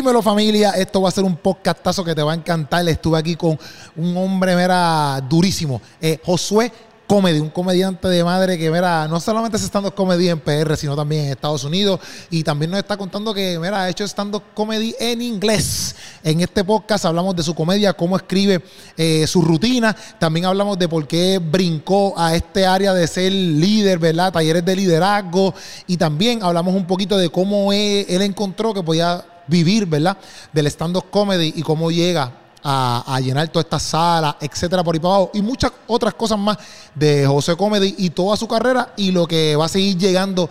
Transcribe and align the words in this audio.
Dímelo 0.00 0.22
familia, 0.22 0.70
esto 0.70 1.02
va 1.02 1.10
a 1.10 1.12
ser 1.12 1.24
un 1.24 1.36
podcastazo 1.36 2.02
que 2.02 2.14
te 2.14 2.22
va 2.22 2.32
a 2.32 2.34
encantar. 2.34 2.88
Estuve 2.88 3.18
aquí 3.18 3.36
con 3.36 3.58
un 3.96 4.16
hombre, 4.16 4.56
mera, 4.56 5.20
durísimo, 5.28 5.82
eh, 6.00 6.18
Josué 6.24 6.72
Comedy, 7.06 7.38
un 7.38 7.50
comediante 7.50 8.08
de 8.08 8.24
madre 8.24 8.56
que, 8.56 8.70
mira, 8.70 9.06
no 9.08 9.20
solamente 9.20 9.58
es 9.58 9.62
stand-up 9.64 9.94
comedy 9.94 10.30
en 10.30 10.40
PR, 10.40 10.74
sino 10.74 10.96
también 10.96 11.26
en 11.26 11.32
Estados 11.32 11.64
Unidos. 11.64 12.00
Y 12.30 12.42
también 12.42 12.70
nos 12.70 12.78
está 12.80 12.96
contando 12.96 13.34
que, 13.34 13.58
mira, 13.58 13.82
ha 13.82 13.90
hecho 13.90 14.04
stand-up 14.04 14.42
comedy 14.54 14.94
en 14.98 15.20
inglés. 15.20 15.94
En 16.24 16.40
este 16.40 16.64
podcast 16.64 17.04
hablamos 17.04 17.36
de 17.36 17.42
su 17.42 17.54
comedia, 17.54 17.92
cómo 17.92 18.16
escribe 18.16 18.62
eh, 18.96 19.26
su 19.26 19.42
rutina. 19.42 19.94
También 20.18 20.46
hablamos 20.46 20.78
de 20.78 20.88
por 20.88 21.06
qué 21.06 21.38
brincó 21.38 22.14
a 22.16 22.34
este 22.34 22.64
área 22.64 22.94
de 22.94 23.06
ser 23.06 23.30
líder, 23.32 23.98
¿verdad? 23.98 24.32
Talleres 24.32 24.64
de 24.64 24.76
liderazgo. 24.76 25.52
Y 25.86 25.98
también 25.98 26.42
hablamos 26.42 26.74
un 26.74 26.86
poquito 26.86 27.18
de 27.18 27.28
cómo 27.28 27.70
él, 27.74 28.06
él 28.08 28.22
encontró 28.22 28.72
que 28.72 28.82
podía 28.82 29.26
vivir, 29.50 29.86
¿verdad? 29.86 30.16
Del 30.52 30.66
stand-up 30.68 31.10
comedy 31.10 31.52
y 31.56 31.62
cómo 31.62 31.90
llega 31.90 32.32
a, 32.62 33.18
llenar 33.22 33.48
toda 33.48 33.62
esta 33.62 33.78
sala, 33.78 34.36
etcétera, 34.40 34.84
por 34.84 34.94
ahí 34.94 35.00
para 35.00 35.14
abajo. 35.14 35.30
Y 35.34 35.42
muchas 35.42 35.72
otras 35.86 36.14
cosas 36.14 36.38
más 36.38 36.58
de 36.94 37.26
José 37.26 37.56
Comedy 37.56 37.94
y 37.98 38.10
toda 38.10 38.36
su 38.36 38.46
carrera 38.46 38.92
y 38.96 39.10
lo 39.12 39.26
que 39.26 39.56
va 39.56 39.66
a 39.66 39.68
seguir 39.68 39.96
llegando 39.96 40.48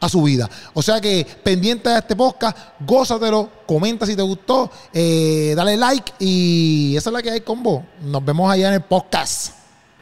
a 0.00 0.08
su 0.08 0.22
vida. 0.22 0.48
O 0.74 0.82
sea 0.82 1.00
que 1.00 1.26
pendiente 1.42 1.88
de 1.88 1.98
este 1.98 2.14
podcast, 2.14 2.56
gózatelo, 2.80 3.50
comenta 3.66 4.06
si 4.06 4.14
te 4.14 4.22
gustó, 4.22 4.70
eh, 4.92 5.54
dale 5.56 5.76
like 5.76 6.12
y 6.18 6.94
esa 6.96 7.10
es 7.10 7.14
la 7.14 7.22
que 7.22 7.30
hay 7.30 7.40
con 7.40 7.62
vos. 7.62 7.82
Nos 8.02 8.24
vemos 8.24 8.50
allá 8.50 8.68
en 8.68 8.74
el 8.74 8.82
podcast. 8.82 9.55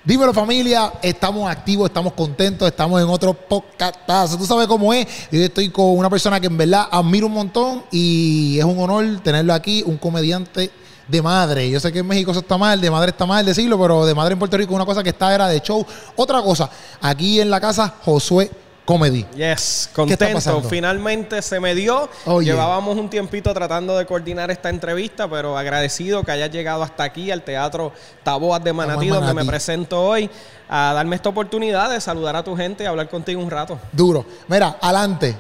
Dímelo 0.07 0.35
familia, 0.35 0.93
estamos 1.01 1.51
activos, 1.51 1.89
estamos 1.89 2.13
contentos, 2.13 2.69
estamos 2.69 3.01
en 3.01 3.09
otro 3.09 3.33
podcast. 3.33 4.37
Tú 4.37 4.45
sabes 4.45 4.67
cómo 4.67 4.93
es. 4.93 5.07
Yo 5.33 5.41
estoy 5.41 5.71
con 5.71 5.97
una 5.97 6.11
persona 6.11 6.39
que 6.39 6.47
en 6.47 6.59
verdad 6.59 6.89
admiro 6.91 7.27
un 7.27 7.33
montón 7.33 7.85
y 7.91 8.59
es 8.59 8.65
un 8.67 8.79
honor 8.79 9.21
tenerlo 9.23 9.55
aquí, 9.55 9.83
un 9.87 9.97
comediante 9.97 10.71
de 11.09 11.23
madre. 11.23 11.71
Yo 11.71 11.81
sé 11.81 11.91
que 11.91 12.01
en 12.01 12.07
México 12.07 12.33
eso 12.33 12.41
está 12.41 12.59
mal, 12.59 12.83
de 12.83 12.91
madre 12.91 13.13
está 13.13 13.25
mal 13.25 13.47
decirlo, 13.47 13.81
pero 13.81 14.05
de 14.05 14.15
madre 14.15 14.35
en 14.35 14.39
Puerto 14.39 14.59
Rico 14.59 14.75
una 14.75 14.85
cosa 14.85 15.03
que 15.03 15.09
está 15.09 15.35
era 15.35 15.49
de 15.49 15.61
show. 15.61 15.87
Otra 16.17 16.43
cosa, 16.43 16.69
aquí 17.01 17.41
en 17.41 17.49
la 17.49 17.59
casa, 17.59 17.95
Josué 18.05 18.51
Comedy. 18.85 19.25
Yes, 19.35 19.89
contento. 19.95 20.63
Finalmente 20.69 21.41
se 21.41 21.59
me 21.59 21.75
dio. 21.75 22.09
Llevábamos 22.41 22.99
un 22.99 23.09
tiempito 23.09 23.55
tratando 23.55 23.97
de 23.97 24.05
coordinar 24.05 24.51
esta 24.51 24.69
entrevista, 24.69 25.29
pero 25.29 25.57
agradecido 25.57 26.23
que 26.23 26.33
hayas 26.33 26.51
llegado 26.51 26.83
hasta 26.83 27.03
aquí 27.05 27.31
al 27.31 27.43
Teatro 27.43 27.93
Taboas 28.23 28.63
de 28.63 28.73
Manatí, 28.75 29.09
donde 29.09 29.33
me 29.33 29.45
presento 29.45 30.03
hoy, 30.03 30.29
a 30.69 30.93
darme 30.95 31.17
esta 31.17 31.31
oportunidad 31.31 31.91
de 31.91 32.01
saludar 32.01 32.37
a 32.37 32.45
tu 32.45 32.55
gente 32.57 32.85
y 32.85 32.87
hablar 32.87 33.09
contigo 33.09 33.41
un 33.43 33.51
rato. 33.51 33.79
Duro. 33.91 34.27
Mira, 34.49 34.77
adelante. 34.81 35.35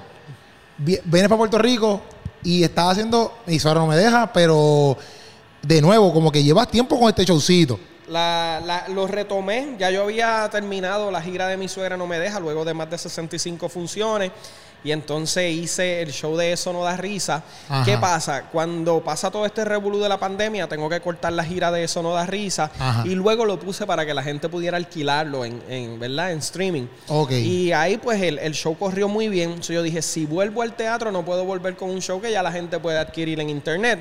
Vienes 0.76 1.28
para 1.28 1.36
Puerto 1.36 1.58
Rico 1.58 2.00
y 2.42 2.64
estás 2.64 2.92
haciendo, 2.92 3.38
mi 3.46 3.58
suegro 3.58 3.82
no 3.82 3.86
me 3.86 3.96
deja, 3.96 4.32
pero 4.32 4.96
de 5.62 5.80
nuevo, 5.80 6.12
como 6.12 6.32
que 6.32 6.42
llevas 6.42 6.68
tiempo 6.68 6.98
con 6.98 7.08
este 7.08 7.24
showcito. 7.24 7.78
La, 8.08 8.84
lo 8.88 9.06
retomé, 9.06 9.76
ya 9.78 9.90
yo 9.90 10.02
había 10.02 10.48
terminado 10.50 11.10
la 11.10 11.22
gira 11.22 11.48
de 11.48 11.56
mi 11.56 11.68
suegra 11.68 11.96
No 11.96 12.06
Me 12.06 12.18
Deja, 12.18 12.40
luego 12.40 12.64
de 12.64 12.74
más 12.74 12.90
de 12.90 12.98
65 12.98 13.68
funciones, 13.68 14.30
y 14.84 14.92
entonces 14.92 15.50
hice 15.50 16.02
el 16.02 16.12
show 16.12 16.36
de 16.36 16.52
Eso 16.52 16.70
No 16.72 16.84
Da 16.84 16.96
Risa. 16.96 17.42
¿Qué 17.86 17.96
pasa? 17.96 18.44
Cuando 18.52 19.02
pasa 19.02 19.30
todo 19.30 19.46
este 19.46 19.64
revolú 19.64 19.98
de 19.98 20.10
la 20.10 20.18
pandemia, 20.18 20.68
tengo 20.68 20.90
que 20.90 21.00
cortar 21.00 21.32
la 21.32 21.42
gira 21.42 21.72
de 21.72 21.84
Eso 21.84 22.02
No 22.02 22.12
Da 22.12 22.26
Risa, 22.26 22.70
y 23.04 23.14
luego 23.14 23.46
lo 23.46 23.58
puse 23.58 23.86
para 23.86 24.04
que 24.04 24.12
la 24.12 24.22
gente 24.22 24.48
pudiera 24.48 24.76
alquilarlo 24.76 25.44
en, 25.44 25.98
¿verdad? 25.98 26.32
en 26.32 26.38
streaming. 26.38 26.86
Y 27.30 27.72
ahí 27.72 27.96
pues 27.96 28.20
el, 28.20 28.52
show 28.54 28.76
corrió 28.76 29.08
muy 29.08 29.28
bien, 29.28 29.50
entonces 29.50 29.74
yo 29.74 29.82
dije, 29.82 30.02
si 30.02 30.26
vuelvo 30.26 30.62
al 30.62 30.74
teatro 30.76 31.10
no 31.10 31.24
puedo 31.24 31.44
volver 31.44 31.76
con 31.76 31.90
un 31.90 32.00
show 32.00 32.20
que 32.20 32.30
ya 32.30 32.42
la 32.42 32.52
gente 32.52 32.78
puede 32.78 32.98
adquirir 32.98 33.40
en 33.40 33.48
internet. 33.48 34.00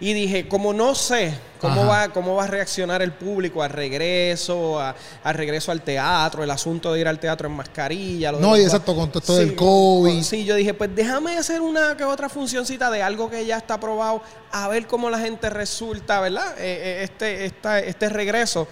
Y 0.00 0.14
dije, 0.14 0.48
como 0.48 0.72
no 0.72 0.94
sé 0.94 1.34
cómo 1.60 1.86
va, 1.86 2.08
cómo 2.08 2.34
va 2.34 2.44
a 2.44 2.46
reaccionar 2.46 3.02
el 3.02 3.12
público 3.12 3.62
al 3.62 3.68
regreso, 3.68 4.80
al 4.80 5.34
regreso 5.34 5.70
al 5.70 5.82
teatro, 5.82 6.42
el 6.42 6.50
asunto 6.50 6.92
de 6.92 7.00
ir 7.00 7.08
al 7.08 7.20
teatro 7.20 7.48
en 7.48 7.54
mascarilla. 7.54 8.32
no, 8.32 8.56
y 8.56 8.62
exacto, 8.62 8.94
con 8.94 9.10
todo 9.10 9.40
el 9.40 9.54
COVID. 9.54 10.22
Sí, 10.22 10.44
yo 10.44 10.54
dije, 10.54 10.72
pues 10.72 10.94
déjame 10.94 11.36
hacer 11.36 11.60
una 11.60 11.96
que 11.98 12.04
otra 12.04 12.30
funcioncita 12.30 12.90
de 12.90 13.02
algo 13.02 13.28
que 13.28 13.44
ya 13.44 13.58
está 13.58 13.74
aprobado, 13.74 14.22
a 14.50 14.68
ver 14.68 14.86
cómo 14.86 15.10
la 15.10 15.18
gente 15.18 15.50
resulta, 15.50 16.20
¿verdad? 16.20 16.58
Eh, 16.58 16.80
eh, 16.82 17.04
este, 17.04 17.44
esta, 17.44 17.78
este 17.78 18.08
regreso. 18.08 18.66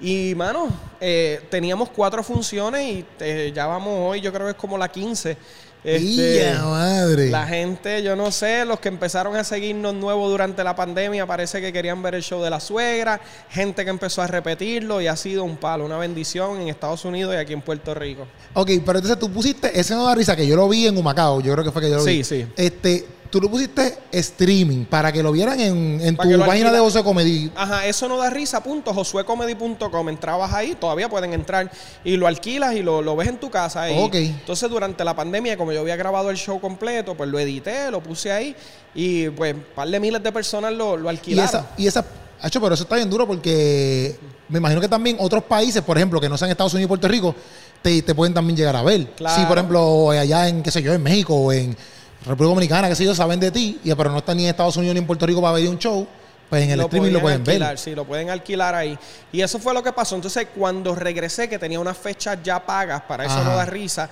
Y, 0.00 0.32
mano, 0.36 0.68
eh, 1.00 1.44
teníamos 1.50 1.88
cuatro 1.88 2.22
funciones 2.22 3.04
y 3.20 3.52
ya 3.52 3.66
vamos 3.66 3.94
hoy, 3.98 4.20
yo 4.20 4.32
creo 4.32 4.46
que 4.46 4.52
es 4.52 4.56
como 4.56 4.78
la 4.78 4.88
15. 4.88 5.36
Este, 5.84 6.52
madre! 6.60 7.30
La 7.30 7.46
gente, 7.46 8.02
yo 8.02 8.16
no 8.16 8.30
sé, 8.32 8.64
los 8.64 8.80
que 8.80 8.88
empezaron 8.88 9.36
a 9.36 9.44
seguirnos 9.44 9.94
nuevos 9.94 10.30
durante 10.30 10.64
la 10.64 10.74
pandemia, 10.74 11.26
parece 11.26 11.60
que 11.60 11.72
querían 11.72 12.02
ver 12.02 12.16
el 12.16 12.22
show 12.22 12.42
de 12.42 12.50
la 12.50 12.60
suegra, 12.60 13.20
gente 13.48 13.84
que 13.84 13.90
empezó 13.90 14.22
a 14.22 14.26
repetirlo 14.26 15.00
y 15.00 15.06
ha 15.06 15.16
sido 15.16 15.44
un 15.44 15.56
palo, 15.56 15.84
una 15.84 15.98
bendición 15.98 16.60
en 16.60 16.68
Estados 16.68 17.04
Unidos 17.04 17.34
y 17.34 17.38
aquí 17.38 17.52
en 17.52 17.62
Puerto 17.62 17.94
Rico. 17.94 18.26
Ok, 18.54 18.70
pero 18.84 18.98
entonces 18.98 19.18
tú 19.18 19.30
pusiste 19.30 19.78
ese 19.78 19.94
no 19.94 20.04
da 20.04 20.14
risa 20.14 20.34
que 20.34 20.46
yo 20.46 20.56
lo 20.56 20.68
vi 20.68 20.86
en 20.86 20.96
Humacao, 20.96 21.40
yo 21.40 21.52
creo 21.52 21.64
que 21.64 21.72
fue 21.72 21.82
que 21.82 21.90
yo 21.90 21.96
lo 21.96 22.04
vi. 22.04 22.24
Sí, 22.24 22.24
sí. 22.24 22.46
Este, 22.56 23.06
tú 23.30 23.40
lo 23.40 23.50
pusiste 23.50 23.98
streaming 24.12 24.84
para 24.84 25.12
que 25.12 25.22
lo 25.22 25.32
vieran 25.32 25.60
en, 25.60 26.16
tu 26.16 26.38
página 26.40 26.72
de 26.72 26.78
Josué 26.78 27.02
Comedy. 27.04 27.50
Ajá, 27.54 27.86
eso 27.86 28.08
no 28.08 28.16
da 28.16 28.30
risa, 28.30 28.62
punto, 28.62 28.92
josuecomedy.com. 28.92 30.08
Entrabas 30.08 30.52
ahí, 30.52 30.74
todavía 30.74 31.08
pueden 31.08 31.32
entrar 31.32 31.70
y 32.04 32.16
lo 32.16 32.26
alquilas 32.26 32.74
y 32.74 32.82
lo, 32.82 33.16
ves 33.16 33.28
en 33.28 33.38
tu 33.38 33.50
casa. 33.50 33.82
Ahí. 33.82 33.96
Ok. 33.98 34.14
Entonces, 34.14 34.68
durante 34.70 35.04
la 35.04 35.14
pandemia, 35.14 35.56
como 35.56 35.72
yo 35.72 35.80
había 35.80 35.96
grabado 35.96 36.30
el 36.30 36.36
show 36.36 36.60
completo, 36.60 37.14
pues 37.14 37.28
lo 37.28 37.38
edité, 37.38 37.90
lo 37.90 38.02
puse 38.02 38.32
ahí 38.32 38.54
y 38.94 39.28
pues 39.30 39.54
un 39.54 39.64
par 39.74 39.88
de 39.88 40.00
miles 40.00 40.22
de 40.22 40.32
personas 40.32 40.72
lo, 40.72 40.96
lo 40.96 41.08
alquilaron. 41.08 41.66
Y 41.76 41.86
esa, 41.86 42.02
y 42.02 42.42
esa, 42.42 42.60
pero 42.60 42.74
eso 42.74 42.84
está 42.84 42.96
bien 42.96 43.10
duro 43.10 43.26
porque 43.26 44.16
me 44.48 44.58
imagino 44.58 44.80
que 44.80 44.88
también 44.88 45.16
otros 45.20 45.44
países, 45.44 45.82
por 45.82 45.96
ejemplo, 45.96 46.20
que 46.20 46.28
no 46.28 46.38
sean 46.38 46.50
Estados 46.50 46.72
Unidos 46.74 46.86
y 46.86 46.88
Puerto 46.88 47.08
Rico, 47.08 47.34
te, 47.82 48.02
te 48.02 48.14
pueden 48.14 48.34
también 48.34 48.56
llegar 48.56 48.76
a 48.76 48.82
ver. 48.82 49.08
Sí, 49.18 49.42
por 49.46 49.58
ejemplo, 49.58 50.10
allá 50.10 50.48
en, 50.48 50.62
qué 50.62 50.70
sé 50.70 50.82
yo, 50.82 50.92
en 50.92 51.02
México 51.02 51.34
o 51.34 51.52
en 51.52 51.76
República 52.24 52.48
Dominicana, 52.48 52.88
que 52.88 52.94
si 52.94 53.04
ellos 53.04 53.16
saben 53.16 53.40
de 53.40 53.50
ti, 53.50 53.80
y, 53.84 53.94
pero 53.94 54.10
no 54.10 54.18
están 54.18 54.36
ni 54.36 54.44
en 54.44 54.50
Estados 54.50 54.76
Unidos 54.76 54.94
ni 54.94 55.00
en 55.00 55.06
Puerto 55.06 55.26
Rico 55.26 55.40
para 55.40 55.54
ver 55.54 55.68
un 55.68 55.78
show, 55.78 56.06
pues 56.48 56.64
en 56.64 56.70
el 56.70 56.80
streaming 56.80 57.12
lo 57.12 57.20
pueden 57.20 57.44
ver. 57.44 57.78
Sí, 57.78 57.94
lo 57.94 58.04
pueden 58.04 58.30
alquilar 58.30 58.74
ahí. 58.74 58.98
Y 59.30 59.42
eso 59.42 59.58
fue 59.58 59.74
lo 59.74 59.82
que 59.82 59.92
pasó. 59.92 60.14
Entonces, 60.14 60.48
cuando 60.56 60.94
regresé, 60.94 61.48
que 61.48 61.58
tenía 61.58 61.78
unas 61.78 61.98
fechas 61.98 62.38
ya 62.42 62.64
pagas, 62.64 63.02
para 63.02 63.26
eso 63.26 63.44
no 63.44 63.54
da 63.54 63.66
risa, 63.66 64.08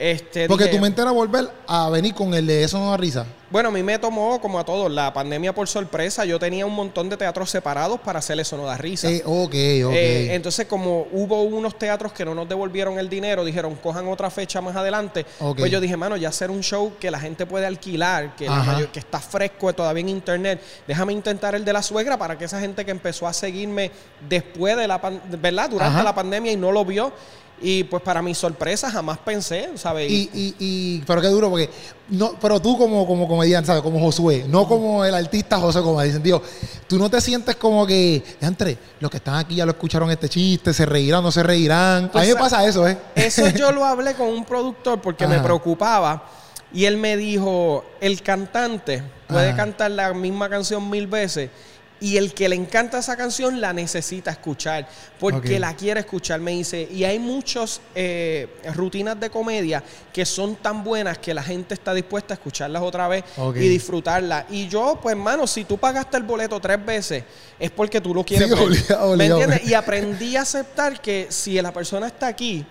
este, 0.00 0.48
Porque 0.48 0.68
tu 0.68 0.78
mente 0.78 1.02
era 1.02 1.10
volver 1.10 1.50
a 1.66 1.90
venir 1.90 2.14
con 2.14 2.32
el 2.32 2.46
de 2.46 2.64
eso 2.64 2.78
no 2.78 2.90
da 2.90 2.96
risa. 2.96 3.26
Bueno, 3.50 3.68
a 3.68 3.72
mí 3.72 3.82
me 3.82 3.98
tomó, 3.98 4.40
como 4.40 4.58
a 4.58 4.64
todos, 4.64 4.90
la 4.90 5.12
pandemia 5.12 5.54
por 5.54 5.68
sorpresa. 5.68 6.24
Yo 6.24 6.38
tenía 6.38 6.64
un 6.64 6.74
montón 6.74 7.10
de 7.10 7.18
teatros 7.18 7.50
separados 7.50 8.00
para 8.00 8.20
hacer 8.20 8.40
eso 8.40 8.56
no 8.56 8.64
da 8.64 8.78
risa. 8.78 9.10
Eh, 9.10 9.22
ok, 9.26 9.54
ok. 9.84 9.92
Eh, 9.92 10.34
entonces, 10.34 10.66
como 10.66 11.06
hubo 11.12 11.42
unos 11.42 11.78
teatros 11.78 12.14
que 12.14 12.24
no 12.24 12.34
nos 12.34 12.48
devolvieron 12.48 12.98
el 12.98 13.10
dinero, 13.10 13.44
dijeron, 13.44 13.74
cojan 13.74 14.08
otra 14.08 14.30
fecha 14.30 14.62
más 14.62 14.74
adelante. 14.74 15.26
Pues 15.54 15.70
yo 15.70 15.82
dije, 15.82 15.98
mano, 15.98 16.16
ya 16.16 16.30
hacer 16.30 16.50
un 16.50 16.62
show 16.62 16.94
que 16.98 17.10
la 17.10 17.20
gente 17.20 17.44
puede 17.44 17.66
alquilar, 17.66 18.34
que, 18.36 18.48
que 18.90 19.00
está 19.00 19.20
fresco 19.20 19.70
todavía 19.74 20.00
en 20.00 20.08
internet. 20.08 20.62
Déjame 20.88 21.12
intentar 21.12 21.54
el 21.54 21.62
de 21.62 21.74
la 21.74 21.82
suegra 21.82 22.16
para 22.16 22.38
que 22.38 22.46
esa 22.46 22.58
gente 22.58 22.86
que 22.86 22.90
empezó 22.90 23.26
a 23.26 23.34
seguirme 23.34 23.90
después 24.26 24.78
de 24.78 24.88
la 24.88 24.98
¿verdad? 25.28 25.68
Durante 25.68 26.02
la 26.02 26.14
pandemia 26.14 26.52
y 26.52 26.56
no 26.56 26.72
lo 26.72 26.86
vio, 26.86 27.12
y 27.60 27.84
pues 27.84 28.02
para 28.02 28.22
mi 28.22 28.34
sorpresa 28.34 28.90
jamás 28.90 29.18
pensé, 29.18 29.70
¿sabes? 29.74 30.10
Y, 30.10 30.30
y, 30.32 30.54
y, 30.58 31.02
pero 31.06 31.20
qué 31.20 31.28
duro, 31.28 31.50
porque 31.50 31.68
no, 32.08 32.34
pero 32.40 32.60
tú 32.60 32.78
como, 32.78 33.06
como 33.06 33.28
comediante, 33.28 33.66
¿sabes? 33.66 33.82
Como 33.82 34.00
Josué, 34.00 34.46
no 34.48 34.66
como 34.66 35.04
el 35.04 35.14
artista 35.14 35.58
José, 35.58 35.80
como 35.80 36.00
dicen, 36.00 36.22
tío, 36.22 36.42
tú 36.86 36.98
no 36.98 37.10
te 37.10 37.20
sientes 37.20 37.56
como 37.56 37.86
que, 37.86 38.22
entre 38.40 38.78
los 38.98 39.10
que 39.10 39.18
están 39.18 39.34
aquí 39.34 39.56
ya 39.56 39.66
lo 39.66 39.72
escucharon 39.72 40.10
este 40.10 40.28
chiste, 40.28 40.72
se 40.72 40.86
reirán, 40.86 41.22
no 41.22 41.30
se 41.30 41.42
reirán. 41.42 42.10
a 42.14 42.20
mí 42.20 42.28
me 42.28 42.32
pues, 42.32 42.36
pasa 42.36 42.66
eso, 42.66 42.88
¿eh? 42.88 42.96
Eso 43.14 43.48
yo 43.50 43.72
lo 43.72 43.84
hablé 43.84 44.14
con 44.14 44.28
un 44.28 44.44
productor 44.44 45.00
porque 45.00 45.26
me 45.26 45.38
preocupaba. 45.40 46.24
Y 46.72 46.84
él 46.84 46.98
me 46.98 47.16
dijo, 47.16 47.84
el 48.00 48.22
cantante 48.22 49.02
puede 49.26 49.56
cantar 49.56 49.90
la 49.90 50.14
misma 50.14 50.48
canción 50.48 50.88
mil 50.88 51.08
veces 51.08 51.50
y 52.00 52.16
el 52.16 52.32
que 52.32 52.48
le 52.48 52.56
encanta 52.56 52.98
esa 52.98 53.16
canción 53.16 53.60
la 53.60 53.72
necesita 53.72 54.30
escuchar 54.30 54.88
porque 55.18 55.60
la 55.60 55.76
quiere 55.76 56.00
escuchar, 56.00 56.40
me 56.40 56.52
dice. 56.52 56.88
Y 56.90 57.04
hay 57.04 57.18
muchas 57.18 57.80
eh, 57.94 58.48
rutinas 58.74 59.20
de 59.20 59.28
comedia 59.28 59.82
que 60.12 60.24
son 60.24 60.56
tan 60.56 60.82
buenas 60.82 61.18
que 61.18 61.34
la 61.34 61.42
gente 61.42 61.74
está 61.74 61.92
dispuesta 61.92 62.34
a 62.34 62.36
escucharlas 62.36 62.82
otra 62.82 63.06
vez 63.06 63.24
y 63.54 63.68
disfrutarlas. 63.68 64.46
Y 64.50 64.66
yo, 64.68 64.98
pues, 65.02 65.14
hermano, 65.14 65.46
si 65.46 65.64
tú 65.64 65.76
pagaste 65.76 66.16
el 66.16 66.22
boleto 66.22 66.58
tres 66.58 66.84
veces, 66.84 67.24
es 67.58 67.70
porque 67.70 68.00
tú 68.00 68.14
lo 68.14 68.24
quieres 68.24 68.48
ver. 68.48 69.16
¿Me 69.16 69.26
entiendes? 69.26 69.64
Y 69.66 69.74
aprendí 69.74 70.36
a 70.36 70.42
aceptar 70.42 71.00
que 71.00 71.26
si 71.28 71.60
la 71.60 71.72
persona 71.72 72.06
está 72.06 72.28
aquí, 72.28 72.64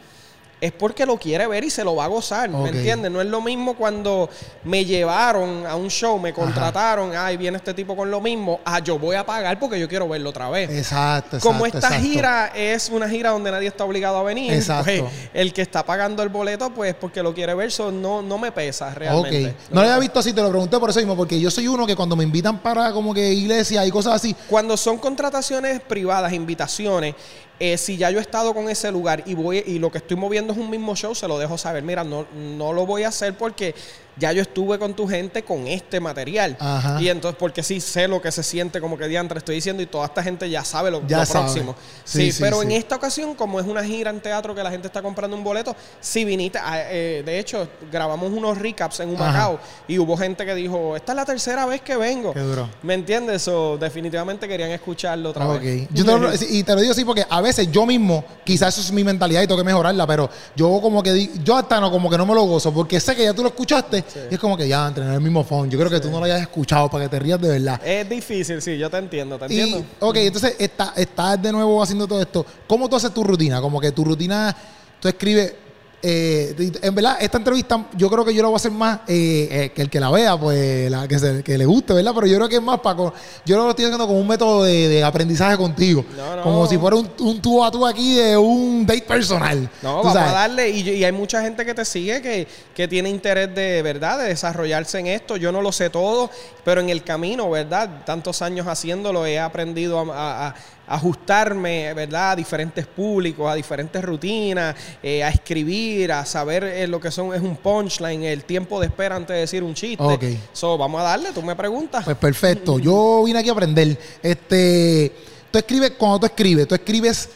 es 0.62 0.72
porque 0.72 1.06
lo 1.06 1.18
quiere 1.18 1.48
ver 1.48 1.64
y 1.64 1.70
se 1.70 1.84
lo 1.84 1.96
va 1.96 2.06
a 2.06 2.08
gozar, 2.08 2.50
¿me 2.50 2.70
entiendes? 2.70 3.12
No 3.12 3.22
es 3.22 3.28
lo 3.28 3.42
mismo 3.42 3.76
cuando 3.76 4.30
me 4.64 4.84
llevaron 4.84 5.66
a 5.66 5.76
un 5.76 5.90
show, 5.90 6.20
me 6.20 6.34
contrataron, 6.34 7.16
ay, 7.16 7.38
viene 7.38 7.58
este 7.58 7.74
tipo 7.74 7.96
con 7.96 8.12
lo 8.12 8.20
mismo, 8.20 8.60
ah, 8.66 8.80
yo 8.80 9.00
voy 9.00 9.16
a 9.16 9.26
pagar 9.26 9.58
porque 9.60 9.80
yo 9.80 9.88
quiero 9.88 10.08
verlo 10.08 10.30
otra 10.30 10.50
vez. 10.50 10.70
Exacto, 10.70 11.38
exacto 11.38 11.48
Como 11.48 11.66
esta 11.66 11.92
gira 11.92 12.52
es 12.56 12.90
una 12.90 13.08
gira 13.08 13.32
donde 13.32 13.52
nadie 13.52 13.68
está 13.68 13.86
obligado 13.86 14.18
a 14.18 14.24
venir, 14.24 14.64
pues 14.84 15.04
el 15.34 15.54
que 15.54 15.62
está 15.62 15.86
pagando 15.86 16.24
el 16.24 16.30
boleto, 16.30 16.70
pues 16.72 16.94
porque 16.94 17.24
lo 17.24 17.34
quiere 17.34 17.54
ver, 17.54 17.68
eso 17.68 17.92
no, 17.92 18.22
no 18.22 18.38
me 18.38 18.52
pesa 18.52 18.94
realmente. 18.94 19.56
No, 19.70 19.82
lo 19.82 19.88
había 19.88 20.00
visto 20.00 20.20
así, 20.20 20.34
te 20.34 20.42
lo 20.42 20.50
pregunté 20.50 20.78
por 20.78 20.90
eso 20.90 21.00
mismo, 21.00 21.16
porque 21.16 21.40
yo 21.40 21.50
soy 21.50 21.68
uno 21.68 21.88
que 21.88 21.96
cuando 21.96 22.16
me 22.16 22.24
invitan 22.24 22.60
para 22.60 22.92
como 22.92 23.14
que 23.14 23.34
iglesia 23.34 23.86
y 23.86 23.92
cosas 23.92 24.16
así. 24.16 24.36
Cuando 24.50 24.76
son 24.76 24.98
contrataciones 24.98 25.80
privadas, 25.82 26.34
invitaciones, 26.34 27.16
eh, 27.60 27.78
si 27.78 27.98
ya 27.98 28.10
yo 28.10 28.20
he 28.20 28.22
estado 28.22 28.54
con 28.54 28.70
ese 28.70 28.92
lugar 28.92 29.24
y 29.26 29.34
voy 29.34 29.64
y 29.66 29.80
lo 29.80 29.92
que 29.92 29.98
estoy 29.98 30.16
moviendo 30.16 30.54
es 30.54 30.60
un 30.60 30.70
mismo 30.70 30.96
show, 30.96 31.14
se 31.14 31.28
lo 31.28 31.38
dejo 31.38 31.58
saber. 31.58 31.84
Mira, 31.84 32.04
no, 32.04 32.26
no 32.34 32.74
lo 32.74 32.86
voy 32.86 33.04
a 33.04 33.10
hacer 33.10 33.38
porque 33.38 33.76
ya 34.19 34.31
yo 34.33 34.42
estuve 34.42 34.77
con 34.77 34.94
tu 34.94 35.07
gente 35.07 35.44
con 35.44 35.68
este 35.68 36.00
material. 36.00 36.57
Y 37.00 37.07
entonces, 37.07 37.38
porque 37.39 37.63
sí 37.63 37.80
sé 37.80 38.07
lo 38.07 38.21
que 38.21 38.31
se 38.31 38.44
siente 38.44 38.81
como 38.81 38.98
que 38.98 39.07
diantre 39.07 39.39
estoy 39.39 39.56
diciendo 39.56 39.81
y 39.81 39.86
toda 39.86 40.06
esta 40.06 40.21
gente 40.21 40.50
ya 40.50 40.63
sabe 40.63 40.92
lo, 40.92 41.01
próximo. 41.01 41.75
Sí, 42.04 42.31
pero 42.39 42.62
en 42.62 42.71
esta 42.71 42.95
ocasión, 42.95 43.36
como 43.36 43.60
es 43.60 43.66
una 43.66 43.83
gira 43.83 44.10
en 44.10 44.19
teatro 44.19 44.54
que 44.54 44.63
la 44.63 44.71
gente 44.71 44.88
está 44.88 45.01
comprando 45.01 45.36
un 45.38 45.44
boleto, 45.44 45.75
sí 46.00 46.25
viniste. 46.25 46.60
Eh, 46.92 47.24
de 47.25 47.39
hecho, 47.39 47.68
grabamos 47.92 48.31
unos 48.31 48.57
recaps 48.57 49.00
en 49.00 49.10
Humacao 49.10 49.60
y 49.88 49.98
hubo 49.98 50.18
gente 50.18 50.45
que 50.45 50.56
dijo, 50.56 50.95
esta 50.95 51.13
es 51.13 51.16
la 51.16 51.25
tercera 51.25 51.66
vez 51.66 51.81
que 51.81 51.95
vengo. 51.95 52.33
Qué 52.33 52.42
duro. 52.42 52.69
¿Me 52.83 52.94
entiendes? 52.94 53.48
O 53.48 53.77
definitivamente 53.77 54.48
querían 54.48 54.71
escucharlo 54.71 55.30
otra 55.30 55.48
vez. 55.48 55.88
Yo 55.92 56.04
y 56.50 56.63
te 56.63 56.75
lo 56.75 56.81
digo 56.81 56.92
así 56.92 57.06
porque 57.06 57.25
a 57.30 57.42
veces 57.42 57.71
yo 57.71 57.86
mismo, 57.86 58.24
quizás 58.44 58.77
eso 58.77 58.81
es 58.81 58.92
mi 58.92 59.04
mentalidad 59.04 59.42
y 59.42 59.48
tengo 59.48 59.60
que 59.60 59.66
mejorarla, 59.66 60.06
pero 60.06 60.30
yo 60.56 60.80
como 60.81 61.01
que 61.01 61.30
yo 61.44 61.56
hasta 61.56 61.80
no 61.80 61.92
como 61.92 62.10
que 62.10 62.18
no 62.18 62.25
me 62.25 62.33
lo 62.33 62.44
gozo 62.44 62.74
porque 62.74 63.00
sé 63.00 63.16
que 63.16 63.24
ya 63.24 63.33
tú 63.33 63.44
lo 63.44 63.50
escuchaste 63.50 64.04
y 64.30 64.34
es 64.34 64.40
como 64.40 64.58
que 64.58 64.68
ya 64.68 64.88
entrenar 64.88 65.14
el 65.14 65.22
mismo 65.22 65.44
phone. 65.44 65.70
Yo 65.70 65.78
creo 65.78 65.90
que 65.90 66.00
tú 66.00 66.10
no 66.10 66.20
lo 66.20 66.26
hayas 66.26 66.42
escuchado 66.42 66.90
para 66.90 67.06
que 67.06 67.10
te 67.10 67.20
rías 67.20 67.40
de 67.40 67.50
verdad. 67.50 67.82
Es 67.84 68.08
difícil, 68.10 68.62
sí, 68.62 68.78
yo 68.78 68.90
te 68.90 68.98
entiendo, 68.98 69.38
te 69.38 69.46
entiendo. 69.46 69.84
ok, 70.00 70.16
entonces 70.18 70.56
estás 70.60 70.98
está 70.98 71.38
de 71.38 71.52
nuevo 71.52 71.82
haciendo 71.82 72.08
todo 72.08 72.22
esto. 72.22 72.46
¿Cómo 72.68 72.90
tú 72.90 72.96
haces 72.96 73.14
tu 73.14 73.24
rutina? 73.24 73.62
Como 73.62 73.80
que 73.80 73.92
tu 73.92 74.04
rutina, 74.04 74.56
tú 75.00 75.08
escribes 75.08 75.54
eh, 76.01 76.72
en 76.81 76.96
verdad, 76.96 77.18
esta 77.19 77.38
entrevista 77.38 77.86
yo 77.94 78.10
creo 78.10 78.24
que 78.24 78.34
yo 78.34 78.42
la 78.42 78.48
voy 78.48 78.56
a 78.56 78.57
hacer 78.57 78.72
más 78.72 79.00
eh, 79.07 79.50
eh, 79.51 79.72
que 79.75 79.81
el 79.81 79.90
que 79.90 80.00
la 80.00 80.10
vea, 80.10 80.40
pues 80.40 80.90
la, 80.90 81.07
que, 81.07 81.44
que 81.44 81.57
le 81.57 81.66
guste, 81.66 81.94
¿verdad? 81.94 82.13
Pero 82.16 82.28
yo 82.28 82.38
creo 82.38 82.48
que 82.48 82.56
es 82.56 82.62
más 82.62 82.80
para. 82.80 83.12
Yo 83.46 83.57
lo 83.57 83.69
estoy 83.69 83.86
haciendo 83.86 84.07
como 84.07 84.19
un 84.19 84.28
método 84.28 84.63
de, 84.63 85.04
aprendizaje 85.04 85.57
contigo. 85.57 86.06
Como 86.44 86.68
si 86.68 86.78
fuera 86.78 86.96
un, 86.96 87.10
un, 87.19 87.42
tú 87.42 87.63
a 87.63 87.69
tú 87.69 87.86
aquí 87.86 88.16
de 88.16 88.38
un 88.38 88.86
date 88.86 89.01
personal. 89.01 89.69
No, 89.81 89.98
vamos 89.98 90.16
a 90.16 90.31
darle. 90.31 90.69
Y, 90.69 91.04
hay 91.04 91.12
mucha 91.12 91.42
gente 91.42 91.66
que 91.66 91.74
te 91.74 91.84
sigue 91.84 92.22
que, 92.22 92.48
que 92.74 92.88
tiene 92.88 93.10
interés 93.10 93.54
de, 93.54 93.81
¿verdad? 93.81 94.19
De 94.19 94.30
desarrollarse 94.30 95.00
en 95.00 95.07
esto. 95.07 95.36
Yo 95.36 95.52
no 95.52 95.62
lo 95.62 95.72
sé 95.72 95.90
todo, 95.90 96.30
pero 96.63 96.80
en 96.80 96.90
el 96.90 97.04
camino, 97.04 97.50
¿verdad? 97.50 98.06
Tantos 98.06 98.42
años 98.42 98.68
haciéndolo, 98.68 99.25
he 99.25 99.38
aprendido 99.38 100.00
a 100.13 100.56
ajustarme, 100.90 101.94
¿verdad? 101.94 102.32
A 102.32 102.36
diferentes 102.36 102.86
públicos, 102.88 103.50
a 103.50 103.54
diferentes 103.54 104.04
rutinas, 104.04 104.76
eh, 105.02 105.24
a 105.24 105.30
escribir, 105.30 106.12
a 106.12 106.26
saber 106.26 106.64
eh, 106.64 106.88
lo 106.88 107.00
que 107.00 107.12
son 107.12 107.34
es 107.34 107.42
un 107.42 107.56
punchline, 107.58 108.24
el 108.24 108.44
tiempo 108.44 108.80
de 108.80 108.88
espera 108.88 109.16
antes 109.16 109.36
de 109.36 109.42
decir 109.42 109.64
un 109.64 109.74
chiste. 109.74 110.04
Ok. 110.04 110.24
So, 110.52 110.78
vamos 110.78 111.00
a 111.02 111.04
darle, 111.04 111.32
tú 111.32 111.44
me 111.44 111.56
preguntas. 111.56 112.04
Pues 112.04 112.18
perfecto. 112.18 112.80
Yo 112.80 113.24
vine 113.24 113.40
aquí 113.40 113.50
a 113.50 113.52
aprender. 113.52 113.98
Este, 114.22 115.14
tú 115.52 115.60
escribes, 115.60 115.92
cuando 115.92 116.22
tú 116.22 116.26
escribes, 116.26 116.68
tú 116.68 116.76
escribes 116.76 117.30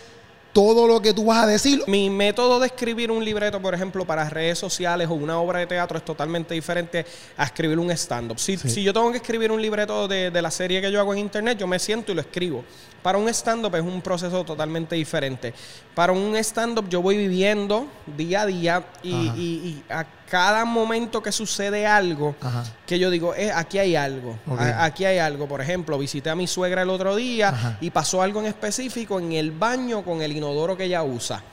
todo 0.54 0.88
lo 0.88 1.02
que 1.02 1.14
tú 1.14 1.26
vas 1.26 1.44
a 1.44 1.48
decir. 1.48 1.84
Mi 1.88 2.10
método 2.10 2.60
de 2.60 2.68
escribir 2.68 3.12
un 3.12 3.26
libreto, 3.26 3.60
por 3.60 3.74
ejemplo, 3.74 4.06
para 4.06 4.30
redes 4.30 4.60
sociales 4.60 5.10
o 5.10 5.16
una 5.16 5.40
obra 5.40 5.60
de 5.60 5.68
teatro 5.68 5.98
es 5.98 6.06
totalmente 6.06 6.54
diferente 6.54 7.06
a 7.36 7.46
escribir 7.46 7.80
un 7.80 7.92
stand-up. 7.92 8.40
Si, 8.40 8.58
si, 8.58 8.84
yo 8.84 8.94
tengo 8.94 9.12
que 9.12 9.18
escribir 9.18 9.52
un 9.52 9.62
libreto 9.62 10.08
de, 10.08 10.32
de, 10.32 10.42
la 10.42 10.52
serie 10.52 10.80
que 10.80 10.92
yo 10.92 11.00
hago 11.00 11.14
en 11.14 11.20
internet, 11.20 11.58
yo 11.58 11.68
me 11.68 11.80
siento 11.80 12.12
y 12.12 12.16
lo 12.16 12.22
escribo. 12.22 12.64
Para 13.02 13.18
un 13.18 13.28
stand-up 13.28 13.76
es 13.76 13.82
un 13.82 14.02
proceso 14.02 14.46
totalmente 14.46 14.96
diferente. 14.96 15.54
Para 15.94 16.14
un 16.14 16.36
stand-up 16.38 16.88
yo 16.88 17.02
voy 17.02 17.18
viviendo 17.18 17.88
día 18.16 18.42
a 18.42 18.46
día 18.46 18.86
y, 19.04 19.84
a 19.90 20.06
cada 20.34 20.66
momento 20.66 21.22
que 21.22 21.32
sucede 21.32 21.86
algo, 21.86 22.36
que 22.88 22.98
yo 22.98 23.12
digo, 23.12 23.36
eh, 23.36 23.52
aquí 23.54 23.78
hay 23.78 23.96
algo, 23.96 24.40
aquí 24.80 25.06
hay 25.06 25.20
algo. 25.20 25.48
Por 25.48 25.62
ejemplo, 25.62 25.96
visité 26.00 26.32
a 26.32 26.36
mi 26.36 26.48
suegra 26.48 26.82
el 26.82 26.90
otro 26.90 27.16
día 27.16 27.78
y 27.80 27.92
pasó 27.92 28.20
algo 28.20 28.40
en 28.40 28.48
específico 28.48 29.20
en 29.20 29.34
el 29.34 29.52
baño 29.52 30.04
con 30.04 30.24
el 30.24 30.32
inodoro 30.36 30.76
que 30.76 30.86
ella 30.86 31.04
usa. 31.04 31.44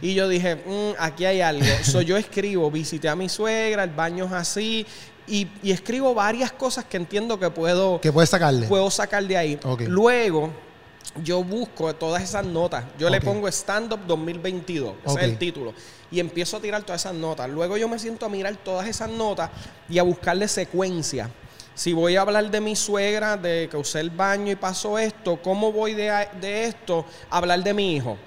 Y 0.00 0.14
yo 0.14 0.30
dije, 0.30 0.56
mm, 0.56 0.94
aquí 0.98 1.26
hay 1.26 1.42
algo. 1.42 1.66
so, 1.84 2.00
yo 2.00 2.16
escribo, 2.16 2.70
visité 2.70 3.10
a 3.10 3.14
mi 3.14 3.28
suegra, 3.28 3.84
el 3.84 3.90
baño 3.90 4.24
es 4.24 4.32
así, 4.32 4.86
y, 5.26 5.46
escribo 5.62 6.14
varias 6.14 6.52
cosas 6.52 6.86
que 6.86 6.96
entiendo 6.96 7.38
que 7.38 7.50
puedo... 7.50 8.00
Que 8.00 8.10
puedes 8.10 8.30
sacarle. 8.30 8.66
Puedo 8.66 8.90
sacar 8.90 9.24
de 9.24 9.36
ahí. 9.36 9.60
Luego, 9.88 10.50
yo 11.22 11.44
busco 11.44 11.94
todas 11.94 12.22
esas 12.22 12.46
notas. 12.46 12.84
Yo 12.98 13.10
le 13.10 13.20
pongo 13.20 13.48
Stand 13.48 13.92
Up 13.92 14.00
2022, 14.06 14.94
ese 15.04 15.18
es 15.18 15.24
el 15.24 15.38
título. 15.38 15.74
Y 16.10 16.20
empiezo 16.20 16.56
a 16.56 16.60
tirar 16.60 16.82
todas 16.82 17.02
esas 17.02 17.14
notas. 17.14 17.48
Luego 17.48 17.76
yo 17.76 17.88
me 17.88 17.98
siento 17.98 18.26
a 18.26 18.28
mirar 18.28 18.56
todas 18.56 18.86
esas 18.86 19.10
notas 19.10 19.50
y 19.88 19.98
a 19.98 20.02
buscarle 20.02 20.48
secuencia. 20.48 21.30
Si 21.74 21.92
voy 21.92 22.16
a 22.16 22.22
hablar 22.22 22.50
de 22.50 22.60
mi 22.60 22.76
suegra, 22.76 23.36
de 23.36 23.68
que 23.70 23.76
usé 23.76 24.00
el 24.00 24.10
baño 24.10 24.52
y 24.52 24.56
pasó 24.56 24.98
esto, 24.98 25.40
¿cómo 25.40 25.72
voy 25.72 25.94
de, 25.94 26.28
de 26.40 26.64
esto 26.64 27.06
a 27.30 27.38
hablar 27.38 27.62
de 27.62 27.72
mi 27.72 27.96
hijo? 27.96 28.18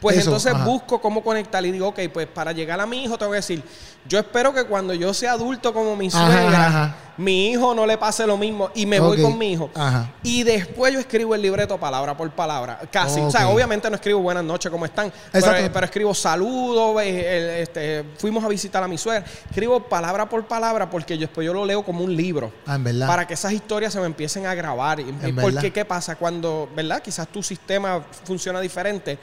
Pues 0.00 0.18
entonces 0.18 0.52
busco 0.64 1.00
cómo 1.00 1.22
conectar 1.22 1.64
y 1.64 1.72
digo, 1.72 1.88
ok, 1.88 2.00
pues 2.12 2.26
para 2.26 2.52
llegar 2.52 2.80
a 2.80 2.86
mi 2.86 3.04
hijo 3.04 3.18
tengo 3.18 3.32
que 3.32 3.36
decir, 3.36 3.62
yo 4.06 4.18
espero 4.18 4.54
que 4.54 4.64
cuando 4.64 4.94
yo 4.94 5.12
sea 5.12 5.32
adulto 5.32 5.72
como 5.72 5.96
mi 5.96 6.10
suegra, 6.10 6.94
mi 7.18 7.50
hijo 7.50 7.74
no 7.74 7.84
le 7.84 7.98
pase 7.98 8.26
lo 8.26 8.36
mismo 8.36 8.70
y 8.74 8.86
me 8.86 9.00
voy 9.00 9.20
con 9.20 9.36
mi 9.36 9.52
hijo. 9.52 9.70
Y 10.22 10.44
después 10.44 10.92
yo 10.92 11.00
escribo 11.00 11.34
el 11.34 11.42
libreto 11.42 11.78
palabra 11.78 12.16
por 12.16 12.30
palabra, 12.30 12.80
casi. 12.90 13.20
O 13.20 13.30
sea, 13.30 13.48
obviamente 13.48 13.90
no 13.90 13.96
escribo 13.96 14.20
buenas 14.20 14.44
noches, 14.44 14.70
¿cómo 14.70 14.84
están? 14.84 15.12
Pero, 15.32 15.52
pero, 15.72 15.84
escribo 15.84 16.14
saludos, 16.14 17.02
este, 17.02 18.04
fuimos 18.18 18.44
a 18.44 18.48
visitar 18.48 18.82
a 18.82 18.88
mi 18.88 18.96
suegra. 18.96 19.24
Escribo 19.50 19.80
palabra 19.80 20.28
por 20.28 20.46
palabra 20.46 20.88
porque 20.88 21.16
yo, 21.16 21.22
después 21.26 21.44
yo 21.44 21.52
lo 21.52 21.64
leo 21.66 21.82
como 21.82 22.04
un 22.04 22.14
libro. 22.16 22.52
Ah, 22.66 22.76
en 22.76 22.84
verdad. 22.84 23.06
Para 23.06 23.26
que 23.26 23.34
esas 23.34 23.52
historias 23.52 23.92
se 23.92 24.00
me 24.00 24.06
empiecen 24.06 24.46
a 24.46 24.54
grabar. 24.54 25.02
Porque, 25.40 25.72
¿qué 25.72 25.84
pasa? 25.84 26.16
Cuando, 26.16 26.68
¿verdad? 26.74 27.02
Quizás 27.02 27.28
tu 27.28 27.42
sistema 27.42 28.02
funciona 28.24 28.60
diferente 28.60 29.18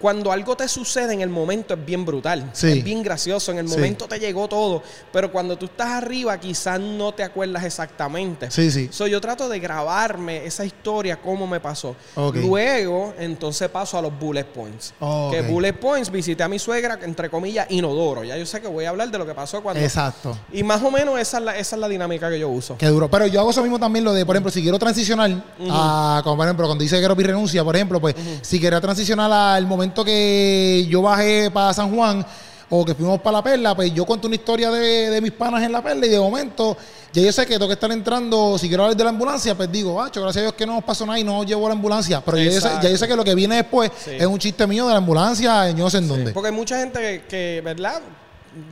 cuando 0.00 0.32
algo 0.32 0.56
te 0.56 0.66
sucede 0.66 1.12
en 1.12 1.20
el 1.20 1.28
momento 1.28 1.74
es 1.74 1.84
bien 1.84 2.06
brutal, 2.06 2.50
es 2.54 2.82
bien 2.82 3.02
gracioso, 3.02 3.52
en 3.52 3.58
el 3.58 3.68
momento 3.68 4.06
te 4.06 4.18
llegó 4.18 4.48
todo, 4.48 4.82
pero 5.12 5.30
cuando 5.30 5.58
tú 5.58 5.66
estás 5.66 5.90
arriba 5.90 6.38
quizás 6.40 6.80
no 6.80 7.12
te 7.12 7.22
acuerdas 7.22 7.64
exactamente. 7.64 8.50
Sí, 8.50 8.70
sí. 8.70 8.88
So, 8.90 9.06
yo 9.06 9.20
trato 9.20 9.48
de 9.48 9.60
grabarme 9.60 10.46
esa 10.46 10.64
historia, 10.64 11.20
cómo 11.20 11.46
me 11.46 11.60
pasó. 11.60 11.94
Luego, 12.16 13.14
entonces 13.18 13.68
paso 13.68 13.98
a 13.98 14.02
los 14.02 14.18
bullet 14.18 14.44
points. 14.44 14.94
Que 15.30 15.42
bullet 15.42 15.74
points, 15.74 16.10
visité 16.10 16.42
a 16.42 16.48
mi 16.48 16.58
suegra, 16.58 16.98
entre 17.02 17.28
comillas, 17.28 17.66
inodoro. 17.70 18.24
Ya 18.24 18.38
yo 18.38 18.46
sé 18.46 18.62
que 18.62 18.68
voy 18.68 18.86
a 18.86 18.90
hablar 18.90 19.10
de 19.10 19.18
lo 19.18 19.26
que 19.26 19.34
pasó 19.34 19.62
cuando... 19.62 19.82
Exacto. 19.82 20.36
Y 20.52 20.62
más 20.62 20.82
o 20.82 20.90
menos 20.90 21.18
esa 21.18 21.38
es 21.38 21.44
la, 21.44 21.58
esa 21.58 21.76
es 21.76 21.80
la 21.80 21.88
dinámica 21.88 22.30
que 22.30 22.38
yo 22.38 22.48
uso. 22.48 22.78
Qué 22.78 22.86
duro. 22.86 23.10
Pero 23.10 23.26
yo 23.26 23.40
hago 23.40 23.50
eso 23.50 23.62
mismo 23.62 23.78
también, 23.78 24.04
lo 24.04 24.14
de, 24.14 24.24
por 24.24 24.34
ejemplo, 24.34 24.50
si 24.50 24.62
quiero 24.62 24.78
transicionar 24.78 25.30
a, 25.68 26.22
como 26.24 26.38
por 26.38 26.46
ejemplo, 26.46 26.66
cuando 26.66 26.82
dice 26.82 26.96
que 26.96 27.00
quiero 27.00 27.16
mi 27.16 27.24
renuncia, 27.24 27.62
por 27.62 27.76
ejemplo, 27.76 28.00
pues, 28.00 28.14
si 28.40 28.58
quiero 28.58 28.80
transicionar 28.80 29.30
al 29.30 29.66
momento 29.66 29.89
que 29.94 30.86
yo 30.88 31.02
bajé 31.02 31.50
para 31.50 31.72
San 31.74 31.94
Juan 31.94 32.24
o 32.70 32.84
que 32.84 32.94
fuimos 32.94 33.20
para 33.20 33.38
La 33.38 33.42
Perla, 33.42 33.74
pues 33.74 33.92
yo 33.92 34.06
cuento 34.06 34.28
una 34.28 34.36
historia 34.36 34.70
de, 34.70 35.20
mis 35.20 35.32
panas 35.32 35.62
en 35.62 35.72
La 35.72 35.82
Perla 35.82 36.06
y 36.06 36.08
de 36.08 36.18
momento 36.18 36.76
ya 37.12 37.20
yo 37.20 37.32
sé 37.32 37.44
que 37.44 37.54
tengo 37.54 37.66
que 37.66 37.74
estar 37.74 37.90
entrando, 37.90 38.56
si 38.56 38.68
quiero 38.68 38.84
hablar 38.84 38.96
de 38.96 39.02
la 39.02 39.10
ambulancia, 39.10 39.56
pues 39.56 39.70
digo, 39.70 39.94
bacho, 39.94 40.22
gracias 40.22 40.42
a 40.42 40.42
Dios 40.42 40.54
que 40.54 40.64
no 40.64 40.74
nos 40.74 40.84
pasó 40.84 41.04
nada 41.04 41.18
y 41.18 41.24
no 41.24 41.42
llevo 41.42 41.66
la 41.66 41.74
ambulancia. 41.74 42.20
Pero 42.24 42.38
ya 42.38 42.44
yo, 42.88 42.96
sé, 42.96 43.08
que 43.08 43.16
lo 43.16 43.24
que 43.24 43.34
viene 43.34 43.56
después 43.56 43.90
es 44.06 44.26
un 44.26 44.38
chiste 44.38 44.64
mío 44.68 44.86
de 44.86 44.92
la 44.92 44.98
ambulancia, 44.98 45.68
yo 45.70 45.78
no 45.78 45.90
sé 45.90 45.98
en 45.98 46.08
dónde. 46.08 46.32
Porque 46.32 46.50
hay 46.50 46.54
mucha 46.54 46.78
gente 46.78 47.24
que, 47.28 47.60
¿verdad? 47.64 48.00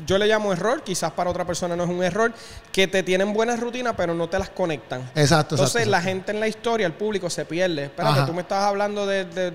yo 0.05 0.19
le 0.19 0.27
llamo 0.27 0.53
error, 0.53 0.83
quizás 0.83 1.13
para 1.13 1.31
otra 1.31 1.45
persona 1.45 1.77
no 1.77 1.85
es 1.85 1.91
un 1.91 2.03
error, 2.03 2.33
que 2.73 2.89
te 2.89 3.05
tienen 3.05 3.33
buenas 3.33 3.61
rutinas 3.61 3.95
pero 3.97 4.15
no 4.15 4.29
te 4.29 4.39
las 4.39 4.51
conectan. 4.51 5.11
Exacto. 5.15 5.57
Entonces 5.57 5.87
la 5.87 6.01
gente 6.01 6.33
en 6.33 6.41
la 6.41 6.49
historia, 6.49 6.87
el 6.87 6.95
público 6.95 7.29
se 7.31 7.45
pierde. 7.45 7.85
Espérate, 7.85 8.23
tú 8.27 8.33
me 8.33 8.43
estabas 8.43 8.67
hablando 8.67 9.07
de 9.07 9.25
de 9.25 9.53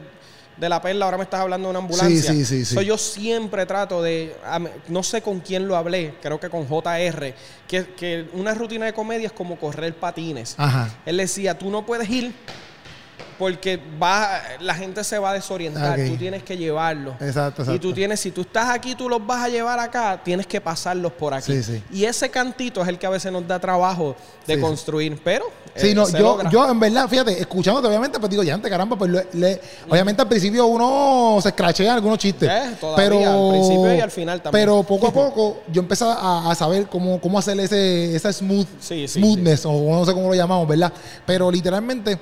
la 0.57 0.81
perla, 0.81 1.05
ahora 1.05 1.17
me 1.17 1.23
estás 1.23 1.41
hablando 1.41 1.67
de 1.67 1.71
una 1.71 1.79
ambulancia. 1.79 2.31
Sí, 2.31 2.45
sí, 2.45 2.65
sí. 2.65 2.85
yo 2.85 2.97
siempre 2.97 3.65
trato 3.65 4.01
de, 4.01 4.35
no 4.87 5.03
sé 5.03 5.21
con 5.21 5.39
quién 5.39 5.67
lo 5.67 5.75
hablé, 5.75 6.15
creo 6.21 6.39
que 6.39 6.49
con 6.49 6.67
JR, 6.67 7.33
que, 7.67 7.85
que 7.95 8.27
una 8.33 8.53
rutina 8.53 8.85
de 8.85 8.93
comedia 8.93 9.27
es 9.27 9.33
como 9.33 9.57
correr 9.57 9.95
patines. 9.95 10.55
Ajá. 10.57 10.89
Él 11.05 11.17
decía, 11.17 11.57
tú 11.57 11.69
no 11.69 11.85
puedes 11.85 12.09
ir 12.09 12.33
porque 13.37 13.79
va, 14.01 14.41
la 14.59 14.75
gente 14.75 15.03
se 15.03 15.17
va 15.19 15.31
a 15.31 15.33
desorientar. 15.33 15.99
Tú 16.07 16.15
tienes 16.17 16.43
que 16.43 16.57
llevarlo. 16.57 17.11
Exacto, 17.19 17.61
exacto. 17.61 17.73
Y 17.73 17.79
tú 17.79 17.93
tienes, 17.93 18.19
si 18.19 18.31
tú 18.31 18.41
estás 18.41 18.69
aquí, 18.69 18.95
tú 18.95 19.09
los 19.09 19.25
vas 19.25 19.43
a 19.43 19.49
llevar 19.49 19.79
acá, 19.79 20.21
tienes 20.23 20.47
que 20.47 20.61
pasarlos 20.61 21.11
por 21.13 21.33
aquí. 21.33 21.53
Y 21.91 22.05
ese 22.05 22.29
cantito 22.29 22.81
es 22.81 22.87
el 22.87 22.97
que 22.97 23.05
a 23.05 23.09
veces 23.09 23.31
nos 23.31 23.47
da 23.47 23.59
trabajo 23.59 24.15
de 24.47 24.59
construir, 24.59 25.19
pero. 25.23 25.45
Sí, 25.75 25.89
eh, 25.89 25.95
no, 25.95 26.07
yo, 26.09 26.49
yo 26.49 26.69
en 26.69 26.79
verdad, 26.79 27.07
fíjate, 27.07 27.39
escuchándote, 27.39 27.87
obviamente, 27.87 28.19
pues 28.19 28.29
digo, 28.29 28.43
ya 28.43 28.53
antes, 28.53 28.69
caramba, 28.69 28.95
pues 28.95 29.09
le, 29.33 29.59
obviamente 29.89 30.21
al 30.21 30.27
principio 30.27 30.67
uno 30.67 31.39
se 31.41 31.49
escrachea 31.49 31.95
algunos 31.95 32.19
chistes. 32.19 32.47
Eh, 32.47 32.75
pero, 32.95 33.17
al 33.17 33.51
principio 33.51 33.95
y 33.95 33.99
al 33.99 34.11
final 34.11 34.41
también. 34.41 34.65
Pero 34.65 34.83
poco 34.83 35.07
a 35.07 35.11
poco 35.13 35.63
yo 35.71 35.81
empecé 35.81 36.05
a, 36.07 36.53
saber 36.55 36.87
cómo, 36.87 37.19
cómo 37.19 37.39
hacer 37.39 37.59
ese, 37.59 38.15
esa 38.15 38.31
smooth, 38.31 38.67
smoothness, 39.07 39.65
o 39.65 39.71
no 39.89 40.05
sé 40.05 40.13
cómo 40.13 40.27
lo 40.27 40.35
llamamos, 40.35 40.67
¿verdad? 40.67 40.93
Pero 41.25 41.49
literalmente 41.49 42.19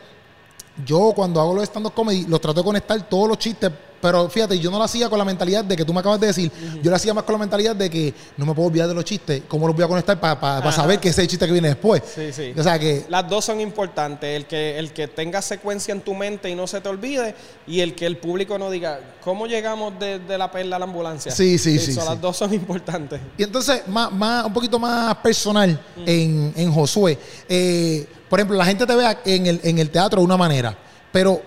yo 0.85 1.13
cuando 1.15 1.41
hago 1.41 1.53
los 1.53 1.63
stand-up 1.63 1.93
comedy, 1.93 2.25
los 2.27 2.39
trato 2.39 2.61
de 2.61 2.65
conectar 2.65 3.09
todos 3.09 3.27
los 3.27 3.37
chistes, 3.37 3.71
pero 4.01 4.27
fíjate, 4.29 4.57
yo 4.57 4.71
no 4.71 4.79
lo 4.79 4.83
hacía 4.83 5.07
con 5.09 5.19
la 5.19 5.25
mentalidad 5.25 5.63
de 5.63 5.77
que 5.77 5.85
tú 5.85 5.93
me 5.93 5.99
acabas 5.99 6.19
de 6.19 6.27
decir, 6.27 6.51
yo 6.81 6.89
lo 6.89 6.95
hacía 6.95 7.13
más 7.13 7.23
con 7.23 7.33
la 7.33 7.39
mentalidad 7.39 7.75
de 7.75 7.89
que 7.89 8.13
no 8.35 8.45
me 8.45 8.53
puedo 8.53 8.67
olvidar 8.69 8.87
de 8.87 8.95
los 8.95 9.05
chistes, 9.05 9.43
cómo 9.47 9.67
los 9.67 9.75
voy 9.75 9.85
a 9.85 9.87
conectar 9.87 10.19
para 10.19 10.71
saber 10.71 10.99
que 10.99 11.09
ese 11.09 11.21
es 11.21 11.25
el 11.25 11.29
chiste 11.29 11.45
que 11.45 11.51
viene 11.51 11.67
después. 11.67 12.01
Sí, 12.15 12.33
sí. 12.33 12.53
O 12.57 12.63
sea 12.63 12.79
que... 12.79 13.05
Las 13.09 13.29
dos 13.29 13.45
son 13.45 13.61
importantes, 13.61 14.35
el 14.35 14.47
que, 14.47 14.79
el 14.79 14.91
que 14.91 15.07
tenga 15.07 15.41
secuencia 15.41 15.91
en 15.91 16.01
tu 16.01 16.15
mente 16.15 16.49
y 16.49 16.55
no 16.55 16.65
se 16.65 16.81
te 16.81 16.89
olvide, 16.89 17.35
y 17.67 17.81
el 17.81 17.93
que 17.93 18.07
el 18.07 18.17
público 18.17 18.57
no 18.57 18.71
diga, 18.71 18.99
¿cómo 19.23 19.45
llegamos 19.45 19.93
de, 19.99 20.19
la 20.37 20.49
perla 20.49 20.77
a 20.77 20.79
la 20.79 20.85
ambulancia? 20.85 21.31
Sí, 21.31 21.59
sí, 21.59 21.77
sí. 21.77 21.93
Las 21.93 22.19
dos 22.19 22.37
son 22.37 22.53
importantes. 22.53 23.21
Y 23.37 23.43
entonces, 23.43 23.87
más, 23.87 24.11
más, 24.11 24.45
un 24.45 24.53
poquito 24.53 24.79
más 24.79 25.15
personal 25.17 25.79
en, 26.05 26.53
en 26.55 26.71
Josué. 26.71 27.17
Eh, 27.47 28.07
por 28.31 28.39
ejemplo, 28.39 28.55
la 28.55 28.63
gente 28.63 28.85
te 28.85 28.95
ve 28.95 29.17
en 29.25 29.45
el, 29.45 29.59
en 29.61 29.77
el 29.77 29.89
teatro 29.89 30.21
de 30.21 30.25
una 30.25 30.38
manera, 30.38 30.73
pero 31.11 31.41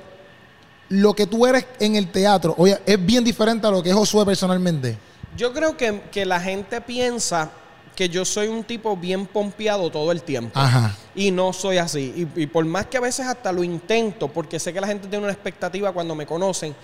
lo 0.90 1.14
que 1.14 1.26
tú 1.26 1.46
eres 1.46 1.64
en 1.80 1.96
el 1.96 2.12
teatro, 2.12 2.54
oye, 2.58 2.78
es 2.84 3.06
bien 3.06 3.24
diferente 3.24 3.66
a 3.66 3.70
lo 3.70 3.82
que 3.82 3.88
es 3.88 3.94
Josué 3.94 4.26
personalmente. 4.26 4.98
Yo 5.34 5.54
creo 5.54 5.78
que, 5.78 6.26
la 6.26 6.38
gente 6.38 6.82
piensa 6.82 7.50
que 7.96 8.10
yo 8.10 8.26
soy 8.26 8.48
un 8.48 8.64
tipo 8.64 8.98
bien 8.98 9.24
pompeado 9.24 9.88
todo 9.88 10.12
el 10.12 10.22
tiempo. 10.22 10.60
Ajá. 10.60 10.94
Y 11.14 11.30
no 11.30 11.54
soy 11.54 11.78
así. 11.78 12.28
Y, 12.36 12.42
y, 12.42 12.46
por 12.46 12.66
más 12.66 12.84
que 12.84 12.98
a 12.98 13.00
veces 13.00 13.26
hasta 13.26 13.50
lo 13.50 13.64
intento, 13.64 14.28
porque 14.28 14.60
sé 14.60 14.74
que 14.74 14.80
la 14.82 14.86
gente 14.86 15.08
tiene 15.08 15.24
una 15.24 15.32
expectativa 15.32 15.90
cuando 15.90 16.14
me 16.14 16.26
conocen, 16.26 16.76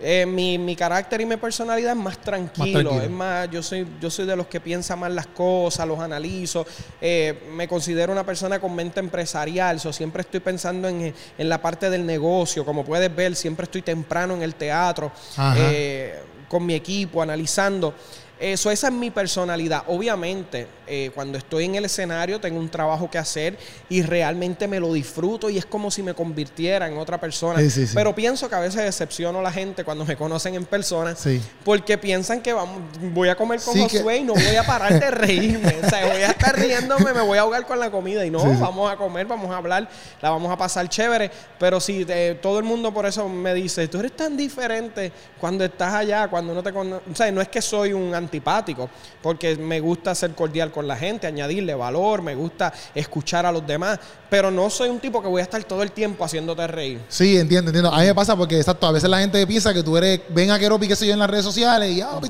eh, 0.00 0.26
mi, 0.26 0.58
mi, 0.58 0.76
carácter 0.76 1.22
y 1.22 1.26
mi 1.26 1.36
personalidad 1.36 1.92
es 1.92 1.96
más 1.96 2.18
tranquilo. 2.18 3.00
Es 3.00 3.10
más, 3.10 3.50
yo 3.50 3.62
soy, 3.62 3.86
yo 4.00 4.10
soy 4.10 4.26
de 4.26 4.36
los 4.36 4.46
que 4.46 4.60
piensa 4.60 4.94
más 4.94 5.10
las 5.10 5.26
cosas, 5.26 5.86
los 5.88 5.98
analizo. 5.98 6.66
Eh, 7.00 7.48
me 7.54 7.66
considero 7.66 8.12
una 8.12 8.24
persona 8.24 8.60
con 8.60 8.74
mente 8.74 9.00
empresarial. 9.00 9.80
So, 9.80 9.92
siempre 9.92 10.20
estoy 10.20 10.40
pensando 10.40 10.88
en, 10.88 11.14
la 11.38 11.62
parte 11.62 11.88
del 11.88 12.04
negocio. 12.04 12.64
Como 12.64 12.84
puedes 12.84 13.14
ver, 13.14 13.34
siempre 13.36 13.64
estoy 13.64 13.82
temprano 13.82 14.34
en 14.34 14.42
el 14.42 14.54
teatro 14.54 15.12
eh, 15.56 16.20
con 16.48 16.66
mi 16.66 16.74
equipo, 16.74 17.22
analizando. 17.22 17.94
Eso, 18.38 18.70
esa 18.70 18.88
es 18.88 18.92
mi 18.92 19.10
personalidad. 19.10 19.84
Obviamente, 19.86 20.66
eh, 20.86 21.10
cuando 21.14 21.38
estoy 21.38 21.64
en 21.64 21.74
el 21.74 21.86
escenario 21.86 22.38
tengo 22.38 22.60
un 22.60 22.68
trabajo 22.68 23.10
que 23.10 23.16
hacer 23.16 23.58
y 23.88 24.02
realmente 24.02 24.68
me 24.68 24.78
lo 24.78 24.92
disfruto 24.92 25.48
y 25.48 25.56
es 25.56 25.64
como 25.64 25.90
si 25.90 26.02
me 26.02 26.12
convirtiera 26.12 26.86
en 26.86 26.98
otra 26.98 27.18
persona. 27.18 27.60
Pero 27.94 28.14
pienso 28.14 28.48
que 28.48 28.54
a 28.54 28.60
veces 28.60 28.84
decepciono 28.84 29.38
a 29.38 29.42
la 29.42 29.50
gente 29.50 29.84
cuando 29.84 30.04
me 30.04 30.16
conocen 30.16 30.54
en 30.54 30.66
persona 30.66 31.16
porque 31.64 31.96
piensan 31.96 32.42
que 32.42 32.52
vamos, 32.52 32.82
voy 33.14 33.30
a 33.30 33.36
comer 33.36 33.60
con 33.60 33.78
Josué 33.78 34.18
y 34.18 34.24
no 34.24 34.34
voy 34.34 34.56
a 34.56 34.64
parar 34.64 35.00
de 35.00 35.10
reírme. 35.10 35.76
o 35.82 35.88
sea, 35.88 36.06
voy 36.06 36.22
a 36.22 36.28
estar 36.28 36.54
riéndome, 36.58 37.14
me 37.14 37.22
voy 37.22 37.38
a 37.38 37.40
ahogar 37.40 37.66
con 37.66 37.78
la 37.78 37.90
comida 37.90 38.24
y 38.26 38.30
no, 38.30 38.38
vamos 38.60 38.92
a 38.92 38.96
comer, 38.96 39.26
vamos 39.26 39.50
a 39.50 39.56
hablar, 39.56 39.88
la 40.20 40.30
vamos 40.30 40.52
a 40.52 40.56
pasar 40.58 40.88
chévere. 40.88 41.30
Pero 41.58 41.80
si 41.80 42.04
eh, 42.06 42.38
todo 42.40 42.58
el 42.58 42.64
mundo 42.64 42.92
por 42.92 43.06
eso 43.06 43.28
me 43.28 43.54
dice, 43.54 43.88
tú 43.88 43.98
eres 43.98 44.14
tan 44.14 44.36
diferente 44.36 45.10
cuando 45.40 45.64
estás 45.64 45.94
allá, 45.94 46.28
cuando 46.28 46.54
no 46.54 46.62
te 46.62 46.72
conoce. 46.72 47.02
O 47.10 47.14
sea, 47.14 47.32
no 47.32 47.40
es 47.40 47.48
que 47.48 47.62
soy 47.62 47.92
un 47.92 48.14
antipático, 48.26 48.90
porque 49.22 49.56
me 49.56 49.80
gusta 49.80 50.14
ser 50.14 50.34
cordial 50.34 50.70
con 50.70 50.86
la 50.86 50.96
gente, 50.96 51.26
añadirle 51.26 51.74
valor, 51.74 52.22
me 52.22 52.34
gusta 52.34 52.72
escuchar 52.94 53.46
a 53.46 53.52
los 53.52 53.66
demás, 53.66 53.98
pero 54.28 54.50
no 54.50 54.70
soy 54.70 54.88
un 54.88 54.98
tipo 54.98 55.22
que 55.22 55.28
voy 55.28 55.40
a 55.40 55.44
estar 55.44 55.62
todo 55.64 55.82
el 55.82 55.92
tiempo 55.92 56.24
haciéndote 56.24 56.66
reír. 56.66 57.00
Sí, 57.08 57.36
entiendo, 57.36 57.70
entiendo. 57.70 57.92
A 57.92 58.00
mí 58.00 58.06
me 58.06 58.14
pasa 58.14 58.36
porque, 58.36 58.56
exacto, 58.56 58.86
a 58.86 58.92
veces 58.92 59.08
la 59.08 59.20
gente 59.20 59.46
piensa 59.46 59.72
que 59.72 59.82
tú 59.82 59.96
eres, 59.96 60.20
ven 60.30 60.50
a 60.50 60.58
Keropi, 60.58 60.88
qué 60.88 60.96
sé 60.96 61.06
yo, 61.06 61.12
en 61.12 61.18
las 61.18 61.30
redes 61.30 61.44
sociales 61.44 61.96
y 61.96 62.00
ah, 62.00 62.20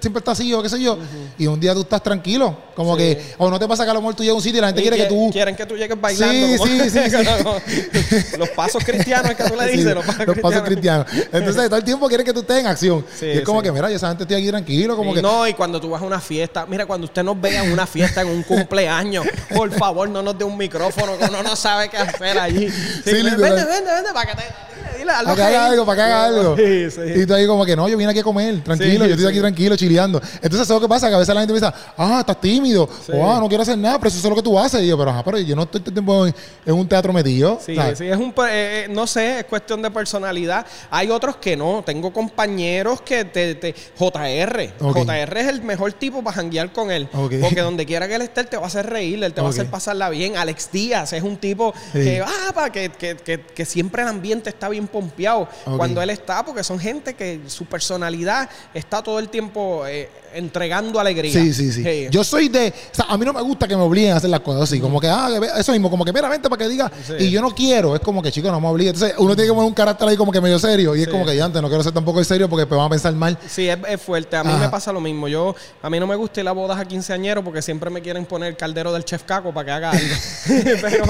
siempre, 0.00 0.18
está 0.18 0.32
así 0.32 0.52
o 0.52 0.62
qué 0.62 0.68
sé 0.68 0.80
yo, 0.80 0.98
y 1.38 1.46
un 1.46 1.60
día 1.60 1.74
tú 1.74 1.82
estás 1.82 2.02
tranquilo, 2.02 2.56
como 2.74 2.96
que, 2.96 3.34
o 3.38 3.50
no 3.50 3.58
te 3.58 3.68
pasa 3.68 3.84
que 3.84 3.90
a 3.90 3.94
lo 3.94 4.00
mejor 4.00 4.14
tú 4.14 4.22
llegas 4.22 4.34
a 4.34 4.36
un 4.36 4.42
sitio 4.42 4.58
y 4.58 4.60
la 4.60 4.66
gente 4.68 4.82
quiere 4.82 4.96
que, 4.96 5.06
tú... 5.06 5.30
Quieren 5.32 5.56
que 5.56 5.66
tú 5.66 5.76
llegues 5.76 6.00
bailando. 6.00 6.64
Sí, 6.64 6.90
sí, 6.90 7.00
sí, 7.10 8.38
los 8.38 8.48
pasos 8.50 8.82
cristianos 8.84 9.34
que 9.34 9.44
tú 9.44 9.54
le 9.56 9.66
dices, 9.72 9.94
los 9.94 10.38
pasos, 10.38 10.62
cristianos. 10.62 11.06
Entonces, 11.32 11.66
todo 11.66 11.76
el 11.76 11.84
tiempo 11.84 12.08
quieren 12.08 12.26
que 12.26 12.32
tú 12.32 12.40
estés 12.40 12.60
en 12.60 12.66
acción. 12.66 13.04
y 13.20 13.26
es 13.26 13.42
como 13.42 13.62
que, 13.62 13.70
mira, 13.70 13.90
yo 13.90 13.96
esa 13.96 14.12
estoy 14.12 14.36
aquí 14.36 14.48
tranquilo, 14.48 14.96
como 14.96 15.14
que... 15.14 15.22
No, 15.22 15.46
y 15.46 15.54
cuando 15.54 15.80
tú 15.80 15.90
vas 15.90 16.02
a 16.02 16.04
una 16.04 16.20
fiesta, 16.20 16.66
mira, 16.66 16.86
cuando 16.86 17.06
usted 17.06 17.22
nos 17.22 17.40
vea 17.40 17.64
en 17.64 17.72
una 17.72 17.86
fiesta, 17.86 18.22
en 18.22 18.28
un 18.28 18.42
cumpleaños, 18.44 19.26
por 19.54 19.70
favor, 19.72 20.08
no 20.08 20.22
nos 20.22 20.38
dé 20.38 20.44
un 20.44 20.56
micrófono, 20.56 21.18
que 21.18 21.33
uno 21.40 21.50
no 21.50 21.56
sabe 21.56 21.88
qué 21.88 21.98
hacer 21.98 22.38
allí. 22.38 22.70
Sí, 22.70 23.12
vende, 23.12 23.36
vende, 23.36 23.64
vende, 23.64 24.12
para 24.12 24.30
que 24.30 24.36
te 24.36 24.73
para 25.06 25.34
que 25.34 25.42
haga 25.42 25.66
algo, 25.66 25.86
para 25.86 25.96
que 25.96 26.02
haga 26.02 26.24
algo. 26.24 26.56
Y 26.58 27.26
tú 27.26 27.34
ahí 27.34 27.46
como 27.46 27.64
que 27.64 27.76
no, 27.76 27.88
yo 27.88 27.96
vine 27.96 28.10
aquí 28.10 28.20
a 28.20 28.24
comer, 28.24 28.62
tranquilo, 28.62 29.06
yo 29.06 29.14
estoy 29.14 29.26
aquí 29.26 29.40
tranquilo, 29.40 29.76
chileando. 29.76 30.20
Entonces, 30.36 30.66
¿sabes 30.66 30.80
lo 30.82 30.88
que 30.88 30.88
pasa? 30.88 31.08
Que 31.08 31.14
a 31.14 31.18
veces 31.18 31.34
la 31.34 31.40
gente 31.40 31.52
piensa, 31.52 31.74
ah, 31.96 32.18
estás 32.20 32.40
tímido, 32.40 32.88
o 33.12 33.30
ah, 33.30 33.40
no 33.40 33.48
quiero 33.48 33.62
hacer 33.62 33.78
nada, 33.78 33.98
pero 33.98 34.08
eso 34.08 34.18
es 34.18 34.24
lo 34.24 34.34
que 34.34 34.42
tú 34.42 34.58
haces. 34.58 34.82
Y 34.82 34.88
yo, 34.88 34.98
pero 34.98 35.10
ajá, 35.10 35.24
pero 35.24 35.38
yo 35.38 35.56
no 35.56 35.62
estoy 35.62 35.80
tiempo 35.80 36.26
en, 36.26 36.34
un 36.66 36.88
teatro 36.88 37.12
metido. 37.12 37.58
Sí, 37.64 37.76
sí, 37.94 38.06
es 38.06 38.16
un, 38.16 38.34
eh, 38.48 38.74
eh, 38.74 38.86
no 38.90 39.06
sé, 39.06 39.40
es 39.40 39.44
cuestión 39.44 39.82
de 39.82 39.90
personalidad. 39.90 40.66
Hay 40.90 41.10
otros 41.10 41.36
que 41.36 41.56
no. 41.56 41.82
Tengo 41.84 42.12
compañeros 42.12 43.00
que 43.02 43.24
te, 43.24 43.54
te 43.54 43.74
JR. 43.98 44.72
JR 44.78 45.38
es 45.38 45.48
el 45.48 45.62
mejor 45.62 45.92
tipo 45.92 46.22
para 46.22 46.36
janguear 46.36 46.72
con 46.72 46.90
él. 46.90 47.08
Porque 47.12 47.60
donde 47.60 47.86
quiera 47.86 48.08
que 48.08 48.14
él 48.14 48.22
esté, 48.22 48.40
él 48.40 48.48
te 48.48 48.56
va 48.56 48.64
a 48.64 48.66
hacer 48.66 48.86
reír, 48.86 49.22
él 49.22 49.32
te 49.32 49.40
va 49.40 49.48
a 49.48 49.50
hacer 49.50 49.68
pasarla 49.68 50.08
bien. 50.10 50.36
Alex 50.36 50.70
Díaz 50.72 51.12
es 51.12 51.22
un 51.22 51.36
tipo 51.36 51.74
que, 51.92 52.22
ah, 52.24 52.70
que, 52.72 52.90
que, 52.90 53.16
que, 53.16 53.40
que 53.40 53.64
siempre 53.64 54.02
el 54.02 54.08
ambiente 54.08 54.50
está 54.50 54.68
bien 54.68 54.83
pompeado 54.86 55.48
cuando 55.76 56.00
él 56.02 56.10
está, 56.10 56.44
porque 56.44 56.64
son 56.64 56.78
gente 56.78 57.14
que 57.14 57.40
su 57.48 57.66
personalidad 57.66 58.48
está 58.72 59.02
todo 59.02 59.18
el 59.18 59.28
tiempo 59.28 59.86
eh, 59.86 60.10
entregando 60.34 61.00
alegría. 61.00 61.32
Sí, 61.32 61.52
sí, 61.52 61.72
sí, 61.72 62.08
Yo 62.10 62.24
soy 62.24 62.48
de. 62.48 62.68
O 62.68 62.94
sea, 62.94 63.06
a 63.08 63.16
mí 63.16 63.24
no 63.24 63.32
me 63.32 63.42
gusta 63.42 63.68
que 63.68 63.76
me 63.76 63.82
obliguen 63.82 64.12
a 64.12 64.16
hacer 64.16 64.30
las 64.30 64.40
cosas 64.40 64.62
así. 64.62 64.80
Como 64.80 65.00
que, 65.00 65.08
ah, 65.08 65.28
eso 65.58 65.72
mismo, 65.72 65.90
como 65.90 66.04
que 66.04 66.12
mira, 66.12 66.28
vente 66.28 66.48
para 66.48 66.62
que 66.62 66.68
diga. 66.68 66.90
Y 67.18 67.30
yo 67.30 67.40
no 67.40 67.54
quiero. 67.54 67.94
Es 67.94 68.00
como 68.00 68.22
que, 68.22 68.30
chicos, 68.30 68.50
no 68.50 68.60
me 68.60 68.68
obliguen. 68.68 68.94
Entonces, 68.94 69.16
uno 69.18 69.34
tiene 69.34 69.48
que 69.48 69.54
poner 69.54 69.68
un 69.68 69.74
carácter 69.74 70.08
ahí 70.08 70.16
como 70.16 70.32
que 70.32 70.40
medio 70.40 70.58
serio. 70.58 70.96
Y 70.96 71.02
es 71.02 71.08
como 71.08 71.24
que 71.24 71.36
ya 71.36 71.44
antes 71.44 71.62
no 71.62 71.68
quiero 71.68 71.82
ser 71.82 71.92
tampoco 71.92 72.22
serio 72.24 72.48
porque 72.48 72.66
pues, 72.66 72.76
van 72.76 72.86
a 72.86 72.90
pensar 72.90 73.14
mal. 73.14 73.38
Sí, 73.46 73.68
es, 73.68 74.00
fuerte. 74.00 74.36
A 74.36 74.44
mí 74.44 74.52
me 74.58 74.68
pasa 74.68 74.92
lo 74.92 75.00
mismo. 75.00 75.28
Yo, 75.28 75.54
a 75.82 75.90
mí 75.90 76.00
no 76.00 76.06
me 76.06 76.16
gusta 76.16 76.40
ir 76.40 76.48
a 76.48 76.52
bodas 76.52 76.78
a 76.78 76.84
quinceañeros 76.84 77.44
porque 77.44 77.62
siempre 77.62 77.90
me 77.90 78.02
quieren 78.02 78.24
poner 78.26 78.50
el 78.50 78.56
caldero 78.56 78.92
del 78.92 79.04
chef 79.04 79.22
Caco 79.22 79.52
para 79.52 79.64
que 79.64 79.70
haga 79.72 79.90
algo. 79.90 80.14
pero 80.80 81.04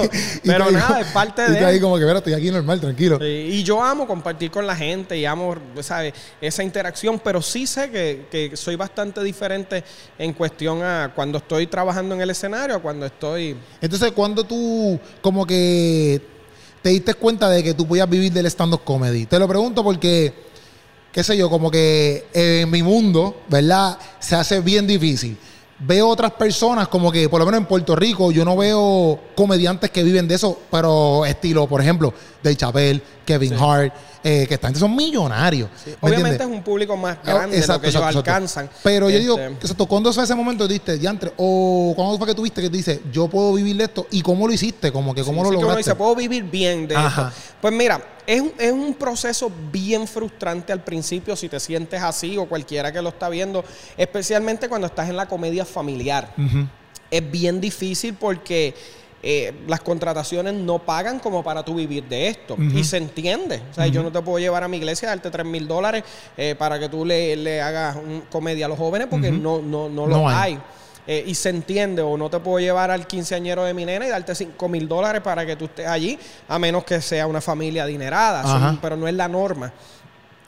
pero 0.44 0.70
nada, 0.70 1.00
es 1.00 1.06
parte 1.08 1.50
de. 1.50 1.60
Y 1.60 1.64
ahí 1.64 1.80
como 1.80 1.98
que, 1.98 2.04
mira, 2.04 2.18
estoy 2.18 2.34
aquí 2.34 2.50
normal, 2.50 2.80
tranquilo. 2.80 3.18
y 3.24 3.62
yo 3.62 3.82
amo 3.82 4.06
compartir 4.06 4.50
con 4.50 4.66
la 4.66 4.76
gente 4.76 5.16
y 5.16 5.24
amo, 5.24 5.54
¿sabes? 5.80 6.14
Esa 6.40 6.62
interacción, 6.62 7.20
pero 7.22 7.40
sí 7.42 7.66
sé 7.66 7.90
que, 7.90 8.26
que 8.30 8.56
soy 8.56 8.76
bastante 8.76 9.13
diferente 9.22 9.84
en 10.18 10.32
cuestión 10.32 10.82
a 10.82 11.12
cuando 11.14 11.38
estoy 11.38 11.66
trabajando 11.66 12.14
en 12.14 12.20
el 12.20 12.30
escenario, 12.30 12.80
cuando 12.82 13.06
estoy... 13.06 13.56
Entonces, 13.80 14.12
cuando 14.12 14.44
tú 14.44 14.98
como 15.20 15.46
que 15.46 16.34
te 16.84 16.90
diste 16.90 17.14
cuenta 17.14 17.48
de 17.48 17.62
que 17.62 17.72
tú 17.72 17.88
podías 17.88 18.06
vivir 18.06 18.30
del 18.30 18.44
stand-up 18.44 18.84
comedy? 18.84 19.24
Te 19.24 19.38
lo 19.38 19.48
pregunto 19.48 19.82
porque, 19.82 20.34
qué 21.10 21.24
sé 21.24 21.34
yo, 21.34 21.48
como 21.48 21.70
que 21.70 22.26
en 22.34 22.70
mi 22.70 22.82
mundo, 22.82 23.40
¿verdad? 23.48 23.98
Se 24.18 24.36
hace 24.36 24.60
bien 24.60 24.86
difícil. 24.86 25.34
Veo 25.78 26.06
otras 26.06 26.32
personas 26.32 26.88
como 26.88 27.10
que, 27.10 27.26
por 27.30 27.40
lo 27.40 27.46
menos 27.46 27.62
en 27.62 27.66
Puerto 27.66 27.96
Rico, 27.96 28.30
yo 28.32 28.44
no 28.44 28.54
veo 28.54 29.18
comediantes 29.34 29.90
que 29.90 30.02
viven 30.02 30.28
de 30.28 30.34
eso, 30.34 30.60
pero 30.70 31.24
estilo, 31.24 31.66
por 31.66 31.80
ejemplo, 31.80 32.12
Dave 32.42 32.56
Chappelle, 32.56 33.02
Kevin 33.24 33.54
Hart 33.54 33.92
eh, 34.26 34.46
que 34.48 34.54
esta 34.54 34.68
gente 34.68 34.80
son 34.80 34.96
millonarios. 34.96 35.68
Obviamente 36.00 36.42
es 36.42 36.48
un 36.48 36.62
público 36.62 36.96
más 36.96 37.18
ah, 37.24 37.34
grande 37.34 37.60
de 37.60 37.66
lo 37.66 37.78
que 37.78 37.88
ellos 37.88 38.02
alcanzan. 38.02 38.70
Pero 38.82 39.10
yo 39.10 39.18
digo, 39.18 39.38
exacto, 39.38 39.84
¿cuándo 39.84 40.10
fue 40.14 40.24
ese 40.24 40.34
momento 40.34 40.66
diste, 40.66 40.96
diantre? 40.96 41.30
O 41.36 41.92
¿cuándo 41.94 42.16
fue 42.16 42.28
que 42.28 42.34
tuviste 42.34 42.62
que 42.62 42.70
dices, 42.70 43.00
yo 43.12 43.28
puedo 43.28 43.52
vivir 43.52 43.76
de 43.76 43.84
esto? 43.84 44.06
¿Y 44.10 44.22
cómo 44.22 44.46
lo 44.46 44.54
hiciste? 44.54 44.90
Como 44.90 45.14
que, 45.14 45.22
¿cómo 45.22 45.44
lo 45.44 45.50
lograste? 45.50 45.60
Que 45.60 45.66
uno 45.66 45.76
dice, 45.76 45.94
puedo 45.94 46.16
vivir 46.16 46.44
bien 46.44 46.88
de 46.88 46.94
esto. 46.94 47.30
Pues 47.60 47.74
mira, 47.74 48.02
es, 48.26 48.42
es, 48.58 48.72
un 48.72 48.94
proceso 48.94 49.52
bien 49.70 50.08
frustrante 50.08 50.72
al 50.72 50.82
principio 50.82 51.36
si 51.36 51.50
te 51.50 51.60
sientes 51.60 52.02
así 52.02 52.38
o 52.38 52.46
cualquiera 52.46 52.90
que 52.90 53.02
lo 53.02 53.10
está 53.10 53.28
viendo, 53.28 53.62
especialmente 53.98 54.70
cuando 54.70 54.86
estás 54.86 55.10
en 55.10 55.18
la 55.18 55.26
comedia 55.26 55.66
familiar. 55.66 56.32
Es 57.10 57.30
bien 57.30 57.60
difícil 57.60 58.14
porque 58.14 58.74
eh, 59.26 59.52
las 59.66 59.80
contrataciones 59.80 60.52
no 60.52 60.78
pagan 60.80 61.18
como 61.18 61.42
para 61.42 61.62
tú 61.64 61.74
vivir 61.76 62.04
de 62.04 62.28
esto. 62.28 62.56
Y 62.58 62.84
se 62.84 62.98
entiende. 62.98 63.62
O 63.70 63.74
sea, 63.74 63.86
yo 63.86 64.02
no 64.02 64.12
te 64.12 64.20
puedo 64.20 64.38
llevar 64.38 64.62
a 64.62 64.68
mi 64.68 64.76
iglesia 64.76 65.08
a 65.08 65.12
darte 65.12 65.30
3 65.30 65.46
mil 65.46 65.66
dólares 65.66 66.04
eh, 66.36 66.54
para 66.58 66.78
que 66.78 66.88
tú 66.90 67.04
le, 67.06 67.34
le 67.36 67.62
hagas 67.62 67.96
un 67.96 68.22
comedia 68.30 68.66
a 68.66 68.68
los 68.68 68.78
jóvenes 68.78 69.08
porque 69.10 69.30
no, 69.32 69.60
no, 69.62 69.88
no, 69.88 70.06
lo 70.06 70.28
hay. 70.28 70.58
eh, 71.06 71.24
y 71.26 71.34
se 71.34 71.48
entiende, 71.50 72.02
o 72.02 72.16
no 72.16 72.28
te 72.30 72.38
puedo 72.40 72.58
llevar 72.60 72.90
al 72.90 73.06
quinceañero 73.06 73.64
de 73.64 73.72
mi 73.74 73.84
nena 73.84 74.06
y 74.06 74.10
darte 74.10 74.34
5 74.34 74.68
mil 74.68 74.86
dólares 74.88 75.22
para 75.22 75.44
que 75.46 75.56
tú 75.56 75.66
estés 75.66 75.86
allí, 75.86 76.18
a 76.48 76.58
menos 76.58 76.84
que 76.84 77.00
sea 77.00 77.26
una 77.26 77.40
familia 77.40 77.84
adinerada, 77.84 78.42
pero 78.80 78.96
no 78.96 79.08
es 79.08 79.14
la 79.14 79.28
norma. 79.28 79.72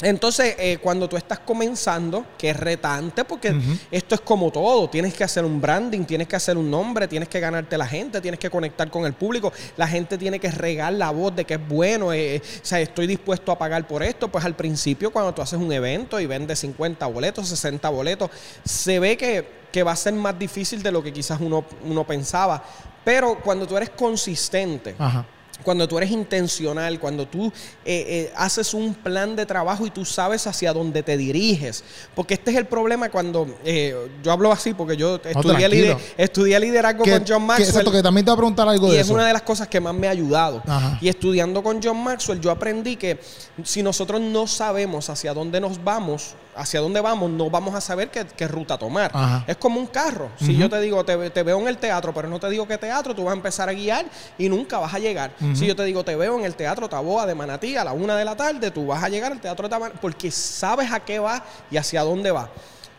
Entonces, 0.03 0.55
eh, 0.59 0.79
cuando 0.83 1.09
tú 1.09 1.17
estás 1.17 1.39
comenzando, 1.39 2.27
que 2.37 2.51
es 2.51 2.57
retante, 2.57 3.25
porque 3.25 3.55
esto 3.91 4.15
es 4.15 4.21
como 4.21 4.51
todo, 4.51 4.91
tienes 4.91 5.15
que 5.15 5.25
hacer 5.25 5.45
un 5.45 5.59
branding, 5.59 6.05
tienes 6.05 6.29
que 6.29 6.37
hacer 6.37 6.59
un 6.59 6.71
nombre, 6.71 7.09
tienes 7.09 7.31
que 7.31 7.41
ganarte 7.41 7.79
la 7.79 7.87
gente, 7.87 8.21
tienes 8.21 8.39
que 8.39 8.51
conectar 8.51 8.91
con 8.91 9.07
el 9.07 9.15
público, 9.15 9.53
la 9.77 9.89
gente 9.89 10.19
tiene 10.19 10.39
que 10.39 10.51
regar 10.51 10.93
la 10.93 11.11
voz 11.11 11.35
de 11.35 11.47
que 11.47 11.55
es 11.55 11.69
bueno, 11.69 12.13
eh, 12.13 12.37
eh, 12.37 12.43
o 12.45 12.65
sea, 12.65 12.81
estoy 12.81 13.07
dispuesto 13.07 13.51
a 13.53 13.59
pagar 13.59 13.87
por 13.87 14.03
esto, 14.03 14.29
pues 14.29 14.45
al 14.45 14.55
principio 14.55 15.11
cuando 15.11 15.33
tú 15.33 15.41
haces 15.41 15.59
un 15.59 15.73
evento 15.73 16.21
y 16.21 16.27
vendes 16.27 16.59
50 16.59 17.07
boletos, 17.07 17.49
60 17.49 17.89
boletos, 17.89 18.31
se 18.65 18.99
ve 18.99 19.17
que, 19.17 19.49
que 19.73 19.83
va 19.83 19.93
a 19.93 19.97
ser 19.97 20.13
más 20.13 20.39
difícil 20.39 20.83
de 20.83 20.93
lo 20.93 21.03
que 21.03 21.13
quizás 21.13 21.41
uno, 21.41 21.65
uno 21.85 22.05
pensaba, 22.05 22.63
pero 23.03 23.39
cuando 23.43 23.67
tú 23.67 23.77
eres 23.77 23.91
consistente, 23.91 24.95
Ajá 24.99 25.25
cuando 25.63 25.89
tú 25.89 25.99
eres 25.99 26.11
intencional, 26.11 26.99
cuando 27.01 27.27
tú 27.27 27.47
eh, 27.47 27.53
eh, 27.85 28.33
haces 28.37 28.75
un 28.75 28.95
plan 28.95 29.37
de 29.37 29.47
trabajo 29.47 29.87
y 29.87 29.91
tú 29.91 30.05
sabes 30.05 30.47
hacia 30.47 30.73
dónde 30.73 31.03
te 31.03 31.17
diriges. 31.17 31.85
Porque 32.15 32.35
este 32.35 32.51
es 32.51 32.57
el 32.57 32.67
problema 32.67 33.11
cuando 33.11 33.47
eh, 33.65 33.95
yo 34.23 34.33
hablo 34.33 34.53
así, 34.53 34.75
porque 34.75 34.97
yo 34.97 35.21
estudié, 35.25 36.61
liderazgo 36.61 37.05
con 37.05 37.25
John 37.27 37.47
Maxwell. 37.47 37.69
exacto, 37.69 37.93
que 37.93 38.03
también 38.03 38.25
te 38.25 38.31
voy 38.31 38.37
a 38.37 38.39
preguntar 38.39 38.69
algo 38.69 38.87
de 38.87 38.93
eso. 38.93 38.99
Y 38.99 39.01
es 39.01 39.11
una 39.11 39.27
de 39.27 39.33
las 39.33 39.43
cosas 39.43 39.69
que 39.69 39.81
más 39.81 39.95
me 39.95 40.09
ha 40.09 40.11
ayudado. 40.11 40.63
Y 41.01 41.09
estudiando 41.09 41.63
con 41.63 41.83
John 41.83 42.03
Maxwell, 42.03 42.41
yo 42.41 42.51
aprendí 42.51 42.97
que 42.97 43.19
si 43.65 43.83
nosotros 43.83 44.21
no 44.21 44.47
sabemos 44.47 45.09
hacia 45.11 45.33
dónde 45.35 45.61
nos 45.61 45.83
vamos, 45.83 46.35
hacia 46.57 46.81
dónde 46.81 47.01
vamos, 47.01 47.31
no 47.31 47.51
vamos 47.51 47.75
a 47.75 47.81
saber 47.81 48.11
qué, 48.11 48.49
ruta 48.49 48.79
tomar. 48.79 49.13
Es 49.47 49.57
como 49.57 49.79
un 49.79 49.87
carro. 49.87 50.31
Si 50.41 50.57
yo 50.57 50.69
te 50.69 50.81
digo, 50.81 51.05
te, 51.05 51.43
veo 51.43 51.61
en 51.61 51.69
el 51.69 51.79
teatro, 51.79 52.13
pero 52.15 52.29
no 52.29 52.41
te 52.41 52.49
digo 52.49 52.67
qué 52.67 52.79
teatro, 52.79 53.15
tú 53.15 53.25
vas 53.25 53.33
a 53.33 53.37
empezar 53.37 53.69
a 53.69 53.73
guiar 53.73 54.07
y 54.39 54.49
nunca 54.49 54.79
vas 54.79 54.95
a 54.95 54.99
llegar. 54.99 55.33
Si 55.55 55.67
yo 55.67 55.77
te 55.77 55.85
digo, 55.85 56.05
te 56.05 56.17
veo 56.17 56.39
en 56.39 56.45
el 56.45 56.55
teatro 56.55 56.89
Taboa 56.89 57.27
de 57.27 57.35
Manatí 57.35 57.77
a 57.77 57.85
la 57.85 57.93
una 57.93 58.17
de 58.17 58.25
la 58.25 58.37
tarde, 58.37 58.71
tú 58.71 58.87
vas 58.87 59.03
a 59.03 59.09
llegar 59.09 59.33
al 59.33 59.41
teatro 59.41 59.69
Taboa 59.69 59.93
porque 60.01 60.31
sabes 60.31 60.91
a 60.91 61.01
qué 61.01 61.19
va 61.19 61.45
y 61.71 61.77
hacia 61.77 62.03
dónde 62.03 62.31
va. 62.31 62.51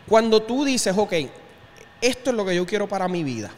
Cuando 0.06 0.42
tú 0.42 0.64
dices, 0.64 0.94
ok, 0.96 1.12
esto 2.00 2.30
es 2.30 2.36
lo 2.36 2.44
que 2.44 2.54
yo 2.54 2.66
quiero 2.66 2.88
para 2.88 3.08
mi 3.08 3.24
vida 3.24 3.50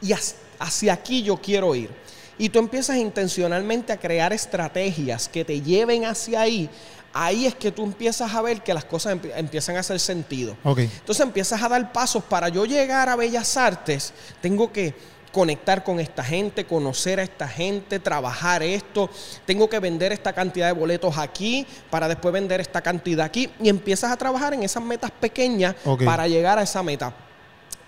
y 0.00 0.12
hacia 0.58 0.92
aquí 0.92 1.22
yo 1.22 1.36
quiero 1.36 1.74
ir. 1.74 1.90
Y 2.36 2.50
tú 2.50 2.58
empiezas 2.60 2.96
intencionalmente 2.96 3.92
a 3.92 3.96
crear 3.96 4.32
estrategias 4.32 5.28
que 5.28 5.44
te 5.44 5.60
lleven 5.60 6.04
hacia 6.04 6.42
ahí, 6.42 6.70
ahí 7.12 7.46
es 7.46 7.54
que 7.54 7.72
tú 7.72 7.82
empiezas 7.82 8.32
a 8.32 8.42
ver 8.42 8.62
que 8.62 8.72
las 8.72 8.84
cosas 8.84 9.18
empiezan 9.34 9.76
a 9.76 9.80
hacer 9.80 9.98
sentido. 9.98 10.56
Entonces 10.64 11.20
empiezas 11.20 11.60
a 11.62 11.68
dar 11.68 11.92
pasos 11.92 12.22
para 12.22 12.48
yo 12.48 12.64
llegar 12.64 13.08
a 13.08 13.16
Bellas 13.16 13.56
Artes, 13.56 14.12
tengo 14.40 14.72
que 14.72 14.94
conectar 15.38 15.84
con 15.84 16.00
esta 16.00 16.24
gente, 16.24 16.64
conocer 16.64 17.20
a 17.20 17.22
esta 17.22 17.46
gente, 17.46 18.00
trabajar 18.00 18.60
esto, 18.60 19.08
tengo 19.46 19.68
que 19.68 19.78
vender 19.78 20.10
esta 20.10 20.32
cantidad 20.32 20.66
de 20.66 20.72
boletos 20.72 21.16
aquí 21.16 21.64
para 21.90 22.08
después 22.08 22.34
vender 22.34 22.60
esta 22.60 22.80
cantidad 22.80 23.24
aquí 23.24 23.48
y 23.60 23.68
empiezas 23.68 24.10
a 24.10 24.16
trabajar 24.16 24.52
en 24.54 24.64
esas 24.64 24.82
metas 24.82 25.12
pequeñas 25.12 25.76
para 26.04 26.26
llegar 26.26 26.58
a 26.58 26.62
esa 26.62 26.82
meta. 26.82 27.14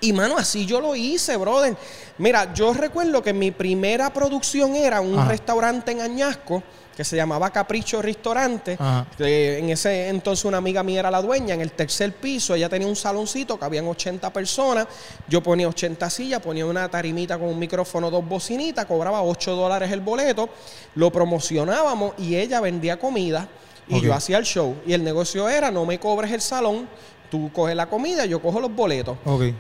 Y 0.00 0.12
mano, 0.12 0.38
así 0.38 0.64
yo 0.64 0.80
lo 0.80 0.94
hice, 0.94 1.36
brother. 1.36 1.76
Mira, 2.18 2.54
yo 2.54 2.72
recuerdo 2.72 3.20
que 3.20 3.32
mi 3.32 3.50
primera 3.50 4.12
producción 4.12 4.76
era 4.76 5.00
un 5.00 5.28
restaurante 5.28 5.90
en 5.90 6.02
Añasco 6.02 6.62
que 6.96 7.04
se 7.04 7.16
llamaba 7.16 7.50
Capricho 7.50 8.02
Restaurante. 8.02 8.76
en 9.18 9.70
ese 9.70 10.08
entonces 10.08 10.44
una 10.44 10.58
amiga 10.58 10.82
mía 10.82 11.00
era 11.00 11.10
la 11.10 11.22
dueña. 11.22 11.54
En 11.54 11.60
el 11.60 11.72
tercer 11.72 12.14
piso 12.14 12.54
ella 12.54 12.68
tenía 12.68 12.88
un 12.88 12.96
saloncito 12.96 13.58
que 13.58 13.64
habían 13.64 13.86
80 13.86 14.32
personas. 14.32 14.86
Yo 15.28 15.42
ponía 15.42 15.68
80 15.68 16.10
sillas, 16.10 16.40
ponía 16.40 16.66
una 16.66 16.88
tarimita 16.88 17.38
con 17.38 17.48
un 17.48 17.58
micrófono, 17.58 18.10
dos 18.10 18.26
bocinitas, 18.26 18.86
cobraba 18.86 19.22
8 19.22 19.54
dólares 19.54 19.90
el 19.92 20.00
boleto. 20.00 20.48
Lo 20.94 21.10
promocionábamos 21.10 22.14
y 22.18 22.36
ella 22.36 22.60
vendía 22.60 22.98
comida. 22.98 23.48
Y 23.88 24.00
yo 24.00 24.14
hacía 24.14 24.38
el 24.38 24.44
show. 24.44 24.76
Y 24.86 24.92
el 24.92 25.02
negocio 25.02 25.48
era, 25.48 25.70
no 25.70 25.84
me 25.84 25.98
cobres 25.98 26.30
el 26.30 26.40
salón, 26.40 26.88
Tú 27.30 27.50
coges 27.52 27.76
la 27.76 27.86
comida, 27.86 28.26
yo 28.26 28.42
cojo 28.42 28.60
los 28.60 28.74
boletos. 28.74 29.16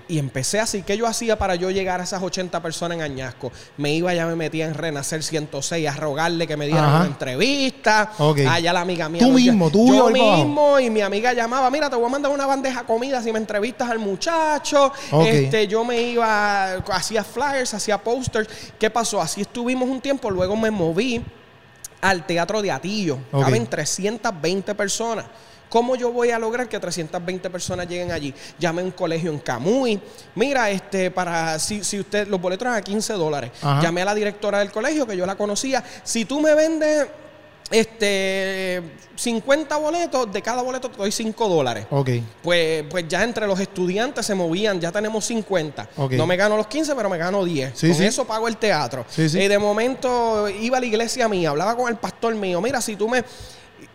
Y 0.08 0.18
empecé 0.18 0.58
así. 0.58 0.82
¿Qué 0.82 0.96
yo 0.96 1.06
hacía 1.06 1.38
para 1.38 1.54
yo 1.54 1.70
llegar 1.70 2.00
a 2.00 2.04
esas 2.04 2.20
80 2.20 2.60
personas 2.60 2.96
en 2.96 3.02
Añasco? 3.02 3.52
Me 3.76 3.94
iba, 3.94 4.12
ya 4.12 4.26
me 4.26 4.34
metía 4.34 4.66
en 4.66 4.74
Renacer 4.74 5.22
106 5.22 5.88
a 5.88 5.92
rogarle 5.94 6.48
que 6.48 6.56
me 6.56 6.66
dieran 6.66 6.92
una 6.96 7.06
entrevista. 7.06 8.10
Allá 8.48 8.72
la 8.72 8.80
amiga 8.80 9.08
mía. 9.08 9.20
Tú 9.20 9.30
mismo, 9.32 9.70
tú 9.70 9.94
Yo 9.94 10.10
mismo. 10.10 10.80
Y 10.80 10.90
mi 10.90 11.00
amiga 11.00 11.32
llamaba, 11.32 11.70
mira, 11.70 11.88
te 11.88 11.94
voy 11.94 12.06
a 12.06 12.08
mandar 12.08 12.32
una 12.32 12.44
bandeja 12.46 12.80
de 12.80 12.86
comida 12.86 13.22
si 13.22 13.30
me 13.32 13.38
entrevistas 13.38 13.88
al 13.88 14.00
muchacho. 14.00 14.92
Este, 15.24 15.68
yo 15.68 15.84
me 15.84 16.02
iba, 16.02 16.74
hacía 16.74 17.22
flyers, 17.22 17.72
hacía 17.72 17.98
posters. 17.98 18.48
¿Qué 18.78 18.90
pasó? 18.90 19.20
Así 19.20 19.42
estuvimos 19.42 19.88
un 19.88 20.00
tiempo. 20.00 20.28
Luego 20.28 20.56
me 20.56 20.72
moví 20.72 21.22
al 22.00 22.26
Teatro 22.26 22.62
de 22.62 22.70
Atillo. 22.72 23.18
Caben 23.30 23.66
320 23.66 24.74
personas. 24.74 25.26
¿Cómo 25.70 25.94
yo 25.94 26.12
voy 26.12 26.30
a 26.32 26.38
lograr 26.38 26.68
que 26.68 26.78
320 26.78 27.48
personas 27.48 27.88
lleguen 27.88 28.10
allí? 28.10 28.34
Llame 28.58 28.82
a 28.82 28.84
un 28.84 28.90
colegio 28.90 29.30
en 29.30 29.38
Camuy. 29.38 30.00
Mira, 30.34 30.68
este, 30.68 31.10
para 31.10 31.58
si, 31.58 31.82
si 31.84 32.00
usted, 32.00 32.26
los 32.28 32.40
boletos 32.40 32.66
eran 32.66 32.76
a 32.76 32.82
15 32.82 33.12
dólares. 33.14 33.52
Llamé 33.80 34.02
a 34.02 34.06
la 34.06 34.14
directora 34.14 34.58
del 34.58 34.72
colegio, 34.72 35.06
que 35.06 35.16
yo 35.16 35.24
la 35.24 35.36
conocía. 35.36 35.82
Si 36.02 36.24
tú 36.24 36.40
me 36.40 36.54
vendes 36.54 37.06
este 37.70 38.82
50 39.14 39.76
boletos, 39.76 40.32
de 40.32 40.42
cada 40.42 40.62
boleto 40.62 40.90
te 40.90 40.96
doy 40.96 41.12
5 41.12 41.48
dólares. 41.48 41.86
Ok. 41.90 42.10
Pues, 42.42 42.84
pues 42.90 43.06
ya 43.06 43.22
entre 43.22 43.46
los 43.46 43.60
estudiantes 43.60 44.26
se 44.26 44.34
movían, 44.34 44.80
ya 44.80 44.90
tenemos 44.90 45.24
50. 45.26 45.88
No 46.12 46.26
me 46.26 46.36
gano 46.36 46.56
los 46.56 46.66
15, 46.66 46.94
pero 46.96 47.08
me 47.08 47.18
gano 47.18 47.44
10. 47.44 47.72
Sí, 47.74 47.92
con 47.92 48.02
eso 48.02 48.24
pago 48.24 48.48
el 48.48 48.56
teatro. 48.56 49.04
y 49.16 49.48
de 49.48 49.58
momento 49.58 50.48
iba 50.48 50.78
a 50.78 50.80
la 50.80 50.86
iglesia 50.86 51.28
mía, 51.28 51.50
hablaba 51.50 51.76
con 51.76 51.88
el 51.88 51.96
pastor 51.96 52.34
mío, 52.34 52.60
mira, 52.60 52.80
si 52.80 52.96
tú 52.96 53.08
me 53.08 53.22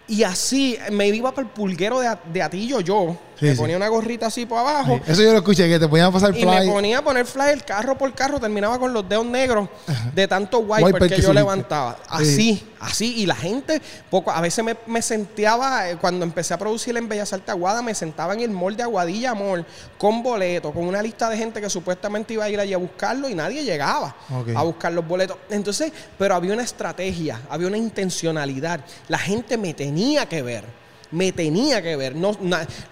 y 0.08 0.24
así 0.24 0.78
me 0.92 1.08
iba 1.08 1.32
para 1.32 1.48
el 1.48 1.54
pulguero 1.54 2.00
de, 2.00 2.16
de 2.32 2.42
Atillo 2.42 2.80
yo. 2.80 3.18
Me 3.40 3.56
ponía 3.56 3.78
una 3.78 3.88
gorrita 3.88 4.28
así 4.28 4.46
por 4.46 4.60
abajo. 4.60 5.00
Eso 5.06 5.22
yo 5.22 5.32
lo 5.32 5.40
escuché, 5.40 5.68
que 5.68 5.80
te 5.80 5.88
ponían 5.88 6.08
a 6.08 6.12
pasar 6.12 6.34
fly. 6.34 6.42
Y 6.42 6.46
me 6.46 6.66
ponía 6.68 6.98
a 7.00 7.02
poner 7.04 7.26
fly 7.26 7.60
carro 7.66 7.98
por 7.98 8.14
carro. 8.14 8.40
Terminaba 8.40 8.80
con 8.80 8.94
los 8.94 9.08
dedos 9.08 9.26
negros 9.26 9.70
de 10.14 10.28
tanto 10.28 10.60
wiper, 10.60 11.10
que, 11.10 11.22
yo 11.22 11.34
levantaba. 11.34 11.98
Así, 12.08 12.66
así. 12.80 13.16
Y 13.18 13.26
la 13.26 13.36
gente, 13.36 13.82
poco, 14.10 14.32
a 14.32 14.42
veces 14.42 14.64
me, 14.64 14.76
me 14.88 15.02
sentaba, 15.02 15.90
eh, 15.90 15.98
cuando 16.00 16.26
empecé 16.26 16.54
a 16.54 16.58
producir 16.58 16.96
en 16.98 17.08
Bellas 17.08 17.34
Artes 17.34 17.50
Aguada, 17.50 17.82
me 17.82 17.94
sentaba 17.94 18.34
en 18.34 18.42
el 18.42 18.52
mall 18.52 18.76
de 18.76 18.84
Aguadilla 18.84 19.34
Mall 19.34 19.66
con 19.98 20.24
boletos, 20.24 20.74
con 20.74 20.86
una 20.86 21.02
lista 21.02 21.30
de 21.30 21.38
gente 21.38 21.62
que 21.62 21.70
supuestamente 21.70 22.34
iba 22.34 22.44
a 22.44 22.50
ir 22.50 22.60
allí 22.60 22.74
a 22.74 22.78
buscarlo 22.78 23.30
y 23.30 23.36
nadie 23.36 23.64
llegaba 23.64 24.16
a 24.56 24.64
buscar 24.64 24.92
los 24.92 25.08
boletos. 25.08 25.38
Entonces, 25.50 25.92
pero 26.18 26.36
había 26.36 26.54
una 26.54 26.64
estrategia, 26.64 27.42
había 27.50 27.68
una 27.68 27.78
intencionalidad. 27.78 28.82
La 29.08 29.18
gente 29.18 29.58
me 29.58 29.74
tenía 29.74 30.28
que 30.28 30.42
ver. 30.42 30.85
Me 31.16 31.32
tenía 31.32 31.82
que 31.82 31.96
ver. 31.96 32.16
No, 32.16 32.38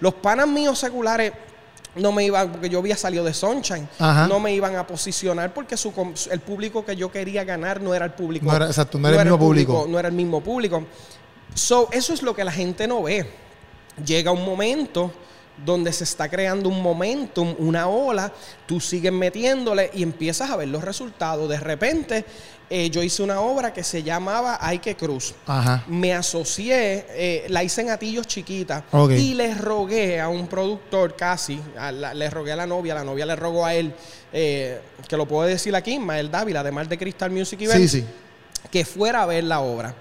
los 0.00 0.14
panas 0.14 0.48
míos 0.48 0.78
seculares 0.78 1.32
no 1.96 2.10
me 2.10 2.24
iban, 2.24 2.50
porque 2.50 2.68
yo 2.68 2.78
había 2.78 2.96
salido 2.96 3.22
de 3.22 3.34
Sunshine, 3.34 3.86
no 4.00 4.40
me 4.40 4.52
iban 4.54 4.74
a 4.76 4.86
posicionar 4.86 5.52
porque 5.52 5.76
su, 5.76 5.92
el 6.30 6.40
público 6.40 6.84
que 6.84 6.96
yo 6.96 7.12
quería 7.12 7.44
ganar 7.44 7.80
no 7.80 7.94
era 7.94 8.06
el 8.06 8.12
público. 8.12 8.46
No 8.46 8.56
era, 8.56 8.66
exacto, 8.66 8.98
no 8.98 9.08
era, 9.08 9.18
el 9.18 9.24
mismo 9.24 9.38
público, 9.38 9.86
No 9.88 9.98
era 9.98 10.08
el 10.08 10.14
mismo 10.14 10.40
público. 10.40 10.84
So, 11.54 11.88
eso 11.92 12.14
es 12.14 12.22
lo 12.22 12.34
que 12.34 12.44
la 12.44 12.50
gente 12.50 12.88
no 12.88 13.02
ve. 13.02 13.30
Llega 14.04 14.32
un 14.32 14.44
momento 14.44 15.12
donde 15.64 15.92
se 15.92 16.04
está 16.04 16.28
creando 16.28 16.68
un 16.68 16.82
momentum, 16.82 17.54
una 17.58 17.86
ola, 17.86 18.32
tú 18.66 18.80
sigues 18.80 19.12
metiéndole 19.12 19.90
y 19.94 20.02
empiezas 20.02 20.50
a 20.50 20.56
ver 20.56 20.68
los 20.68 20.82
resultados. 20.82 21.48
De 21.48 21.60
repente, 21.60 22.24
eh, 22.70 22.88
yo 22.88 23.02
hice 23.02 23.22
una 23.22 23.40
obra 23.40 23.72
que 23.72 23.84
se 23.84 24.02
llamaba 24.02 24.58
Hay 24.60 24.78
que 24.78 24.96
Cruz. 24.96 25.34
Me 25.86 26.14
asocié, 26.14 27.06
eh, 27.10 27.46
la 27.48 27.62
hice 27.62 27.82
en 27.82 27.90
Atillos 27.90 28.26
chiquita 28.26 28.84
y 29.10 29.34
le 29.34 29.54
rogué 29.54 30.20
a 30.20 30.28
un 30.28 30.46
productor 30.46 31.14
casi, 31.14 31.60
le 32.14 32.30
rogué 32.30 32.52
a 32.52 32.56
la 32.56 32.66
novia, 32.66 32.94
la 32.94 33.04
novia 33.04 33.26
le 33.26 33.36
rogó 33.36 33.66
a 33.66 33.74
él, 33.74 33.92
eh, 34.32 34.80
que 35.06 35.16
lo 35.16 35.26
puedo 35.26 35.46
decir 35.46 35.76
aquí, 35.76 35.98
Mael 35.98 36.30
Dávila, 36.30 36.62
de 36.62 36.72
Mar 36.72 36.88
de 36.88 36.96
Cristal 36.96 37.30
Music 37.30 37.60
Event, 37.60 38.06
que 38.70 38.84
fuera 38.84 39.22
a 39.22 39.26
ver 39.26 39.44
la 39.44 39.60
obra. 39.60 39.94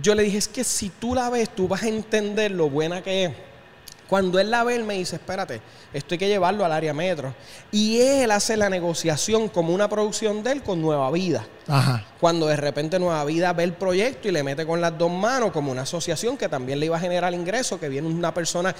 Yo 0.00 0.14
le 0.14 0.24
dije, 0.24 0.38
es 0.38 0.48
que 0.48 0.64
si 0.64 0.88
tú 0.88 1.14
la 1.14 1.30
ves, 1.30 1.50
tú 1.54 1.68
vas 1.68 1.82
a 1.82 1.88
entender 1.88 2.50
lo 2.50 2.68
buena 2.68 3.02
que 3.02 3.24
es 3.26 3.32
cuando 4.08 4.38
él 4.38 4.50
la 4.50 4.64
ve, 4.64 4.76
él 4.76 4.84
me 4.84 4.94
dice, 4.94 5.16
espérate, 5.16 5.60
esto 5.92 6.14
hay 6.14 6.18
que 6.18 6.28
llevarlo 6.28 6.64
al 6.64 6.72
área 6.72 6.92
metro. 6.92 7.34
Y 7.72 8.00
él 8.00 8.30
hace 8.30 8.56
la 8.56 8.68
negociación 8.68 9.48
como 9.48 9.72
una 9.72 9.88
producción 9.88 10.42
de 10.42 10.52
él 10.52 10.62
con 10.62 10.82
Nueva 10.82 11.10
Vida. 11.10 11.46
Ajá. 11.66 12.04
Cuando 12.20 12.46
de 12.46 12.56
repente 12.56 12.98
Nueva 12.98 13.24
Vida 13.24 13.52
ve 13.52 13.64
el 13.64 13.72
proyecto 13.72 14.28
y 14.28 14.32
le 14.32 14.42
mete 14.42 14.66
con 14.66 14.80
las 14.80 14.96
dos 14.96 15.10
manos 15.10 15.52
como 15.52 15.72
una 15.72 15.82
asociación 15.82 16.36
que 16.36 16.48
también 16.48 16.80
le 16.80 16.86
iba 16.86 16.96
a 16.96 17.00
generar 17.00 17.32
ingresos, 17.32 17.80
que 17.80 17.88
viene 17.88 18.06
una 18.06 18.34
persona, 18.34 18.74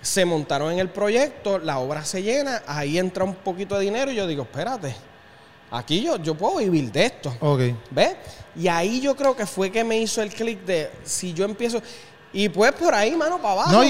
se 0.00 0.24
montaron 0.24 0.72
en 0.72 0.78
el 0.78 0.88
proyecto, 0.88 1.58
la 1.58 1.78
obra 1.78 2.04
se 2.04 2.22
llena, 2.22 2.62
ahí 2.66 2.98
entra 2.98 3.24
un 3.24 3.34
poquito 3.34 3.78
de 3.78 3.84
dinero 3.84 4.10
y 4.10 4.16
yo 4.16 4.26
digo, 4.26 4.42
espérate, 4.42 4.94
aquí 5.70 6.02
yo, 6.02 6.16
yo 6.16 6.34
puedo 6.34 6.56
vivir 6.58 6.90
de 6.90 7.06
esto. 7.06 7.36
Ok. 7.40 7.60
¿Ves? 7.90 8.16
Y 8.56 8.68
ahí 8.68 9.00
yo 9.00 9.14
creo 9.14 9.36
que 9.36 9.46
fue 9.46 9.70
que 9.70 9.84
me 9.84 9.98
hizo 9.98 10.22
el 10.22 10.30
clic 10.30 10.64
de, 10.64 10.90
si 11.04 11.32
yo 11.32 11.44
empiezo 11.44 11.80
y 12.32 12.48
pues 12.48 12.72
por 12.72 12.94
ahí, 12.94 13.14
mano, 13.16 13.38
para 13.40 13.52
abajo. 13.52 13.72
No, 13.72 13.82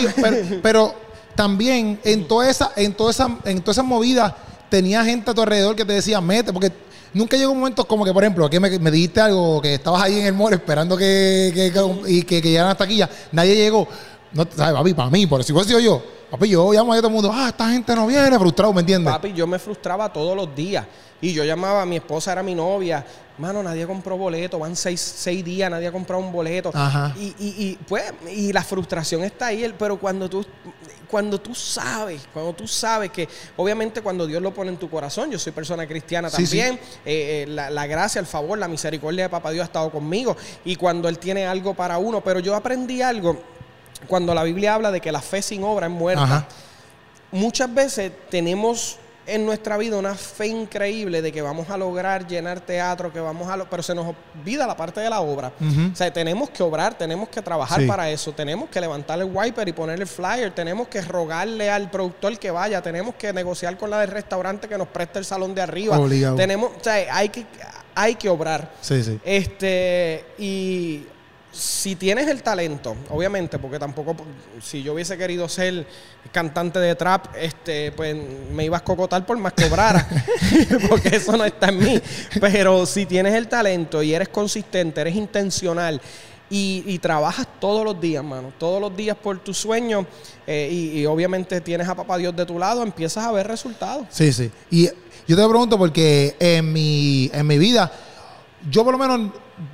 pero, 0.63 0.95
también 1.35 1.99
en 2.05 2.29
toda 2.29 2.51
esa, 2.51 2.73
en 2.77 2.93
toda 2.93 3.11
esa, 3.11 3.39
en 3.45 3.61
toda 3.61 3.73
esa 3.73 3.83
movida 3.83 4.37
tenía 4.69 5.05
gente 5.05 5.31
a 5.31 5.35
tu 5.35 5.41
alrededor 5.41 5.75
que 5.75 5.85
te 5.85 5.95
decía, 5.95 6.21
mete, 6.21 6.53
porque 6.53 6.73
nunca 7.15 7.37
llegó 7.37 7.53
un 7.53 7.59
momento 7.59 7.85
como 7.85 8.05
que, 8.05 8.13
por 8.13 8.23
ejemplo, 8.23 8.45
aquí 8.45 8.59
me, 8.59 8.79
me 8.79 8.91
dijiste 8.91 9.21
algo, 9.21 9.61
que 9.61 9.75
estabas 9.75 10.03
ahí 10.03 10.19
en 10.19 10.27
el 10.27 10.35
mall 10.35 10.53
esperando 10.53 10.97
que, 10.97 11.53
que, 11.55 11.73
que, 11.73 12.11
y 12.11 12.23
que, 12.23 12.43
que 12.43 12.51
llegaran 12.51 12.73
hasta 12.73 12.85
aquí, 12.85 12.97
ya 12.97 13.09
nadie 13.33 13.55
llegó. 13.55 13.89
No, 14.33 14.47
¿sabes, 14.55 14.75
papi? 14.75 14.95
Para 14.95 15.11
mí, 15.11 15.27
por 15.27 15.45
si 15.45 15.53
fuese 15.53 15.83
yo, 15.83 16.03
papi, 16.31 16.49
yo 16.49 16.73
llamo 16.73 16.93
a 16.93 16.97
todo 16.97 17.09
el 17.09 17.15
mundo, 17.15 17.31
ah, 17.33 17.49
esta 17.49 17.69
gente 17.71 17.95
no 17.95 18.07
viene, 18.07 18.39
frustrado, 18.39 18.73
¿me 18.73 18.81
entiendes? 18.81 19.13
Papi, 19.13 19.33
yo 19.33 19.47
me 19.47 19.59
frustraba 19.59 20.13
todos 20.13 20.37
los 20.37 20.55
días. 20.55 20.87
Y 21.21 21.33
yo 21.33 21.45
llamaba, 21.45 21.87
mi 21.87 21.97
esposa 21.97 22.33
era 22.33 22.43
mi 22.43 22.55
novia, 22.55 23.07
mano, 23.43 23.63
nadie 23.63 23.87
compró 23.87 24.17
boleto, 24.17 24.59
van 24.59 24.77
seis, 24.77 25.01
seis 25.01 25.45
días, 25.45 25.69
nadie 25.71 25.89
ha 25.89 25.93
comprado 25.93 26.23
un 26.23 26.31
boleto. 26.33 26.71
Ajá. 26.73 27.13
Y, 27.19 27.35
y, 27.39 27.55
y, 27.59 27.79
pues, 27.89 28.05
y 28.31 28.53
la 28.53 28.63
frustración 28.63 29.25
está 29.25 29.47
ahí, 29.47 29.75
pero 29.79 29.99
cuando 29.99 30.31
tú, 30.31 30.47
cuando 31.11 31.41
tú 31.41 31.55
sabes, 31.55 32.23
cuando 32.33 32.53
tú 32.55 32.67
sabes 32.69 33.11
que, 33.11 33.29
obviamente 33.57 34.01
cuando 34.01 34.27
Dios 34.27 34.41
lo 34.41 34.55
pone 34.55 34.71
en 34.71 34.77
tu 34.77 34.89
corazón, 34.89 35.31
yo 35.31 35.39
soy 35.39 35.53
persona 35.53 35.87
cristiana 35.87 36.31
Sí, 36.31 36.47
sí. 36.47 36.57
también, 36.59 36.81
eh, 37.05 37.43
eh, 37.43 37.47
la, 37.49 37.69
la 37.69 37.87
gracia, 37.87 38.21
el 38.21 38.27
favor, 38.27 38.57
la 38.59 38.69
misericordia 38.69 39.25
de 39.25 39.29
Papá 39.29 39.51
Dios 39.51 39.63
ha 39.63 39.67
estado 39.67 39.91
conmigo, 39.91 40.37
y 40.65 40.77
cuando 40.77 41.09
Él 41.09 41.19
tiene 41.19 41.45
algo 41.47 41.75
para 41.75 41.99
uno, 41.99 42.21
pero 42.23 42.39
yo 42.41 42.55
aprendí 42.55 43.03
algo 43.03 43.37
cuando 44.07 44.35
la 44.35 44.43
Biblia 44.45 44.75
habla 44.75 44.91
de 44.91 45.01
que 45.01 45.13
la 45.13 45.21
fe 45.21 45.43
sin 45.43 45.63
obra 45.65 45.87
es 45.87 45.93
muerta 45.93 46.25
Ajá. 46.25 46.49
muchas 47.31 47.73
veces 47.75 48.13
tenemos 48.31 48.99
en 49.27 49.47
nuestra 49.47 49.77
vida 49.77 49.97
una 49.97 50.15
fe 50.15 50.47
increíble 50.49 51.23
de 51.23 51.31
que 51.33 51.43
vamos 51.43 51.71
a 51.71 51.77
lograr 51.77 52.27
llenar 52.27 52.61
teatro, 52.61 53.13
que 53.13 53.21
vamos 53.21 53.49
a 53.49 53.57
lo- 53.57 53.71
pero 53.71 53.83
se 53.83 53.95
nos 53.95 54.15
olvida 54.37 54.67
la 54.67 54.77
parte 54.77 55.01
de 55.01 55.09
la 55.09 55.21
obra. 55.21 55.53
O 55.93 55.97
sea, 55.97 56.13
tenemos 56.13 56.51
que 56.51 56.63
obrar, 56.63 56.95
tenemos 56.99 57.29
que 57.29 57.41
trabajar 57.43 57.81
Sí. 57.81 57.87
para 57.87 58.11
eso, 58.11 58.33
tenemos 58.33 58.69
que 58.69 58.81
levantar 58.81 59.19
el 59.21 59.31
wiper 59.33 59.69
y 59.69 59.73
poner 59.73 60.01
el 60.01 60.07
flyer, 60.07 60.53
tenemos 60.55 60.89
que 60.89 61.01
rogarle 61.03 61.71
al 61.71 61.91
productor 61.91 62.39
que 62.39 62.51
vaya, 62.51 62.83
tenemos 62.83 63.15
que 63.15 63.33
negociar 63.33 63.77
con 63.79 63.91
la 63.91 64.01
del 64.01 64.11
restaurante 64.11 64.67
que 64.69 64.77
nos 64.77 64.89
preste 64.89 65.19
el 65.21 65.25
salón 65.25 65.55
de 65.55 65.63
arriba. 65.63 65.99
Obligado. 65.99 66.37
Tenemos, 66.37 66.71
o 66.81 66.83
sea, 66.85 67.15
hay 67.17 67.29
que 67.29 67.47
hay 67.95 68.15
que 68.15 68.29
obrar. 68.31 68.71
Sí, 68.81 69.03
sí. 69.05 69.21
Este, 69.23 70.25
y 70.39 71.07
si 71.53 71.97
tienes 71.97 72.29
el 72.29 72.43
talento, 72.43 72.97
obviamente, 73.11 73.59
porque 73.59 73.79
tampoco, 73.79 74.17
si 74.62 74.83
yo 74.83 74.95
hubiese 74.95 75.19
querido 75.19 75.49
ser 75.49 75.87
cantante 76.33 76.79
de 76.79 76.95
trap, 76.95 77.27
este, 77.37 77.93
pues 77.93 78.17
me 78.51 78.65
ibas 78.65 78.81
a 78.81 78.85
cocotar 78.85 79.27
por 79.27 79.37
más 79.37 79.53
que 79.53 79.67
obrara, 79.67 80.09
porque 80.88 81.17
eso 81.17 81.37
no 81.37 81.45
está 81.45 81.69
en 81.69 81.79
mí. 81.79 82.01
Pero 82.41 82.87
si 82.87 83.05
tienes 83.05 83.35
el 83.35 83.49
talento 83.49 84.03
y 84.03 84.15
eres 84.15 84.29
consistente, 84.31 85.01
eres 85.03 85.15
intencional. 85.15 86.01
Y, 86.49 86.85
y 86.87 86.99
trabajas 86.99 87.47
todos 87.59 87.83
los 87.83 87.99
días, 87.99 88.23
mano. 88.23 88.53
Todos 88.59 88.79
los 88.79 88.95
días 88.95 89.17
por 89.17 89.38
tu 89.38 89.55
sueño. 89.55 90.07
eh, 90.47 90.69
y, 90.71 91.01
y 91.01 91.07
obviamente 91.07 91.61
tienes 91.62 91.88
a 91.88 91.95
Papá 91.95 92.19
Dios 92.19 92.37
de 92.37 92.45
tu 92.45 92.59
lado, 92.59 92.83
empiezas 92.83 93.25
a 93.25 93.33
ver 93.33 93.47
resultados. 93.47 94.07
Sí, 94.11 94.33
sí. 94.35 94.51
Y 94.71 94.87
yo 95.27 95.37
te 95.37 95.49
pregunto 95.49 95.79
porque 95.79 96.37
en 96.38 96.71
mi, 96.73 97.31
en 97.33 97.47
mi 97.47 97.57
vida, 97.57 97.91
yo 98.70 98.85
por 98.85 98.92
lo 98.92 98.98
menos, 98.98 99.33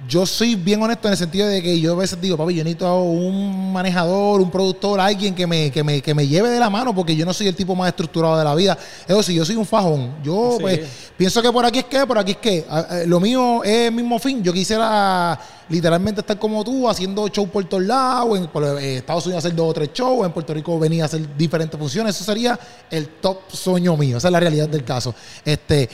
yo 0.09 0.27
soy 0.27 0.55
bien 0.55 0.83
honesto 0.83 1.09
en 1.09 1.13
el 1.13 1.19
sentido 1.19 1.47
de 1.47 1.63
que 1.63 1.81
yo 1.81 1.93
a 1.93 1.97
veces 1.97 2.21
digo, 2.21 2.37
papi, 2.37 2.55
yo 2.55 2.65
necesito 2.65 3.03
un 3.03 3.73
manejador, 3.73 4.41
un 4.41 4.51
productor, 4.51 4.99
alguien 5.01 5.35
que 5.35 5.47
me, 5.47 5.71
que 5.71 5.85
me, 5.85 6.01
que 6.01 6.15
me 6.15 6.27
lleve 6.27 6.49
de 6.49 6.59
la 6.59 6.71
mano 6.71 6.95
porque 6.95 7.15
yo 7.15 7.25
no 7.27 7.33
soy 7.33 7.49
el 7.49 7.55
tipo 7.55 7.75
más 7.75 7.89
estructurado 7.89 8.39
de 8.39 8.45
la 8.45 8.55
vida. 8.55 8.79
Eso 9.07 9.23
sí, 9.23 9.35
yo 9.35 9.45
soy 9.45 9.57
un 9.57 9.67
fajón. 9.67 10.17
Yo 10.23 10.55
Sí. 10.57 10.63
pues 10.63 10.81
pienso 11.17 11.43
que 11.43 11.53
por 11.53 11.65
aquí 11.67 11.81
es 11.81 11.85
que, 11.85 12.07
por 12.07 12.19
aquí 12.19 12.33
es 12.33 12.37
que. 12.39 12.67
Ah, 12.69 12.87
ah, 12.89 12.99
Lo 13.07 13.21
mío 13.21 13.63
es 13.65 13.89
el 13.89 13.93
mismo 13.93 14.19
fin. 14.19 14.43
Yo 14.43 14.53
quisiera 14.53 15.39
literalmente 15.69 16.23
estar 16.23 16.39
como 16.39 16.65
tú, 16.65 16.89
haciendo 16.89 17.29
show 17.29 17.47
por 17.49 17.65
todos 17.67 17.85
lados, 17.85 18.39
en 18.39 18.47
por, 18.49 18.65
eh, 18.65 18.97
Estados 18.97 19.27
Unidos 19.27 19.45
hacer 19.45 19.55
dos 19.55 19.71
o 19.71 19.75
tres 19.75 19.91
shows, 19.93 20.25
en 20.27 20.33
Puerto 20.33 20.55
Rico 20.55 20.79
venir 20.79 21.03
a 21.03 21.05
hacer 21.05 21.37
diferentes 21.37 21.79
funciones. 21.79 22.17
Eso 22.17 22.25
sería 22.25 22.59
el 22.91 23.09
top 23.21 23.51
sueño 23.53 23.97
mío. 23.97 24.17
Esa 24.17 24.29
es 24.29 24.33
la 24.33 24.41
realidad 24.41 24.69
del 24.69 24.85
caso. 24.85 25.15
Este, 25.45 25.89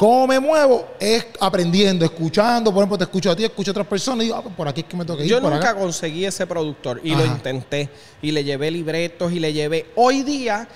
¿Cómo 0.00 0.26
me 0.26 0.40
muevo? 0.40 0.88
Es 0.98 1.26
aprendiendo, 1.38 2.06
escuchando. 2.06 2.72
Por 2.72 2.80
ejemplo, 2.80 2.96
te 2.96 3.04
escucho 3.04 3.30
a 3.30 3.36
ti, 3.36 3.44
escucho 3.44 3.70
a 3.70 3.72
otras 3.72 3.86
personas 3.86 4.20
y 4.22 4.28
digo, 4.28 4.36
ah, 4.36 4.42
pues 4.42 4.54
por 4.54 4.66
aquí 4.66 4.80
es 4.80 4.86
que 4.86 4.96
me 4.96 5.04
toca 5.04 5.22
ir. 5.22 5.28
Yo 5.28 5.42
por 5.42 5.52
nunca 5.52 5.70
acá. 5.72 5.78
conseguí 5.78 6.24
ese 6.24 6.46
productor 6.46 7.02
y 7.04 7.14
lo 7.14 7.26
intenté. 7.26 7.90
Y 8.22 8.30
le 8.30 8.42
llevé 8.42 8.70
libretos 8.70 9.30
y 9.30 9.38
le 9.38 9.52
llevé. 9.52 9.90
Hoy 9.96 10.22
día, 10.22 10.66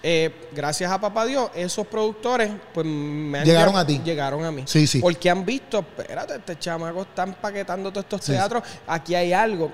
eh, 0.00 0.32
gracias 0.54 0.92
a 0.92 1.00
Papá 1.00 1.26
Dios, 1.26 1.50
esos 1.56 1.88
productores 1.88 2.52
pues 2.72 2.86
me 2.86 3.40
han 3.40 3.44
Llegaron 3.44 3.74
lle- 3.74 3.78
a 3.80 3.84
ti. 3.86 4.00
Llegaron 4.04 4.44
a 4.44 4.52
mí. 4.52 4.62
Sí, 4.66 4.86
sí. 4.86 5.00
Porque 5.00 5.28
han 5.28 5.44
visto, 5.44 5.80
espérate, 5.80 6.36
este 6.36 6.56
chamaco 6.60 7.02
está 7.02 7.24
empaquetando 7.24 7.90
todos 7.90 8.04
estos 8.04 8.24
Sí, 8.24 8.30
teatros, 8.30 8.62
aquí 8.86 9.16
hay 9.16 9.32
algo. 9.32 9.72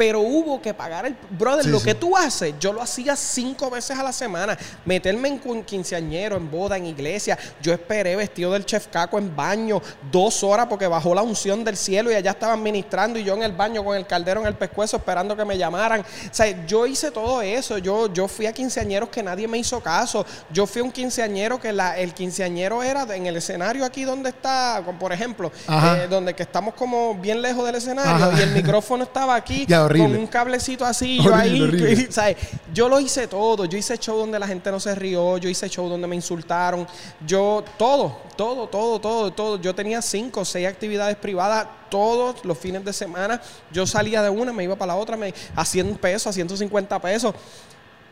Pero 0.00 0.20
hubo 0.20 0.62
que 0.62 0.72
pagar 0.72 1.04
el. 1.04 1.14
Brother, 1.28 1.64
Sí, 1.66 1.70
lo 1.70 1.78
sí. 1.78 1.84
que 1.84 1.94
tú 1.94 2.16
haces, 2.16 2.54
yo 2.58 2.72
lo 2.72 2.80
hacía 2.80 3.14
cinco 3.16 3.68
veces 3.68 3.98
a 3.98 4.02
la 4.02 4.14
semana. 4.14 4.56
Meterme 4.86 5.28
en 5.28 5.62
quinceañero, 5.62 6.38
en 6.38 6.50
boda, 6.50 6.78
en 6.78 6.86
iglesia. 6.86 7.38
Yo 7.60 7.70
esperé 7.74 8.16
vestido 8.16 8.50
del 8.52 8.64
chef 8.64 8.86
Caco 8.86 9.18
en 9.18 9.36
baño 9.36 9.82
dos 10.10 10.42
horas 10.42 10.68
porque 10.70 10.86
bajó 10.86 11.14
la 11.14 11.20
unción 11.20 11.62
del 11.64 11.76
cielo 11.76 12.10
y 12.10 12.14
allá 12.14 12.30
estaban 12.30 12.62
ministrando 12.62 13.18
y 13.18 13.24
yo 13.24 13.34
en 13.34 13.42
el 13.42 13.52
baño 13.52 13.84
con 13.84 13.94
el 13.94 14.06
caldero 14.06 14.40
en 14.40 14.46
el 14.46 14.54
pescuezo 14.54 14.96
esperando 14.96 15.36
que 15.36 15.44
me 15.44 15.58
llamaran. 15.58 16.00
O 16.00 16.04
sea, 16.34 16.64
yo 16.66 16.86
hice 16.86 17.10
todo 17.10 17.42
eso. 17.42 17.76
Yo, 17.76 18.10
yo 18.10 18.26
fui 18.26 18.46
a 18.46 18.54
quinceañeros 18.54 19.10
que 19.10 19.22
nadie 19.22 19.46
me 19.46 19.58
hizo 19.58 19.80
caso. 19.82 20.24
Yo 20.50 20.66
fui 20.66 20.80
a 20.80 20.84
un 20.84 20.92
quinceañero 20.92 21.60
que 21.60 21.74
la, 21.74 21.98
el 21.98 22.14
quinceañero 22.14 22.82
era 22.82 23.02
en 23.14 23.26
el 23.26 23.36
escenario 23.36 23.84
aquí 23.84 24.04
donde 24.04 24.30
está, 24.30 24.82
por 24.98 25.12
ejemplo, 25.12 25.52
eh, 25.68 26.06
donde 26.08 26.32
que 26.34 26.44
estamos 26.44 26.72
como 26.72 27.14
bien 27.16 27.42
lejos 27.42 27.66
del 27.66 27.74
escenario 27.74 28.28
Ajá. 28.28 28.38
y 28.38 28.42
el 28.44 28.52
micrófono 28.52 29.04
estaba 29.04 29.34
aquí 29.34 29.66
Ya, 29.68 29.86
horrible. 29.90 30.08
con 30.08 30.20
un 30.20 30.26
cablecito 30.26 30.84
así, 30.84 31.22
yo 31.22 31.34
ahí, 31.34 31.60
horrible. 31.60 32.06
¿sabes? 32.10 32.36
Yo 32.72 32.88
lo 32.88 32.98
hice 33.00 33.26
todo. 33.26 33.64
Yo 33.64 33.76
hice 33.76 33.98
show 33.98 34.16
donde 34.16 34.38
la 34.38 34.46
gente 34.46 34.70
no 34.70 34.80
se 34.80 34.94
rió, 34.94 35.38
yo 35.38 35.48
hice 35.48 35.68
show 35.68 35.88
donde 35.88 36.06
me 36.06 36.16
insultaron, 36.16 36.86
yo 37.26 37.64
todo, 37.76 38.18
todo, 38.36 38.68
todo, 38.68 39.00
todo, 39.00 39.30
todo. 39.32 39.60
Yo 39.60 39.74
tenía 39.74 40.00
cinco 40.00 40.40
o 40.40 40.44
seis 40.44 40.66
actividades 40.66 41.16
privadas 41.16 41.66
todos 41.90 42.44
los 42.44 42.56
fines 42.56 42.84
de 42.84 42.92
semana. 42.92 43.40
Yo 43.72 43.86
salía 43.86 44.22
de 44.22 44.30
una, 44.30 44.52
me 44.52 44.64
iba 44.64 44.76
para 44.76 44.94
la 44.94 44.98
otra, 44.98 45.16
me 45.16 45.34
a 45.54 45.64
100 45.64 45.96
pesos, 45.96 46.28
a 46.28 46.32
150 46.32 46.98
pesos. 47.00 47.34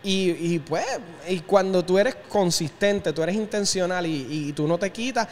Y, 0.03 0.55
y 0.55 0.59
pues, 0.61 0.87
y 1.29 1.41
cuando 1.41 1.85
tú 1.85 1.99
eres 1.99 2.17
consistente, 2.29 3.13
tú 3.13 3.23
eres 3.23 3.35
intencional 3.35 4.07
y, 4.07 4.27
y 4.31 4.53
tú 4.53 4.69
no 4.69 4.79
te 4.79 4.91
quitas, 4.91 5.27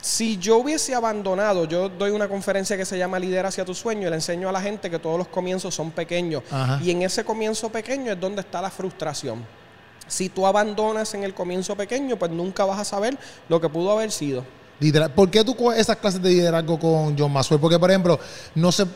si 0.00 0.38
yo 0.38 0.58
hubiese 0.58 0.94
abandonado, 0.94 1.64
yo 1.64 1.88
doy 1.88 2.10
una 2.10 2.28
conferencia 2.28 2.76
que 2.76 2.84
se 2.84 2.96
llama 2.96 3.18
Lidera 3.18 3.48
hacia 3.48 3.64
tu 3.64 3.74
sueño 3.74 4.06
y 4.06 4.10
le 4.10 4.16
enseño 4.16 4.48
a 4.48 4.52
la 4.52 4.60
gente 4.60 4.90
que 4.90 4.98
todos 4.98 5.18
los 5.18 5.28
comienzos 5.28 5.74
son 5.74 5.90
pequeños. 5.90 6.42
Ajá. 6.50 6.80
Y 6.82 6.90
en 6.90 7.02
ese 7.02 7.24
comienzo 7.24 7.68
pequeño 7.70 8.12
es 8.12 8.20
donde 8.20 8.40
está 8.40 8.62
la 8.62 8.70
frustración. 8.70 9.44
Si 10.06 10.28
tú 10.28 10.46
abandonas 10.46 11.12
en 11.14 11.24
el 11.24 11.34
comienzo 11.34 11.76
pequeño, 11.76 12.16
pues 12.16 12.30
nunca 12.30 12.64
vas 12.64 12.78
a 12.78 12.84
saber 12.84 13.18
lo 13.48 13.60
que 13.60 13.68
pudo 13.68 13.92
haber 13.92 14.10
sido. 14.10 14.44
¿Por 15.14 15.30
qué 15.30 15.44
tú 15.44 15.56
coges 15.56 15.80
esas 15.80 15.96
clases 15.96 16.22
de 16.22 16.30
liderazgo 16.30 16.78
con 16.78 17.18
John 17.18 17.32
Maxwell? 17.32 17.60
Porque, 17.60 17.78
por 17.78 17.90
ejemplo, 17.90 18.18
no 18.54 18.70
se, 18.70 18.86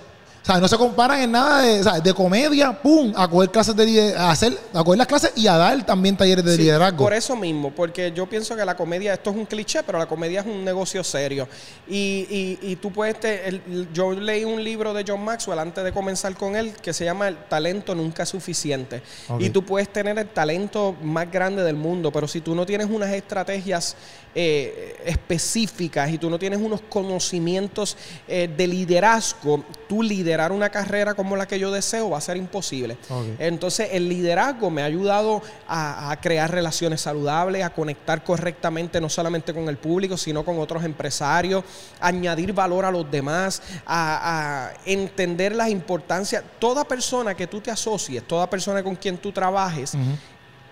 o 0.43 0.45
sea, 0.45 0.59
no 0.59 0.67
se 0.67 0.77
comparan 0.77 1.21
en 1.21 1.31
nada 1.31 1.63
de, 1.63 1.81
o 1.81 1.83
sea, 1.85 2.01
de 2.01 2.13
comedia, 2.13 2.73
pum, 2.83 3.13
a 3.15 3.29
coger 3.29 3.51
clases 3.51 3.77
de 3.77 4.15
a 4.17 4.31
hacer, 4.33 4.59
a 4.75 4.83
coger 4.83 4.99
las 4.99 5.07
clases 5.07 5.33
y 5.37 5.47
a 5.47 5.57
dar 5.57 5.87
también 5.87 6.17
talleres 6.17 6.45
de 6.45 6.57
Sí, 6.57 6.63
liderazgo. 6.63 6.99
Por 7.05 7.13
eso 7.15 7.37
mismo, 7.37 7.71
porque 7.71 8.11
yo 8.13 8.29
pienso 8.29 8.57
que 8.57 8.65
la 8.65 8.77
comedia, 8.77 9.15
esto 9.15 9.31
es 9.31 9.37
un 9.37 9.47
cliché, 9.47 9.85
pero 9.85 9.99
la 10.01 10.07
comedia 10.07 10.41
es 10.41 10.47
un 10.47 10.65
negocio 10.65 11.05
serio. 11.05 11.47
Y, 11.89 12.27
y- 12.29 12.59
y 12.73 12.77
tú 12.77 12.91
puedes, 12.93 13.21
te- 13.21 13.49
el- 13.49 13.89
yo 13.95 14.11
leí 14.13 14.45
un 14.45 14.63
libro 14.65 14.93
de 14.93 15.05
John 15.07 15.25
Maxwell 15.25 15.61
antes 15.61 15.85
de 15.85 15.93
comenzar 15.93 16.35
con 16.35 16.57
él 16.57 16.73
que 16.83 16.93
se 16.93 17.05
llama 17.05 17.29
El 17.29 17.37
talento 17.45 17.95
nunca 17.95 18.25
es 18.25 18.29
suficiente. 18.29 19.01
Y 19.39 19.51
tú 19.51 19.65
puedes 19.65 19.93
tener 19.93 20.19
el 20.19 20.27
talento 20.29 20.97
más 21.03 21.31
grande 21.31 21.63
del 21.63 21.77
mundo, 21.77 22.11
pero 22.11 22.27
si 22.27 22.41
tú 22.41 22.55
no 22.57 22.67
tienes 22.67 22.89
unas 22.91 23.11
estrategias 23.13 23.95
eh, 24.35 24.97
específicas 25.05 26.11
y 26.11 26.19
tú 26.19 26.31
no 26.31 26.39
tienes 26.39 26.59
unos 26.61 26.81
conocimientos 26.89 27.97
eh, 28.27 28.49
de 28.57 28.67
liderazgo, 28.67 29.63
tú 29.89 30.03
liderar 30.33 30.53
una 30.53 30.71
carrera 30.71 31.13
como 31.13 31.37
la 31.37 31.47
que 31.47 31.59
yo 31.59 31.71
deseo 31.71 32.09
va 32.09 32.17
a 32.17 32.21
ser 32.23 32.39
imposible. 32.39 32.97
Entonces, 33.39 33.91
el 33.93 34.09
liderazgo 34.09 34.71
me 34.71 34.81
ha 34.81 34.87
ayudado 34.87 35.43
a, 35.69 36.11
a 36.11 36.21
crear 36.21 36.51
relaciones 36.51 37.03
saludables, 37.03 37.63
a 37.63 37.71
conectar 37.71 38.25
correctamente 38.25 38.99
no 38.99 39.11
solamente 39.11 39.53
con 39.53 39.69
el 39.69 39.77
público, 39.77 40.17
sino 40.17 40.43
con 40.43 40.59
otros 40.59 40.85
empresarios, 40.85 41.65
a 42.01 42.07
añadir 42.07 42.55
valor 42.55 42.87
a 42.87 42.91
los 42.91 43.11
demás, 43.11 43.63
a, 43.85 44.71
a 44.71 44.73
entender 44.87 45.55
las 45.55 45.69
importancias. 45.69 46.43
Toda 46.59 46.85
persona 46.85 47.35
que 47.35 47.47
tú 47.47 47.61
te 47.61 47.71
asocies, 47.71 48.23
toda 48.27 48.49
persona 48.49 48.83
con 48.83 48.97
quien 48.97 49.19
tú 49.19 49.33
trabajes, 49.33 49.93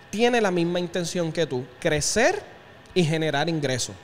tiene 0.09 0.41
la 0.41 0.49
misma 0.49 0.79
intención 0.79 1.31
que 1.31 1.45
tú, 1.45 1.63
crecer 1.79 2.41
y 2.95 3.03
generar 3.03 3.47
ingresos. 3.47 3.95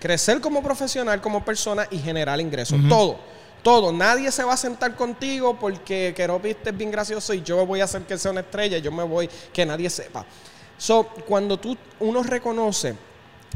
Crecer 0.00 0.40
como 0.40 0.62
profesional, 0.62 1.20
como 1.20 1.44
persona 1.44 1.86
y 1.90 1.98
generar 1.98 2.40
ingresos. 2.40 2.78
Todo. 2.88 3.18
Todo. 3.68 3.92
Nadie 3.92 4.32
se 4.32 4.42
va 4.44 4.54
a 4.54 4.56
sentar 4.56 4.96
contigo 4.96 5.58
porque 5.60 6.14
Keropi 6.16 6.56
es 6.64 6.74
bien 6.74 6.90
gracioso 6.90 7.34
y 7.34 7.42
yo 7.42 7.66
voy 7.66 7.82
a 7.82 7.84
hacer 7.84 8.00
que 8.00 8.16
sea 8.16 8.30
una 8.30 8.40
estrella 8.40 8.78
y 8.78 8.80
yo 8.80 8.90
me 8.90 9.02
voy, 9.02 9.28
que 9.52 9.66
nadie 9.66 9.90
sepa. 9.90 10.24
So, 10.78 11.04
cuando 11.26 11.58
tú, 11.58 11.76
uno 12.00 12.22
reconoce 12.22 12.96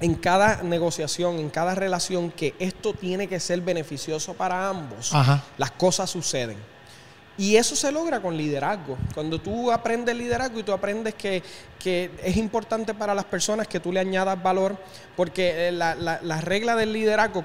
en 0.03 0.15
cada 0.17 0.63
negociación, 0.63 1.39
en 1.39 1.49
cada 1.49 1.75
relación, 1.75 2.31
que 2.31 2.55
esto 2.59 2.93
tiene 2.93 3.27
que 3.27 3.41
ser 3.41 3.63
beneficioso 3.63 4.35
para 4.35 4.69
ambos, 4.69 5.15
Ajá. 5.15 5.45
las 5.57 5.71
cosas 5.71 6.11
suceden. 6.11 6.59
Y 7.39 7.57
eso 7.57 7.75
se 7.75 7.91
logra 7.91 8.21
con 8.21 8.37
liderazgo. 8.37 8.99
Cuando 9.15 9.41
tú 9.41 9.73
aprendes 9.73 10.15
liderazgo 10.15 10.59
y 10.59 10.63
tú 10.63 10.73
aprendes 10.73 11.15
que, 11.15 11.43
es 11.85 12.37
importante 12.37 12.95
para 12.95 13.13
las 13.13 13.25
personas 13.25 13.67
que 13.67 13.81
tú 13.81 13.91
le 13.91 13.99
añadas 13.99 14.41
valor, 14.41 14.77
porque 15.17 15.69
eh, 15.69 15.73
la, 15.73 15.97
la, 15.97 16.41
regla 16.41 16.77
del 16.77 16.93
liderazgo, 16.93 17.45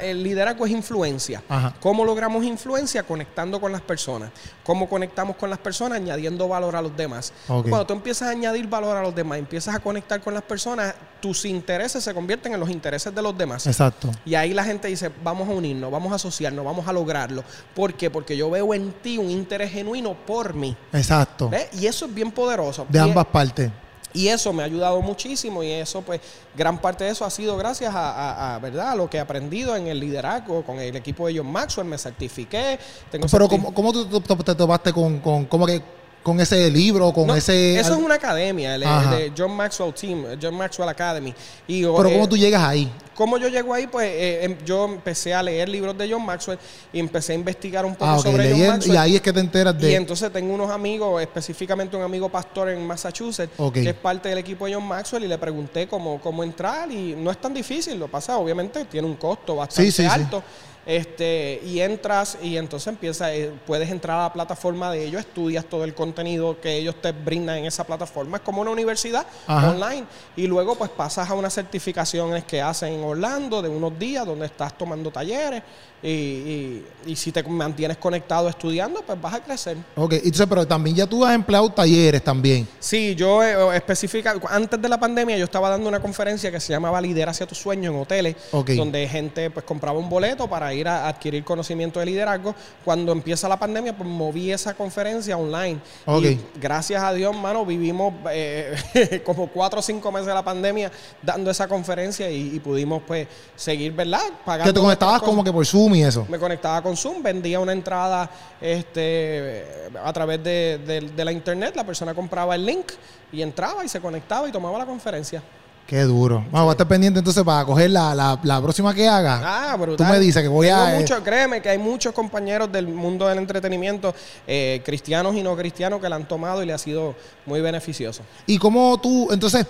el 0.00 0.22
liderazgo 0.22 0.64
es 0.64 0.72
influencia. 0.72 1.42
¿Cómo 1.80 2.04
logramos 2.04 2.44
influencia? 2.44 3.02
Conectando 3.02 3.60
con 3.60 3.72
las 3.72 3.82
personas. 3.82 4.30
¿Cómo 4.64 4.88
conectamos 4.88 5.36
con 5.36 5.50
las 5.50 5.58
personas? 5.58 5.98
Añadiendo 5.98 6.48
valor 6.48 6.74
a 6.74 6.82
los 6.82 6.96
demás. 6.96 7.32
Cuando 7.46 7.86
tú 7.86 7.92
empiezas 7.92 8.28
a 8.28 8.30
añadir 8.30 8.66
valor 8.66 8.96
a 8.96 9.02
los 9.02 9.14
demás, 9.14 9.38
empiezas 9.38 9.74
a 9.74 9.80
conectar 9.80 10.22
con 10.22 10.32
las 10.32 10.42
personas, 10.42 10.94
tus 11.26 11.44
intereses 11.44 12.04
se 12.04 12.14
convierten 12.14 12.54
en 12.54 12.60
los 12.60 12.70
intereses 12.70 13.12
de 13.12 13.20
los 13.20 13.36
demás. 13.36 13.66
Exacto. 13.66 14.12
Y 14.24 14.36
ahí 14.36 14.54
la 14.54 14.62
gente 14.62 14.86
dice, 14.86 15.10
vamos 15.24 15.48
a 15.48 15.50
unirnos, 15.50 15.90
vamos 15.90 16.12
a 16.12 16.14
asociarnos, 16.14 16.64
vamos 16.64 16.86
a 16.86 16.92
lograrlo. 16.92 17.42
¿Por 17.74 17.94
qué? 17.94 18.10
Porque 18.10 18.36
yo 18.36 18.48
veo 18.48 18.72
en 18.72 18.92
ti 19.02 19.18
un 19.18 19.28
interés 19.28 19.72
genuino 19.72 20.14
por 20.14 20.54
mí. 20.54 20.76
Exacto. 20.92 21.50
Y 21.72 21.88
eso 21.88 22.06
es 22.06 22.14
bien 22.14 22.30
poderoso. 22.30 22.86
De 22.88 23.00
ambas 23.00 23.26
partes. 23.26 23.72
Y 24.12 24.28
eso 24.28 24.52
me 24.52 24.62
ha 24.62 24.66
ayudado 24.66 25.02
muchísimo 25.02 25.64
y 25.64 25.72
eso, 25.72 26.00
pues, 26.00 26.20
gran 26.56 26.80
parte 26.80 27.02
de 27.02 27.10
eso 27.10 27.24
ha 27.24 27.30
sido 27.30 27.56
gracias 27.56 27.92
a, 27.92 28.60
¿verdad? 28.62 28.96
lo 28.96 29.10
que 29.10 29.16
he 29.16 29.20
aprendido 29.20 29.74
en 29.74 29.88
el 29.88 29.98
liderazgo 29.98 30.62
con 30.64 30.78
el 30.78 30.94
equipo 30.94 31.26
de 31.26 31.38
John 31.38 31.50
Maxwell. 31.50 31.88
Me 31.88 31.98
certifiqué. 31.98 32.78
Tengo 33.10 33.26
Pero, 33.28 33.48
¿cómo, 33.48 33.92
tú 33.92 34.20
te 34.20 34.54
topaste 34.54 34.92
con, 34.92 35.18
con, 35.18 35.46
cómo 35.46 35.66
que 35.66 35.82
con 36.26 36.40
ese 36.40 36.68
libro, 36.72 37.12
con 37.12 37.30
ese... 37.36 37.78
Eso 37.78 37.92
es 37.94 38.00
una 38.00 38.16
academia, 38.16 38.74
el, 38.74 38.80
de 38.80 39.32
John 39.38 39.52
Maxwell 39.52 39.94
Team, 39.94 40.24
John 40.42 40.56
Maxwell 40.56 40.88
Academy. 40.88 41.32
Y, 41.68 41.82
Pero 41.82 41.94
¿cómo 41.94 42.24
eh, 42.24 42.28
tú 42.28 42.36
llegas 42.36 42.64
ahí? 42.64 42.90
¿Cómo 43.14 43.38
yo 43.38 43.46
llego 43.46 43.72
ahí? 43.72 43.86
Pues 43.86 44.10
eh, 44.10 44.44
em, 44.44 44.56
yo 44.64 44.86
empecé 44.86 45.32
a 45.32 45.40
leer 45.40 45.68
libros 45.68 45.96
de 45.96 46.10
John 46.10 46.26
Maxwell 46.26 46.58
y 46.92 46.98
empecé 46.98 47.30
a 47.30 47.36
investigar 47.36 47.86
un 47.86 47.94
poco 47.94 48.10
ah, 48.10 48.18
sobre 48.18 48.50
John 48.50 48.66
Maxwell. 48.66 48.94
Y 48.94 48.96
ahí 48.96 49.14
es 49.14 49.22
que 49.22 49.32
te 49.32 49.38
enteras 49.38 49.78
de... 49.78 49.92
Y 49.92 49.94
entonces 49.94 50.32
tengo 50.32 50.52
unos 50.52 50.68
amigos, 50.68 51.22
específicamente 51.22 51.96
un 51.96 52.02
amigo 52.02 52.28
pastor 52.28 52.70
en 52.70 52.84
Massachusetts, 52.84 53.52
que 53.72 53.88
es 53.88 53.94
parte 53.94 54.28
del 54.28 54.38
equipo 54.38 54.66
de 54.66 54.74
John 54.74 54.84
Maxwell, 54.84 55.22
y 55.22 55.28
le 55.28 55.38
pregunté 55.38 55.86
cómo, 55.86 56.20
cómo 56.20 56.42
entrar 56.42 56.90
y 56.90 57.14
no 57.14 57.30
es 57.30 57.40
tan 57.40 57.54
difícil, 57.54 58.00
lo 58.00 58.08
pasa, 58.08 58.36
obviamente 58.36 58.84
tiene 58.86 59.06
un 59.06 59.14
costo 59.14 59.54
bastante 59.54 60.08
alto. 60.08 60.42
Este, 60.86 61.60
y 61.64 61.80
entras 61.80 62.38
y 62.40 62.56
entonces 62.56 62.86
empieza, 62.86 63.34
eh, 63.34 63.52
puedes 63.66 63.90
entrar 63.90 64.20
a 64.20 64.22
la 64.22 64.32
plataforma 64.32 64.92
de 64.92 65.04
ellos, 65.04 65.20
estudias 65.20 65.64
todo 65.64 65.82
el 65.82 65.94
contenido 65.94 66.60
que 66.60 66.76
ellos 66.76 66.94
te 67.02 67.10
brindan 67.10 67.58
en 67.58 67.66
esa 67.66 67.84
plataforma. 67.84 68.36
Es 68.36 68.42
como 68.44 68.62
una 68.62 68.70
universidad 68.70 69.26
online. 69.48 70.04
Y 70.36 70.46
luego 70.46 70.76
pues 70.76 70.90
pasas 70.90 71.28
a 71.28 71.34
unas 71.34 71.52
certificaciones 71.52 72.44
que 72.44 72.62
hacen 72.62 72.92
en 72.92 73.02
Orlando 73.02 73.60
de 73.62 73.68
unos 73.68 73.98
días 73.98 74.24
donde 74.24 74.46
estás 74.46 74.78
tomando 74.78 75.10
talleres 75.10 75.64
y, 76.08 76.84
y, 77.04 77.16
si 77.16 77.32
te 77.32 77.42
mantienes 77.42 77.96
conectado 77.96 78.48
estudiando, 78.48 79.02
pues 79.02 79.20
vas 79.20 79.34
a 79.34 79.42
crecer. 79.42 79.76
Ok, 79.96 80.12
entonces, 80.12 80.46
pero 80.48 80.64
también 80.64 80.94
ya 80.94 81.06
tú 81.06 81.24
has 81.24 81.34
empleado 81.34 81.68
talleres 81.70 82.22
también. 82.22 82.68
Sí, 82.78 83.16
yo 83.16 83.42
eh, 83.42 83.76
específica, 83.76 84.34
antes 84.48 84.80
de 84.80 84.88
la 84.88 85.00
pandemia 85.00 85.36
yo 85.36 85.44
estaba 85.44 85.68
dando 85.68 85.88
una 85.88 85.98
conferencia 85.98 86.52
que 86.52 86.60
se 86.60 86.72
llamaba 86.72 87.00
Lidera 87.00 87.32
hacia 87.32 87.44
tu 87.44 87.56
sueño 87.56 87.90
en 87.90 87.98
hoteles, 87.98 88.36
donde 88.52 89.08
gente 89.08 89.50
pues 89.50 89.66
compraba 89.66 89.98
un 89.98 90.08
boleto 90.08 90.48
para 90.48 90.72
ir 90.72 90.86
a 90.86 91.08
adquirir 91.08 91.42
conocimiento 91.42 91.98
de 91.98 92.06
liderazgo. 92.06 92.54
Cuando 92.84 93.10
empieza 93.10 93.48
la 93.48 93.58
pandemia, 93.58 93.96
pues 93.96 94.08
moví 94.08 94.52
esa 94.52 94.74
conferencia 94.74 95.36
online. 95.36 95.80
Y 96.22 96.38
gracias 96.60 97.02
a 97.02 97.12
Dios, 97.12 97.34
mano, 97.36 97.66
vivimos 97.66 98.14
eh, 98.30 99.22
como 99.26 99.48
cuatro 99.48 99.80
o 99.80 99.82
cinco 99.82 100.12
meses 100.12 100.28
de 100.28 100.34
la 100.34 100.44
pandemia 100.44 100.92
dando 101.20 101.50
esa 101.50 101.66
conferencia 101.66 102.30
y, 102.30 102.60
pudimos 102.60 103.02
pues 103.06 103.28
seguir, 103.54 103.92
¿verdad? 103.92 104.22
Pagando. 104.44 104.72
Que 104.72 104.72
te 104.72 104.80
conectabas 104.80 105.22
como 105.22 105.42
que 105.42 105.52
por 105.52 105.66
Zoom 105.66 105.95
y 105.96 106.02
eso. 106.02 106.26
Me 106.28 106.38
conectaba 106.38 106.82
con 106.82 106.96
Zoom, 106.96 107.22
vendía 107.22 107.58
una 107.60 107.72
entrada 107.72 108.28
este, 108.60 109.64
a 110.02 110.12
través 110.12 110.42
de, 110.42 111.12
la 111.16 111.32
internet, 111.32 111.74
la 111.74 111.84
persona 111.84 112.14
compraba 112.14 112.54
el 112.54 112.64
link 112.64 112.92
y 113.32 113.42
entraba 113.42 113.84
y 113.84 113.88
se 113.88 114.00
conectaba 114.00 114.48
y 114.48 114.52
tomaba 114.52 114.78
la 114.78 114.86
conferencia. 114.86 115.42
Qué 115.86 116.02
duro. 116.02 116.44
Vamos 116.50 116.70
a 116.70 116.72
estar 116.72 116.88
pendiente 116.88 117.20
entonces 117.20 117.44
para 117.44 117.64
coger 117.64 117.90
la, 117.90 118.60
próxima 118.60 118.92
que 118.92 119.06
haga. 119.06 119.70
Ah, 119.70 119.76
brutal. 119.76 119.96
Tú 119.96 120.12
me 120.12 120.18
dices 120.18 120.42
que 120.42 120.48
voy 120.48 120.66
a. 120.66 120.96
Eh, 120.96 121.00
mucho, 121.00 121.22
créeme 121.22 121.62
que 121.62 121.68
hay 121.68 121.78
muchos 121.78 122.12
compañeros 122.12 122.72
del 122.72 122.88
mundo 122.88 123.28
del 123.28 123.38
entretenimiento, 123.38 124.12
eh, 124.48 124.82
cristianos 124.84 125.36
y 125.36 125.42
no 125.44 125.56
cristianos, 125.56 126.00
que 126.00 126.08
la 126.08 126.16
han 126.16 126.26
tomado 126.26 126.62
y 126.62 126.66
le 126.66 126.72
ha 126.72 126.78
sido 126.78 127.14
muy 127.46 127.60
beneficioso. 127.60 128.22
¿Y 128.46 128.58
cómo 128.58 128.98
tú, 128.98 129.28
entonces, 129.30 129.64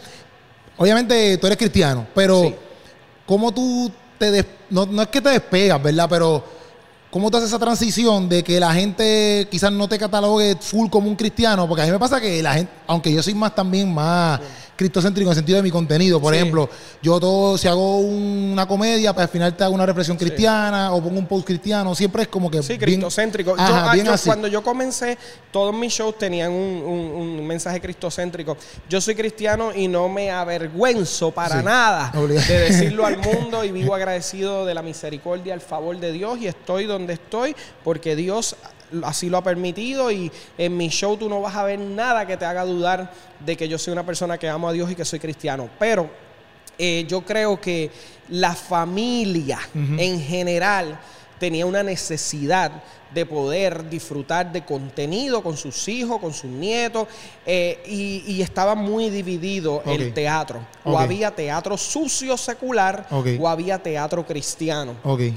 obviamente 0.79 1.37
tú 1.37 1.47
eres 1.49 1.59
cristiano, 1.59 2.07
pero 2.15 2.55
¿cómo 3.27 3.53
tú 3.53 3.93
no, 4.71 4.87
no 4.87 5.03
es 5.03 5.09
que 5.09 5.21
te 5.21 5.31
despegas, 5.31 5.83
¿verdad? 5.83 6.07
Pero 6.09 6.56
¿cómo 7.17 7.31
tú 7.31 7.39
haces 7.39 7.49
esa 7.49 7.59
transición 7.59 8.29
de 8.29 8.45
que 8.45 8.61
la 8.61 8.75
gente 8.75 9.49
quizás 9.51 9.73
no 9.73 9.89
te 9.89 9.99
catalogue 9.99 10.55
full 10.61 10.91
como 10.91 11.09
un 11.09 11.17
cristiano? 11.17 11.67
Porque 11.67 11.81
a 11.81 11.87
mí 11.87 11.91
me 11.91 11.99
pasa 11.99 12.21
que 12.21 12.43
la 12.43 12.53
gente, 12.53 12.71
aunque 12.87 13.11
yo 13.11 13.23
soy 13.23 13.33
más 13.33 13.55
también 13.55 13.91
más 13.91 14.39
cristocéntrico 14.77 15.29
en 15.29 15.33
el 15.33 15.37
sentido 15.37 15.57
de 15.57 15.63
mi 15.63 15.71
contenido. 15.71 16.21
Por 16.21 16.35
ejemplo, 16.35 16.69
yo 17.03 17.19
todo, 17.19 17.59
si 17.59 17.67
hago 17.67 17.99
una 17.99 18.67
comedia, 18.69 19.13
pues 19.13 19.25
al 19.25 19.29
final 19.31 19.57
te 19.57 19.65
hago 19.65 19.75
una 19.75 19.87
reflexión 19.87 20.17
cristiana 20.17 20.93
o 20.93 21.03
pongo 21.03 21.19
un 21.19 21.27
post 21.27 21.47
cristiano, 21.47 21.95
siempre 21.95 22.23
es 22.23 22.29
como 22.29 22.51
que. 22.51 22.63
Sí, 22.63 22.79
cristocéntrico. 22.79 23.55
Ah, 23.59 23.95
cuando 24.25 24.47
yo 24.47 24.63
comencé, 24.63 25.17
todos 25.51 25.75
mis 25.75 25.93
shows 25.93 26.19
tenían 26.19 26.53
un, 26.53 27.47
mensaje 27.47 27.81
cristocéntrico. 27.81 28.57
Yo 28.89 29.01
soy 29.01 29.15
cristiano 29.15 29.73
y 29.75 29.89
no 29.89 30.09
me 30.09 30.31
avergüenzo 30.31 31.31
para 31.31 31.63
nada 31.63 32.13
de 32.13 32.59
decirlo 32.59 33.07
al 33.07 33.17
mundo 33.19 33.65
y 33.65 33.71
vivo 33.71 33.95
agradecido 33.95 34.67
de 34.67 34.75
la 34.75 34.83
misericordia, 34.83 35.55
al 35.55 35.61
favor 35.61 35.99
de 35.99 36.11
Dios 36.13 36.39
y 36.41 36.49
estoy 36.49 36.87
donde 36.87 37.06
estoy 37.15 37.55
porque 37.85 38.17
Dios 38.17 38.57
así 39.03 39.29
lo 39.29 39.39
ha 39.39 39.43
permitido 39.43 40.11
y 40.11 40.31
en 40.59 40.77
mi 40.77 40.89
show 40.89 41.17
tú 41.17 41.29
no 41.29 41.41
vas 41.41 41.57
a 41.57 41.65
ver 41.65 41.79
nada 41.79 42.27
que 42.27 42.37
te 42.37 42.45
haga 42.45 42.65
dudar 42.65 43.13
de 43.45 43.57
que 43.57 43.69
yo 43.69 43.79
soy 43.79 43.93
una 43.93 44.07
persona 44.07 44.39
que 44.39 44.49
amo 44.49 44.69
a 44.69 44.73
Dios 44.73 44.91
y 44.91 44.95
que 44.95 45.05
soy 45.05 45.19
cristiano. 45.19 45.69
Pero 45.79 46.09
eh, 46.79 47.05
yo 47.09 47.23
creo 47.23 47.61
que 47.61 47.91
la 48.29 48.55
familia 48.55 49.59
en 49.75 50.21
general 50.21 50.99
tenía 51.39 51.67
una 51.67 51.83
necesidad 51.83 52.83
de 53.13 53.25
poder 53.25 53.89
disfrutar 53.89 54.51
de 54.53 54.65
contenido 54.65 55.43
con 55.43 55.57
sus 55.57 55.89
hijos, 55.89 56.21
con 56.21 56.35
sus 56.35 56.51
nietos, 56.51 57.09
eh, 57.45 57.83
y, 57.87 58.43
estaba 58.43 58.75
muy 58.75 59.11
dividido 59.11 59.83
el 59.87 60.13
teatro. 60.13 60.61
O 60.85 60.99
había 60.99 61.31
teatro 61.31 61.77
sucio 61.77 62.37
secular 62.37 63.07
o 63.11 63.49
había 63.49 63.79
teatro 63.79 64.27
cristiano. 64.27 64.95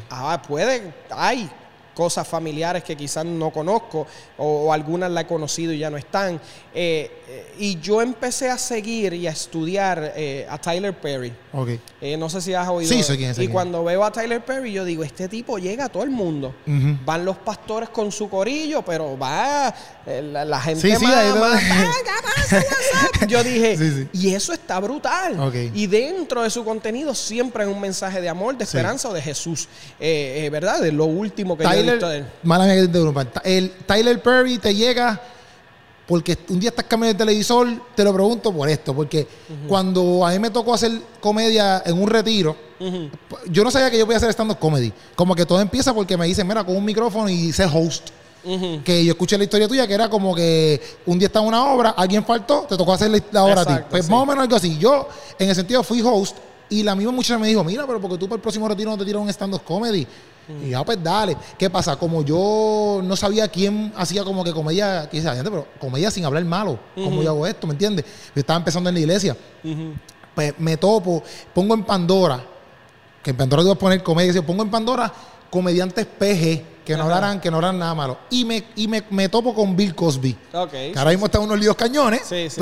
Ah, 0.10 0.42
puede, 0.46 0.94
hay 1.10 1.50
cosas 1.94 2.28
familiares 2.28 2.84
que 2.84 2.96
quizás 2.96 3.26
no 3.26 3.52
conozco 3.52 4.08
o, 4.38 4.72
algunas 4.72 5.12
la 5.12 5.22
he 5.22 5.28
conocido 5.28 5.74
y 5.74 5.80
ya 5.80 5.90
no 5.90 5.98
están. 5.98 6.40
Eh, 6.74 7.12
eh, 7.28 7.54
y 7.60 7.80
yo 7.80 8.02
empecé 8.02 8.50
a 8.50 8.58
seguir 8.58 9.14
y 9.14 9.28
a 9.28 9.32
estudiar 9.32 10.14
eh, 10.16 10.48
a 10.50 10.58
Tyler 10.58 10.98
Perry. 10.98 11.34
no 12.18 12.30
sé 12.30 12.42
si 12.42 12.54
has 12.54 12.68
oído. 12.68 12.90
Sí, 12.90 13.18
quién, 13.18 13.34
y 13.38 13.48
cuando 13.48 13.84
veo 13.84 14.04
a 14.04 14.12
Tyler 14.12 14.44
Perry, 14.44 14.72
yo 14.72 14.86
digo, 14.86 15.04
este 15.04 15.28
tipo 15.28 15.58
llega 15.58 15.86
a 15.86 15.90
todo 15.90 16.04
el 16.04 16.12
mundo. 16.12 16.56
Van 17.06 17.26
los 17.26 17.38
pastores 17.38 17.90
con 17.90 18.12
su 18.12 18.30
corillo, 18.30 18.82
pero 18.84 19.18
va 19.18 19.74
la, 20.24 20.62
gente 20.62 20.96
sí, 20.98 21.04
más, 21.04 21.64
Yo 23.28 23.44
dije, 23.44 24.08
y 24.12 24.34
eso 24.34 24.54
está 24.54 24.80
brutal. 24.80 25.38
Y 25.74 25.88
dentro 25.88 26.44
de 26.44 26.50
su 26.50 26.64
contenido 26.64 27.14
siempre 27.14 27.64
hay 27.64 27.70
un 27.70 27.80
mensaje 27.80 28.22
de 28.22 28.30
amor, 28.30 28.58
de 28.58 28.64
esperanza 28.64 29.10
o 29.10 29.14
de 29.14 29.22
Jesús. 29.22 29.68
¿Verdad? 30.00 30.82
De 30.82 30.92
lo 30.92 31.06
último 31.06 31.58
que 31.58 31.64
Tyler 31.64 32.00
el 33.44 33.72
Tyler 33.86 34.22
Perry 34.22 34.58
te 34.58 34.74
llega 34.74 35.22
porque 36.10 36.40
un 36.50 36.60
día 36.60 36.72
estás 36.72 36.86
cambiando 36.86 37.12
el 37.12 37.18
televisor, 37.18 37.68
te 37.94 38.04
lo 38.04 38.12
pregunto 38.12 38.52
por 38.52 38.68
esto, 38.68 38.96
porque 38.96 39.28
cuando 39.68 40.26
a 40.26 40.32
mí 40.32 40.40
me 40.40 40.50
tocó 40.50 40.74
hacer 40.74 40.92
comedia 41.22 41.84
en 41.86 42.02
un 42.02 42.10
retiro, 42.10 42.56
yo 43.48 43.64
no 43.64 43.70
sabía 43.70 43.92
que 43.92 44.00
yo 44.00 44.06
podía 44.06 44.18
hacer 44.18 44.32
stand-up 44.32 44.58
comedy. 44.58 44.92
Como 45.16 45.36
que 45.36 45.46
todo 45.46 45.62
empieza 45.62 45.94
porque 45.94 46.18
me 46.18 46.26
dicen, 46.26 46.48
mira, 46.48 46.64
con 46.64 46.76
un 46.76 46.84
micrófono 46.84 47.30
y 47.30 47.54
sé 47.54 47.66
host. 47.66 48.10
Que 48.84 49.04
yo 49.04 49.12
escuché 49.12 49.38
la 49.38 49.44
historia 49.44 49.68
tuya, 49.68 49.86
que 49.86 49.94
era 49.94 50.10
como 50.10 50.34
que 50.34 50.82
un 51.06 51.20
día 51.20 51.28
estaba 51.28 51.46
una 51.46 51.66
obra, 51.66 51.90
alguien 51.92 52.24
faltó, 52.24 52.62
te 52.62 52.78
tocó 52.78 52.94
hacer 52.94 53.12
la, 53.32 53.44
obra 53.44 53.62
a 53.62 53.66
ti. 53.66 53.74
Pues 53.90 54.10
más 54.10 54.22
o 54.22 54.26
menos 54.26 54.44
algo 54.44 54.56
así. 54.56 54.78
Yo, 54.78 55.08
en 55.38 55.50
el 55.50 55.56
sentido, 55.56 55.84
fui 55.84 56.02
host 56.02 56.38
y 56.70 56.84
la 56.84 56.96
misma 56.96 57.12
muchacha 57.12 57.38
me 57.38 57.48
dijo, 57.48 57.64
mira, 57.64 57.86
pero 57.86 58.00
porque 58.00 58.18
tú 58.18 58.28
para 58.28 58.36
el 58.38 58.42
próximo 58.42 58.68
retiro 58.68 58.92
no 58.92 58.98
te 58.98 59.06
tiras 59.06 59.22
un 59.22 59.30
stand-up 59.30 59.64
comedy. 59.64 60.08
Y 60.64 60.70
ya, 60.70 60.84
pues 60.84 60.98
dale. 61.04 61.38
¿Qué 61.58 61.70
pasa? 61.70 61.96
Como 61.96 62.24
yo 62.24 63.02
no 63.04 63.16
sabía 63.16 63.48
quién 63.48 63.94
hacía 63.96 64.24
como 64.24 64.44
que 64.44 64.52
comedia, 64.52 65.06
dice 65.06 65.30
gente, 65.30 65.50
pero 65.50 65.68
comedia 65.80 66.10
sin 66.10 66.26
hablar 66.26 66.44
malo. 66.46 66.80
¿Cómo 66.96 67.22
yo 67.22 67.30
hago 67.30 67.46
esto? 67.46 67.68
¿Me 67.68 67.74
entiendes? 67.74 68.06
Yo 68.34 68.40
estaba 68.40 68.58
empezando 68.58 68.90
en 68.90 68.96
la 68.96 69.00
iglesia. 69.00 69.38
Pues 70.34 70.54
me 70.58 70.78
topo, 70.78 71.22
pongo 71.54 71.74
en 71.74 71.84
Pandora, 71.84 72.44
que 73.22 73.32
en 73.32 73.38
Pandora 73.38 73.70
a 73.72 73.76
poner 73.76 74.02
comedia, 74.02 74.42
pongo 74.42 74.64
en 74.64 74.72
Pandora 74.72 75.12
comediantes 75.50 76.06
PG 76.06 76.79
que 76.90 76.98
no 76.98 77.04
hablaran, 77.04 77.40
que 77.40 77.52
no 77.52 77.58
hablaran 77.58 77.78
nada 77.78 77.94
malo. 77.94 78.18
Y 78.32 78.46
me, 78.46 78.64
y 78.76 78.88
me, 78.88 79.30
topo 79.30 79.54
con 79.54 79.76
Bill 79.76 79.94
Cosby. 79.94 80.36
Okay, 80.52 80.92
que 80.92 80.98
ahora 80.98 81.12
mismo 81.12 81.28
está 81.28 81.40
unos 81.40 81.60
líos 81.60 81.76
cañones. 81.76 82.22
Sí, 82.30 82.50
sí, 82.50 82.62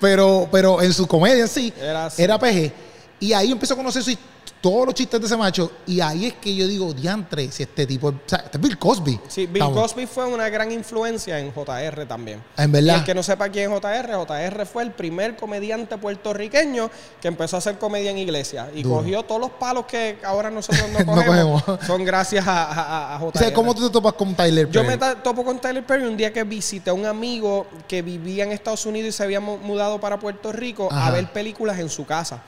pero, 0.00 0.48
pero, 0.52 0.82
en 0.82 0.92
su 0.92 1.06
comedia 1.06 1.46
sí, 1.46 1.72
era, 1.80 2.08
era 2.16 2.38
PG. 2.38 2.72
Y 3.20 3.32
ahí 3.32 3.50
empiezo 3.50 3.74
a 3.74 3.76
conocer 3.76 4.04
su 4.04 4.10
historia 4.10 4.35
todos 4.60 4.86
los 4.86 4.94
chistes 4.94 5.20
de 5.20 5.26
ese 5.26 5.36
macho. 5.36 5.70
Y 5.86 6.00
ahí 6.00 6.26
es 6.26 6.34
que 6.34 6.54
yo 6.54 6.66
digo, 6.66 6.92
diantre, 6.92 7.50
si 7.50 7.62
este 7.62 7.86
tipo. 7.86 8.08
O 8.08 8.14
sea, 8.26 8.38
este 8.38 8.58
es 8.58 8.62
Bill 8.62 8.78
Cosby. 8.78 9.20
Sí, 9.28 9.46
Bill 9.46 9.64
Cosby 9.64 10.06
fue 10.06 10.26
una 10.26 10.48
gran 10.48 10.70
influencia 10.72 11.38
en 11.38 11.52
JR 11.52 12.06
también. 12.06 12.42
En 12.56 12.72
verdad. 12.72 12.96
Y 12.96 12.98
el 12.98 13.04
que 13.04 13.14
no 13.14 13.22
sepa 13.22 13.48
quién 13.48 13.72
es 13.72 13.78
JR, 13.78 14.26
JR 14.26 14.66
fue 14.66 14.82
el 14.82 14.92
primer 14.92 15.36
comediante 15.36 15.98
puertorriqueño 15.98 16.90
que 17.20 17.28
empezó 17.28 17.56
a 17.56 17.58
hacer 17.58 17.78
comedia 17.78 18.10
en 18.10 18.18
iglesia. 18.18 18.68
Y 18.74 18.82
cogió 18.82 19.22
todos 19.22 19.40
los 19.40 19.50
palos 19.50 19.86
que 19.86 20.18
ahora 20.24 20.50
nosotros 20.50 20.84
no 20.90 21.06
cogemos. 21.14 21.62
Son 21.86 22.04
gracias 22.04 22.46
a, 22.46 23.14
a, 23.14 23.18
JR. 23.18 23.30
O 23.34 23.38
sea, 23.38 23.54
¿cómo 23.54 23.74
tú 23.74 23.86
te 23.86 23.92
topas 23.92 24.14
con 24.14 24.34
Tyler 24.34 24.68
Perry? 24.68 24.74
Yo 24.74 24.84
me 24.84 24.96
topo 25.22 25.44
con 25.44 25.58
Tyler 25.60 25.84
Perry 25.84 26.04
un 26.06 26.16
día 26.16 26.32
que 26.32 26.44
visité 26.44 26.90
a 26.90 26.94
un 26.94 27.06
amigo 27.06 27.66
que 27.88 28.02
vivía 28.02 28.44
en 28.44 28.52
Estados 28.52 28.86
Unidos 28.86 29.08
y 29.08 29.12
se 29.12 29.22
había 29.22 29.40
mudado 29.40 30.00
para 30.00 30.18
Puerto 30.18 30.52
Rico 30.52 30.88
a 30.90 31.10
ver 31.10 31.30
películas 31.32 31.78
en 31.78 31.88
su 31.88 32.04
casa. 32.04 32.42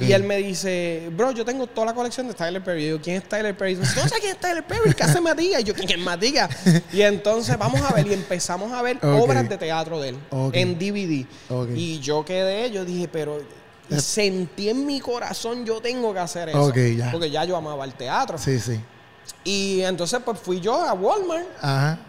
Y 0.00 0.12
él 0.12 0.24
me 0.24 0.36
dice, 0.36 1.10
bro, 1.12 1.32
yo 1.32 1.41
tengo 1.44 1.66
toda 1.66 1.86
la 1.86 1.94
colección 1.94 2.28
de 2.28 2.34
Tyler 2.34 2.62
Perry. 2.62 2.84
Y 2.84 2.88
yo, 2.90 3.00
¿quién 3.00 3.16
es 3.16 3.28
Tyler 3.28 3.56
Perry? 3.56 3.72
Y 3.72 3.76
no 3.76 3.84
sé 3.84 4.16
quién 4.20 4.32
es 4.32 4.40
Tyler 4.40 4.64
Perry, 4.66 4.94
¿qué 4.94 5.02
hace 5.02 5.20
Matías? 5.20 5.60
Y 5.60 5.64
yo, 5.64 5.74
¿quién 5.74 5.90
es 5.90 5.98
Matías? 5.98 6.50
Y 6.92 7.02
entonces 7.02 7.56
vamos 7.58 7.80
a 7.82 7.92
ver 7.92 8.06
y 8.06 8.12
empezamos 8.12 8.72
a 8.72 8.82
ver 8.82 8.98
obras 9.02 9.48
de 9.48 9.58
teatro 9.58 10.00
de 10.00 10.10
él 10.10 10.18
en 10.52 10.78
DVD. 10.78 11.26
Y 11.74 12.00
yo 12.00 12.24
quedé, 12.24 12.70
yo 12.70 12.84
dije, 12.84 13.08
pero 13.08 13.40
sentí 13.98 14.68
en 14.68 14.86
mi 14.86 15.00
corazón, 15.00 15.66
yo 15.66 15.80
tengo 15.80 16.12
que 16.12 16.20
hacer 16.20 16.48
eso. 16.48 16.72
Porque 17.10 17.30
ya 17.30 17.44
yo 17.44 17.56
amaba 17.56 17.84
el 17.84 17.94
teatro. 17.94 18.38
Sí, 18.38 18.58
sí. 18.58 18.80
Y 19.44 19.80
entonces 19.80 20.20
pues 20.24 20.38
fui 20.38 20.60
yo 20.60 20.74
a 20.74 20.92
Walmart 20.92 21.46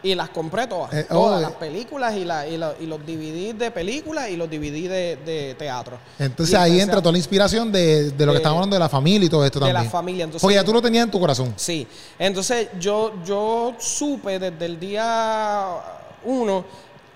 y 0.04 0.14
las 0.14 0.30
compré 0.30 0.68
todas. 0.68 0.94
Eh, 0.94 1.06
todas 1.10 1.40
oh, 1.40 1.42
las 1.42 1.54
películas 1.54 2.16
y, 2.16 2.26
la, 2.26 2.48
y, 2.48 2.58
los 2.58 3.00
DVDs 3.06 3.58
de 3.58 3.72
películas 3.72 4.30
y 4.30 4.38
los 4.38 4.50
DVD 4.50 5.18
de, 5.18 5.56
teatro. 5.58 5.98
Entonces 6.20 6.54
ahí 6.56 6.80
entra 6.80 7.02
toda 7.02 7.14
la 7.14 7.18
inspiración 7.18 7.72
de, 7.72 8.14
lo 8.18 8.32
que 8.32 8.38
estamos 8.38 8.58
hablando 8.58 8.76
de 8.76 8.80
la 8.80 8.90
familia 8.90 9.26
y 9.26 9.30
todo 9.30 9.44
esto 9.46 9.60
también. 9.60 9.78
De 9.78 9.84
la 9.84 9.90
familia. 9.90 10.26
Entonces, 10.26 10.42
Porque 10.42 10.56
ya 10.56 10.64
tú 10.64 10.74
lo 10.74 10.82
tenías 10.82 11.06
en 11.06 11.12
tu 11.12 11.20
corazón. 11.20 11.54
Sí. 11.56 11.88
Entonces 12.20 12.70
yo, 12.80 13.14
yo 13.26 13.74
supe 13.80 14.38
desde 14.38 14.66
el 14.66 14.80
día 14.80 15.78
uno 16.26 16.66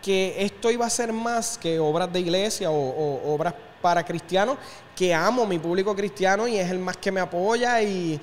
que 0.02 0.36
esto 0.39 0.72
iba 0.72 0.86
a 0.86 0.89
ser 0.89 1.13
más 1.13 1.60
que 1.60 1.80
obras 1.80 2.12
de 2.12 2.22
iglesia 2.22 2.72
o 2.72 3.34
obras 3.34 3.54
para 3.88 4.04
cristianos 4.04 4.58
que 4.93 5.13
amo 5.13 5.45
mi 5.45 5.60
público 5.60 5.95
cristiano 5.95 6.45
y 6.45 6.58
es 6.58 6.69
el 6.69 6.78
más 6.78 6.97
que 6.97 7.10
me 7.10 7.21
apoya 7.21 7.82
y, 7.82 8.19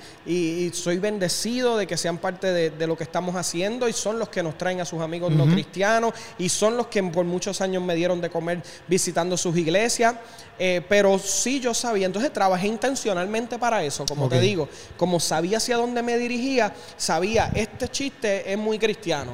soy 0.71 0.99
bendecido 0.99 1.75
de 1.75 1.87
que 1.87 1.97
sean 1.97 2.19
parte 2.19 2.53
de, 2.53 2.85
lo 2.85 2.95
que 2.95 3.03
estamos 3.03 3.35
haciendo 3.35 3.89
y 3.89 3.93
son 3.93 4.19
los 4.19 4.29
que 4.29 4.43
nos 4.43 4.59
traen 4.59 4.79
a 4.79 4.85
sus 4.85 5.01
amigos 5.01 5.31
no 5.31 5.47
cristianos 5.47 6.13
y 6.37 6.49
son 6.49 6.77
los 6.77 6.85
que 6.85 7.01
por 7.01 7.25
muchos 7.25 7.61
años 7.61 7.81
me 7.81 7.95
dieron 7.95 8.21
de 8.21 8.29
comer 8.29 8.61
visitando 8.87 9.35
sus 9.37 9.57
iglesias. 9.57 10.13
Eh, 10.59 10.83
pero 10.87 11.17
sí 11.17 11.59
yo 11.59 11.73
sabía, 11.73 12.05
entonces 12.05 12.31
trabajé 12.31 12.67
intencionalmente 12.67 13.57
para 13.57 13.83
eso, 13.83 14.05
como 14.05 14.29
te 14.29 14.39
digo, 14.39 14.69
como 14.97 15.19
sabía 15.19 15.57
hacia 15.57 15.77
dónde 15.77 16.03
me 16.03 16.15
dirigía, 16.19 16.75
sabía, 16.95 17.51
este 17.55 17.87
chiste 17.87 18.53
es 18.53 18.57
muy 18.57 18.77
cristiano, 18.77 19.31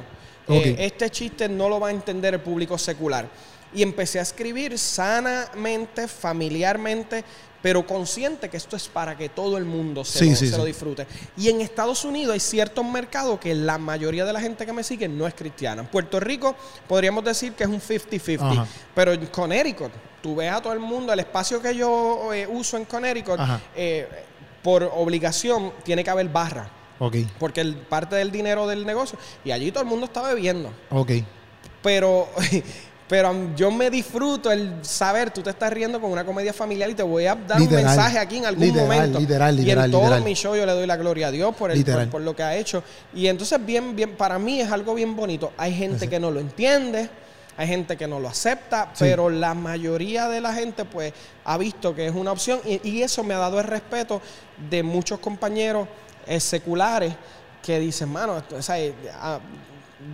eh, 0.48 0.76
este 0.78 1.10
chiste 1.10 1.46
no 1.46 1.68
lo 1.68 1.78
va 1.78 1.88
a 1.88 1.90
entender 1.90 2.32
el 2.32 2.40
público 2.40 2.78
secular 2.78 3.28
y 3.74 3.82
empecé 3.82 4.18
a 4.18 4.22
escribir 4.22 4.78
sanamente, 4.78 6.08
familiarmente, 6.08 7.24
pero 7.62 7.86
consciente 7.86 8.50
que 8.50 8.56
esto 8.56 8.76
es 8.76 8.88
para 8.88 9.16
que 9.16 9.28
todo 9.28 9.56
el 9.56 9.64
mundo 9.64 10.04
se, 10.04 10.24
lo, 10.50 10.64
disfrute. 10.64 11.06
Y 11.36 11.48
en 11.48 11.60
Estados 11.60 12.04
Unidos 12.04 12.34
hay 12.34 12.40
ciertos 12.40 12.84
mercados 12.84 13.38
que 13.38 13.54
la 13.54 13.78
mayoría 13.78 14.24
de 14.24 14.32
la 14.32 14.40
gente 14.40 14.66
que 14.66 14.72
me 14.72 14.82
sigue 14.82 15.08
no 15.08 15.26
es 15.26 15.34
cristiana. 15.34 15.82
En 15.82 15.88
Puerto 15.88 16.18
Rico 16.18 16.56
podríamos 16.88 17.24
decir 17.24 17.52
que 17.52 17.62
es 17.62 17.70
un 17.70 17.80
50-50, 17.80 18.66
pero 18.94 19.12
en 19.12 19.26
Connecticut, 19.26 19.92
tú 20.20 20.36
ves 20.36 20.52
a 20.52 20.60
todo 20.60 20.72
el 20.72 20.80
mundo, 20.80 21.12
el 21.12 21.20
espacio 21.20 21.62
que 21.62 21.74
yo 21.74 22.32
eh, 22.34 22.46
uso 22.46 22.76
en 22.76 22.84
Connecticut, 22.84 23.38
eh, 23.76 24.08
por 24.62 24.82
obligación 24.94 25.72
tiene 25.84 26.02
que 26.02 26.10
haber 26.10 26.28
barra. 26.28 26.68
Porque 27.38 27.60
el, 27.60 27.74
parte 27.74 28.14
del 28.14 28.30
dinero 28.30 28.66
del 28.66 28.86
negocio, 28.86 29.18
y 29.44 29.50
allí 29.50 29.72
todo 29.72 29.82
el 29.82 29.88
mundo 29.88 30.06
está 30.06 30.22
bebiendo. 30.22 30.72
Ok. 30.90 31.10
Pero 31.82 32.28
Pero 33.12 33.54
yo 33.54 33.70
me 33.70 33.90
disfruto 33.90 34.50
el 34.50 34.72
saber, 34.80 35.30
tú 35.30 35.42
te 35.42 35.50
estás 35.50 35.70
riendo 35.70 36.00
con 36.00 36.10
una 36.10 36.24
comedia 36.24 36.50
familiar 36.54 36.88
y 36.88 36.94
te 36.94 37.02
voy 37.02 37.26
a 37.26 37.34
dar 37.34 37.60
un 37.60 37.68
mensaje 37.68 38.18
aquí 38.18 38.38
en 38.38 38.46
algún 38.46 38.74
momento. 38.74 39.20
Literal, 39.20 39.54
literal, 39.54 39.90
y 39.90 39.94
en 39.94 40.00
todo 40.00 40.20
mi 40.22 40.32
show 40.32 40.56
yo 40.56 40.64
le 40.64 40.72
doy 40.72 40.86
la 40.86 40.96
gloria 40.96 41.26
a 41.26 41.30
Dios 41.30 41.54
por, 41.54 41.70
el, 41.70 41.84
por, 42.08 42.22
lo 42.22 42.34
que 42.34 42.42
ha 42.42 42.56
hecho. 42.56 42.82
Y 43.12 43.26
entonces, 43.26 43.62
bien, 43.66 43.94
bien, 43.94 44.16
para 44.16 44.38
mí 44.38 44.62
es 44.62 44.72
algo 44.72 44.94
bien 44.94 45.14
bonito. 45.14 45.52
Hay 45.58 45.74
gente 45.74 46.08
que 46.08 46.18
no 46.18 46.30
lo 46.30 46.40
entiende, 46.40 47.10
hay 47.58 47.66
gente 47.66 47.98
que 47.98 48.08
no 48.08 48.18
lo 48.18 48.28
acepta, 48.28 48.90
pero 48.98 49.28
la 49.28 49.52
mayoría 49.52 50.30
de 50.30 50.40
la 50.40 50.54
gente, 50.54 50.86
pues, 50.86 51.12
ha 51.44 51.58
visto 51.58 51.94
que 51.94 52.06
es 52.06 52.14
una 52.14 52.32
opción 52.32 52.60
y, 52.64 53.02
eso 53.02 53.22
me 53.22 53.34
ha 53.34 53.38
dado 53.38 53.60
el 53.60 53.66
respeto 53.66 54.22
de 54.70 54.82
muchos 54.82 55.18
compañeros 55.18 55.86
eh, 56.26 56.40
seculares 56.40 57.12
que 57.62 57.78
dicen, 57.78 58.08
mano, 58.08 58.42
o 58.56 58.62
sea, 58.62 58.78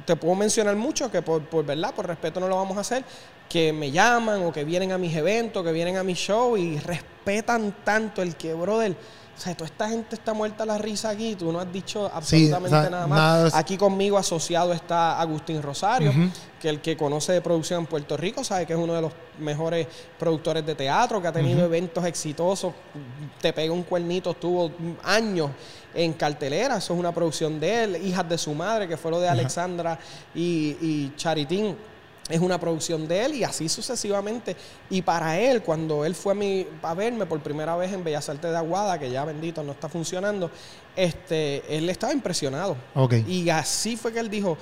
te 0.04 0.16
puedo 0.16 0.34
mencionar 0.34 0.76
mucho 0.76 1.10
que 1.10 1.22
por, 1.22 1.42
por 1.42 1.64
verdad, 1.64 1.94
por 1.94 2.06
respeto 2.06 2.40
no 2.40 2.48
lo 2.48 2.56
vamos 2.56 2.76
a 2.76 2.80
hacer, 2.80 3.04
que 3.48 3.72
me 3.72 3.90
llaman 3.90 4.44
o 4.44 4.52
que 4.52 4.64
vienen 4.64 4.92
a 4.92 4.98
mis 4.98 5.14
eventos, 5.16 5.64
que 5.64 5.72
vienen 5.72 5.96
a 5.96 6.02
mi 6.02 6.14
show 6.14 6.56
y 6.56 6.78
respetan 6.78 7.74
tanto 7.84 8.22
el 8.22 8.36
que, 8.36 8.54
brother, 8.54 8.96
o 9.38 9.40
sea, 9.40 9.54
toda 9.54 9.66
esta 9.66 9.88
gente 9.88 10.16
está 10.16 10.34
muerta 10.34 10.66
la 10.66 10.78
risa 10.78 11.10
aquí, 11.10 11.36
tú 11.36 11.52
no 11.52 11.60
has 11.60 11.72
dicho 11.72 12.10
absolutamente 12.12 12.90
nada 12.90 13.06
más. 13.06 13.54
Aquí 13.54 13.76
conmigo 13.76 14.18
asociado 14.18 14.72
está 14.72 15.20
Agustín 15.20 15.62
Rosario, 15.62 16.12
que 16.60 16.68
el 16.68 16.80
que 16.80 16.96
conoce 16.96 17.32
de 17.34 17.40
producción 17.40 17.80
en 17.80 17.86
Puerto 17.86 18.16
Rico 18.16 18.42
sabe 18.42 18.66
que 18.66 18.72
es 18.72 18.78
uno 18.78 18.94
de 18.94 19.02
los 19.02 19.12
mejores 19.38 19.86
productores 20.18 20.66
de 20.66 20.74
teatro, 20.74 21.22
que 21.22 21.28
ha 21.28 21.32
tenido 21.32 21.64
eventos 21.64 22.04
exitosos, 22.04 22.74
te 23.40 23.52
pega 23.52 23.72
un 23.72 23.84
cuernito, 23.84 24.32
estuvo 24.32 24.72
años 25.04 25.50
en 25.94 26.12
cartelera, 26.12 26.76
eso 26.76 26.94
es 26.94 27.00
una 27.00 27.12
producción 27.12 27.58
de 27.58 27.84
él, 27.84 27.96
Hijas 28.04 28.28
de 28.28 28.38
su 28.38 28.54
madre, 28.54 28.86
que 28.86 28.96
fue 28.96 29.10
lo 29.10 29.20
de 29.20 29.28
Alexandra 29.28 29.98
y, 30.34 30.76
y 30.80 31.12
Charitín 31.16 31.76
es 32.28 32.40
una 32.40 32.60
producción 32.60 33.08
de 33.08 33.24
él 33.24 33.34
y 33.36 33.44
así 33.44 33.68
sucesivamente. 33.68 34.54
Y 34.90 35.02
para 35.02 35.38
él, 35.38 35.62
cuando 35.62 36.04
él 36.04 36.14
fue 36.14 36.32
a, 36.32 36.36
mi, 36.36 36.66
a 36.82 36.94
verme 36.94 37.26
por 37.26 37.40
primera 37.40 37.74
vez 37.76 37.92
en 37.92 38.04
Bellas 38.04 38.28
Artes 38.28 38.50
de 38.50 38.56
Aguada, 38.56 38.98
que 38.98 39.10
ya 39.10 39.24
bendito 39.24 39.62
no 39.62 39.72
está 39.72 39.88
funcionando, 39.88 40.50
este, 40.94 41.62
él 41.74 41.88
estaba 41.88 42.12
impresionado. 42.12 42.76
Y 43.26 43.48
así 43.48 43.96
fue 43.96 44.12
que 44.12 44.18
él 44.18 44.28
dijo, 44.28 44.58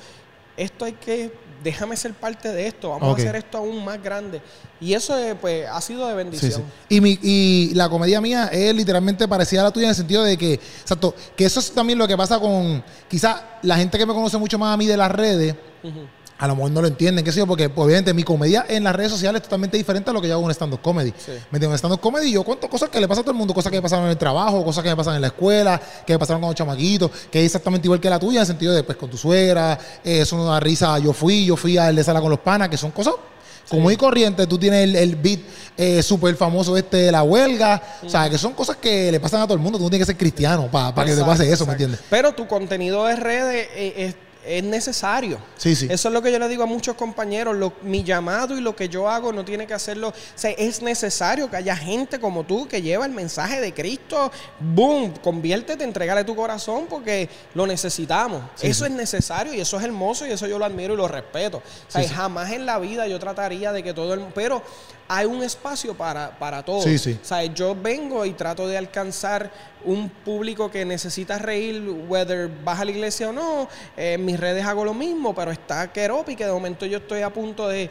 esto 0.57 0.85
hay 0.85 0.93
que, 0.93 1.33
déjame 1.63 1.97
ser 1.97 2.15
parte 2.15 2.53
de 2.53 2.67
esto, 2.67 2.91
vamos 2.91 3.17
a 3.17 3.21
hacer 3.21 3.37
esto 3.37 3.59
aún 3.59 3.85
más 3.85 4.03
grande. 4.03 4.41
Y 4.81 4.95
eso 4.95 5.19
eh, 5.19 5.35
pues 5.35 5.67
ha 5.69 5.81
sido 5.81 6.07
de 6.07 6.15
bendición. 6.15 6.63
Y, 6.89 7.01
mi, 7.01 7.19
y 7.23 7.73
la 7.75 7.89
comedia 7.89 8.21
mía 8.21 8.49
es 8.53 8.75
literalmente 8.75 9.27
parecida 9.27 9.63
a 9.63 9.65
la 9.65 9.71
tuya 9.71 9.87
en 9.87 9.91
el 9.91 9.97
sentido 9.97 10.23
de 10.23 10.37
que, 10.37 10.55
exacto, 10.55 11.15
que 11.37 11.45
eso 11.45 11.61
es 11.61 11.71
también 11.73 11.99
lo 11.99 12.07
que 12.07 12.17
pasa 12.17 12.39
con, 12.39 12.85
quizás 13.09 13.41
la 13.63 13.77
gente 13.77 13.99
que 13.99 14.07
me 14.07 14.15
conoce 14.15 14.39
mucho 14.39 14.59
más 14.59 14.75
a 14.75 14.77
mí 14.77 14.87
de 14.87 14.97
las 14.97 15.11
redes 15.11 15.55
a 16.39 16.47
lo 16.47 16.57
mejor 16.57 16.71
no 16.71 16.83
lo 16.83 16.89
entienden, 16.89 17.25
qué 17.25 17.33
sé 17.33 17.39
yo, 17.39 17.47
porque 17.47 17.69
pues, 17.69 17.87
obviamente 17.87 18.13
mi 18.13 18.23
comedia 18.23 18.67
en 18.69 18.85
las 18.85 18.95
redes 18.95 19.13
sociales 19.13 19.41
es 19.41 19.45
totalmente 19.45 19.77
diferente 19.77 20.11
a 20.11 20.13
lo 20.13 20.21
que 20.21 20.29
yo 20.29 20.35
hago 20.35 20.45
en 20.45 20.51
stand-up 20.51 20.81
comedy. 20.83 21.13
Me 21.51 21.57
entiendo, 21.57 21.71
en 21.71 21.79
stand-up 21.79 22.01
comedy 22.01 22.31
yo 22.31 22.45
cuento 22.45 22.69
cosas 22.69 22.91
que 22.91 23.01
le 23.01 23.09
pasan 23.09 23.23
a 23.23 23.25
todo 23.25 23.33
el 23.33 23.39
mundo, 23.39 23.55
cosas 23.55 23.71
que 23.71 23.79
me 23.79 23.83
pasaron 23.83 24.05
en 24.05 24.11
el 24.11 24.19
trabajo, 24.19 24.65
cosas 24.65 24.83
que 24.83 24.91
me 24.91 24.97
pasan 24.97 25.17
en 25.17 25.23
la 25.23 25.29
escuela, 25.29 25.81
que 26.07 26.13
me 26.13 26.19
pasaron 26.19 26.41
con 26.41 26.51
los 26.51 26.57
chamaquitos, 26.57 27.11
que 27.31 27.41
es 27.41 27.47
exactamente 27.47 27.87
igual 27.87 28.01
que 28.01 28.11
la 28.11 28.19
tuya, 28.19 28.39
en 28.39 28.43
el 28.43 28.47
sentido 28.47 28.75
de, 28.75 28.83
pues, 28.83 28.99
con 28.99 29.11
tu 29.11 29.17
suegra, 29.17 29.79
eh, 30.05 30.21
eso 30.21 30.37
no 30.37 30.45
da 30.45 30.61
risa, 30.61 30.99
yo 30.99 31.13
fui, 31.13 31.47
yo 31.47 31.57
fui 31.57 31.79
al 31.79 31.97
de 31.97 32.05
sala 32.05 32.21
con 32.21 32.31
los 32.31 32.41
panas, 32.41 32.69
que 32.69 32.77
son 32.77 32.91
cosas 32.91 33.15
como 33.69 33.83
muy 33.83 33.97
corriente, 33.97 34.47
tú 34.47 34.59
tienes 34.59 34.95
el, 34.95 35.17
beat 35.17 35.41
eh, 35.77 36.03
súper 36.03 36.37
famoso 36.37 36.77
este 36.77 36.99
de 36.99 37.13
la 37.13 37.23
huelga. 37.23 37.83
O 38.05 38.09
sea, 38.09 38.31
que 38.31 38.39
son 38.39 38.53
cosas 38.53 38.77
que 38.77 39.11
le 39.11 39.21
pasan 39.21 39.41
a 39.41 39.45
todo 39.45 39.55
el 39.55 39.61
mundo. 39.61 39.79
Tú 39.79 39.85
no 39.85 39.91
tienes 39.91 40.07
que 40.07 40.13
ser 40.13 40.19
cristiano 40.19 40.69
para 40.71 41.05
que 41.05 41.15
te 41.15 41.25
pase 41.25 41.51
eso, 41.51 41.67
¿me 41.67 41.73
entiendes? 41.73 42.01
Pero 42.09 42.33
tu 42.33 42.47
contenido 42.47 43.05
de 43.07 43.17
redes 43.17 43.69
eh, 43.75 43.95
es 43.97 44.15
es 44.47 44.65
necesario. 44.65 45.39
Sí, 45.57 45.75
sí. 45.75 45.87
Eso 45.91 46.09
es 46.09 46.15
lo 46.15 46.23
que 46.23 46.31
yo 46.31 46.39
le 46.39 46.49
digo 46.49 46.63
a 46.63 46.67
muchos 46.67 46.95
compañeros. 46.95 47.57
Lo, 47.57 47.73
mi 47.83 48.05
llamado 48.05 48.57
y 48.57 48.61
lo 48.61 48.77
que 48.77 48.89
yo 48.89 49.09
hago 49.09 49.33
no 49.33 49.45
tiene 49.45 49.67
que 49.67 49.75
hacerlo. 49.75 50.09
O 50.09 50.15
sea, 50.35 50.51
es 50.53 50.83
necesario 50.83 51.51
que 51.51 51.57
haya 51.57 51.77
gente 51.77 52.21
como 52.21 52.45
tú 52.45 52.69
que 52.69 52.83
lleva 52.83 53.07
el 53.07 53.13
mensaje 53.13 53.61
de 53.61 53.75
Cristo. 53.75 54.31
Boom, 54.61 55.15
conviértete, 55.23 55.85
entregale 55.85 56.25
tu 56.25 56.37
corazón 56.37 56.87
porque 56.89 57.29
lo 57.55 57.67
necesitamos. 57.67 58.43
eso 58.63 58.87
es 58.87 58.93
necesario 58.93 59.53
y 59.53 59.61
eso 59.61 59.79
es 59.79 59.85
hermoso 59.85 60.27
y 60.27 60.31
eso 60.31 60.47
yo 60.47 60.59
lo 60.59 60.65
admiro 60.65 60.95
y 60.95 60.97
lo 60.97 61.09
respeto. 61.09 61.59
O 61.59 61.91
sea, 61.91 62.09
jamás 62.09 62.53
en 62.53 62.67
la 62.67 62.79
vida 62.79 63.07
yo 63.07 63.19
trataría 63.19 63.73
de 63.73 63.83
que 63.83 63.93
todo 63.93 64.15
el 64.15 64.27
pero 64.35 64.63
hay 65.09 65.27
un 65.27 65.43
espacio 65.43 65.95
para, 65.95 66.39
para. 66.39 66.65
Sí, 66.83 66.99
sí. 66.99 67.19
O 67.21 67.25
sea, 67.25 67.45
yo 67.45 67.75
vengo 67.75 68.25
y 68.25 68.33
trato 68.33 68.67
de 68.67 68.77
alcanzar 68.77 69.51
un 69.85 70.09
público 70.09 70.71
que 70.71 70.85
necesita 70.85 71.39
reír, 71.39 71.89
whether 72.09 72.51
vas 72.65 72.81
a 72.81 72.85
la 72.85 72.91
iglesia 72.91 73.29
o 73.31 73.33
no. 73.33 73.69
en 73.97 74.25
mis 74.25 74.39
redes 74.39 74.65
hago 74.65 74.85
lo 74.85 74.95
mismo, 74.95 75.35
pero 75.35 75.53
está 75.53 75.93
Keropi, 75.93 76.35
que 76.35 76.45
de 76.45 76.53
momento 76.53 76.87
yo 76.87 76.99
estoy 76.99 77.23
a 77.23 77.31
punto 77.31 77.69
de, 77.69 77.89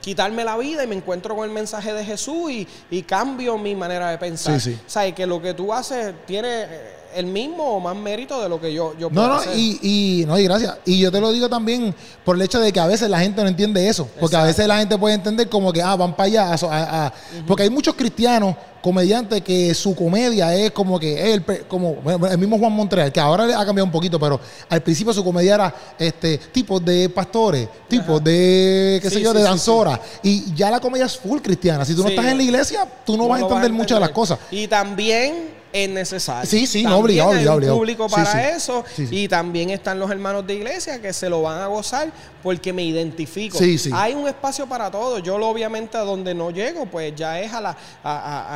quitarme 0.00 0.44
la 0.44 0.56
vida 0.58 0.84
y 0.84 0.86
me 0.86 0.96
encuentro 0.96 1.34
con 1.34 1.48
el 1.48 1.54
mensaje 1.54 1.92
de 1.92 2.04
Jesús 2.04 2.50
y, 2.50 3.02
cambio 3.02 3.56
mi 3.56 3.74
manera 3.74 4.10
de 4.10 4.18
pensar. 4.18 4.60
Sí. 4.60 4.78
O 4.86 4.90
sea, 4.90 5.12
que 5.14 5.26
lo 5.26 5.40
que 5.40 5.54
tú 5.54 5.72
haces 5.72 6.14
tiene 6.26 6.99
el 7.14 7.26
mismo 7.26 7.76
o 7.76 7.80
más 7.80 7.96
mérito 7.96 8.42
de 8.42 8.48
lo 8.48 8.60
que 8.60 8.72
yo, 8.72 8.94
yo 8.98 9.10
puedo 9.10 9.28
no, 9.28 9.44
no, 9.44 9.54
Y, 9.54 9.78
y, 9.82 10.24
no, 10.26 10.38
y 10.38 10.44
gracias. 10.44 10.78
Y 10.84 10.98
yo 10.98 11.10
te 11.10 11.20
lo 11.20 11.32
digo 11.32 11.48
también 11.48 11.94
por 12.24 12.36
el 12.36 12.42
hecho 12.42 12.60
de 12.60 12.72
que 12.72 12.80
a 12.80 12.86
veces 12.86 13.08
la 13.10 13.20
gente 13.20 13.42
no 13.42 13.48
entiende 13.48 13.88
eso. 13.88 14.08
Porque 14.18 14.36
a 14.36 14.44
veces 14.44 14.66
la 14.66 14.78
gente 14.78 14.96
puede 14.98 15.14
entender 15.14 15.48
como 15.48 15.72
que, 15.72 15.82
ah, 15.82 15.96
van 15.96 16.14
para 16.14 16.26
allá. 16.26 16.56
A, 16.70 17.12
Porque 17.46 17.64
hay 17.64 17.70
muchos 17.70 17.94
cristianos 17.94 18.54
comediantes 18.80 19.42
que 19.42 19.74
su 19.74 19.94
comedia 19.94 20.54
es 20.54 20.70
como 20.70 20.98
que 20.98 21.34
el, 21.34 21.44
como 21.68 21.96
el 22.30 22.38
mismo 22.38 22.58
Juan 22.58 22.72
Montreal, 22.72 23.12
que 23.12 23.20
ahora 23.20 23.44
ha 23.44 23.66
cambiado 23.66 23.84
un 23.84 23.90
poquito, 23.90 24.18
pero 24.18 24.40
al 24.68 24.82
principio 24.82 25.12
su 25.12 25.22
comedia 25.22 25.54
era 25.54 25.74
este 25.98 26.38
tipos 26.38 26.82
de 26.84 27.08
pastores, 27.10 27.68
tipos 27.88 28.22
de, 28.24 28.98
qué 29.02 29.10
sé 29.10 29.20
yo, 29.20 29.32
de 29.32 29.42
danzora. 29.42 30.00
Y 30.22 30.54
ya 30.54 30.70
la 30.70 30.80
comedia 30.80 31.06
es 31.06 31.16
full 31.16 31.40
cristiana. 31.40 31.84
Si 31.84 31.94
tú 31.94 32.02
no 32.02 32.08
estás 32.08 32.24
en 32.26 32.38
la 32.38 32.42
iglesia, 32.42 32.88
tú 33.04 33.16
no, 33.16 33.28
vas 33.28 33.40
a 33.40 33.44
entender 33.44 33.72
muchas 33.72 33.96
de 33.96 34.00
las 34.00 34.10
cosas. 34.10 34.38
Y 34.50 34.66
también 34.66 35.59
es 35.72 35.88
necesario. 35.88 36.50
Sí, 36.50 36.66
sí, 36.66 36.82
no, 36.82 36.98
obligado, 36.98 37.60
público 37.74 38.08
para 38.08 38.50
eso 38.50 38.84
y 38.98 39.28
también 39.28 39.70
están 39.70 39.98
los 39.98 40.10
hermanos 40.10 40.46
de 40.46 40.54
iglesia 40.54 41.00
que 41.00 41.12
se 41.12 41.28
lo 41.28 41.42
van 41.42 41.60
a 41.60 41.66
gozar 41.66 42.10
porque 42.42 42.72
me 42.72 42.82
identifico. 42.84 43.58
Hay 43.92 44.14
un 44.14 44.26
espacio 44.26 44.66
para 44.66 44.90
todo. 44.90 45.18
Yo 45.18 45.38
lo, 45.38 45.48
obviamente 45.48 45.96
a 45.96 46.00
donde 46.00 46.34
no 46.34 46.50
llego, 46.50 46.86
pues 46.86 47.14
ya 47.14 47.40
es 47.40 47.52
a 47.52 47.60
la, 47.60 47.76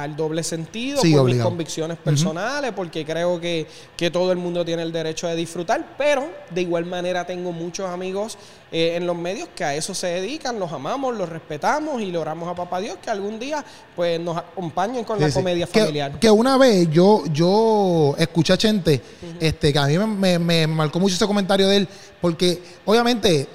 al 0.02 0.16
doble 0.16 0.42
sentido, 0.42 1.02
por 1.02 1.24
mis 1.24 1.42
convicciones 1.42 1.98
personales, 1.98 2.72
porque 2.74 3.04
creo 3.04 3.40
que, 3.40 3.66
que 3.96 4.10
todo 4.10 4.32
el 4.32 4.38
mundo 4.38 4.64
tiene 4.64 4.82
el 4.82 4.92
derecho 4.92 5.26
de 5.28 5.36
disfrutar, 5.36 5.94
pero 5.98 6.30
de 6.50 6.62
igual 6.62 6.84
manera 6.84 7.26
tengo 7.26 7.52
muchos 7.52 7.88
amigos 7.88 8.38
eh, 8.76 8.96
en 8.96 9.06
los 9.06 9.16
medios 9.16 9.48
que 9.54 9.62
a 9.62 9.72
eso 9.76 9.94
se 9.94 10.08
dedican, 10.08 10.58
los 10.58 10.72
amamos, 10.72 11.16
los 11.16 11.28
respetamos 11.28 12.02
y 12.02 12.06
le 12.06 12.18
oramos 12.18 12.48
a 12.48 12.56
Papá 12.56 12.80
Dios 12.80 12.98
que 13.00 13.08
algún 13.08 13.38
día 13.38 13.64
pues 13.94 14.18
nos 14.18 14.36
acompañen 14.36 15.04
con 15.04 15.20
la 15.20 15.30
comedia 15.30 15.68
familiar. 15.68 16.18
Que, 16.18 16.28
una 16.28 16.58
vez 16.58 16.90
yo, 16.90 17.22
yo 17.32 18.16
escuché 18.18 18.52
a 18.52 18.58
Chente, 18.58 19.00
este, 19.38 19.72
que 19.72 19.78
a 19.78 19.86
mí 19.86 19.96
me, 19.96 20.66
marcó 20.66 20.98
mucho 20.98 21.14
ese 21.14 21.24
comentario 21.24 21.68
de 21.68 21.76
él, 21.76 21.88
porque 22.20 22.60
obviamente 22.84 23.46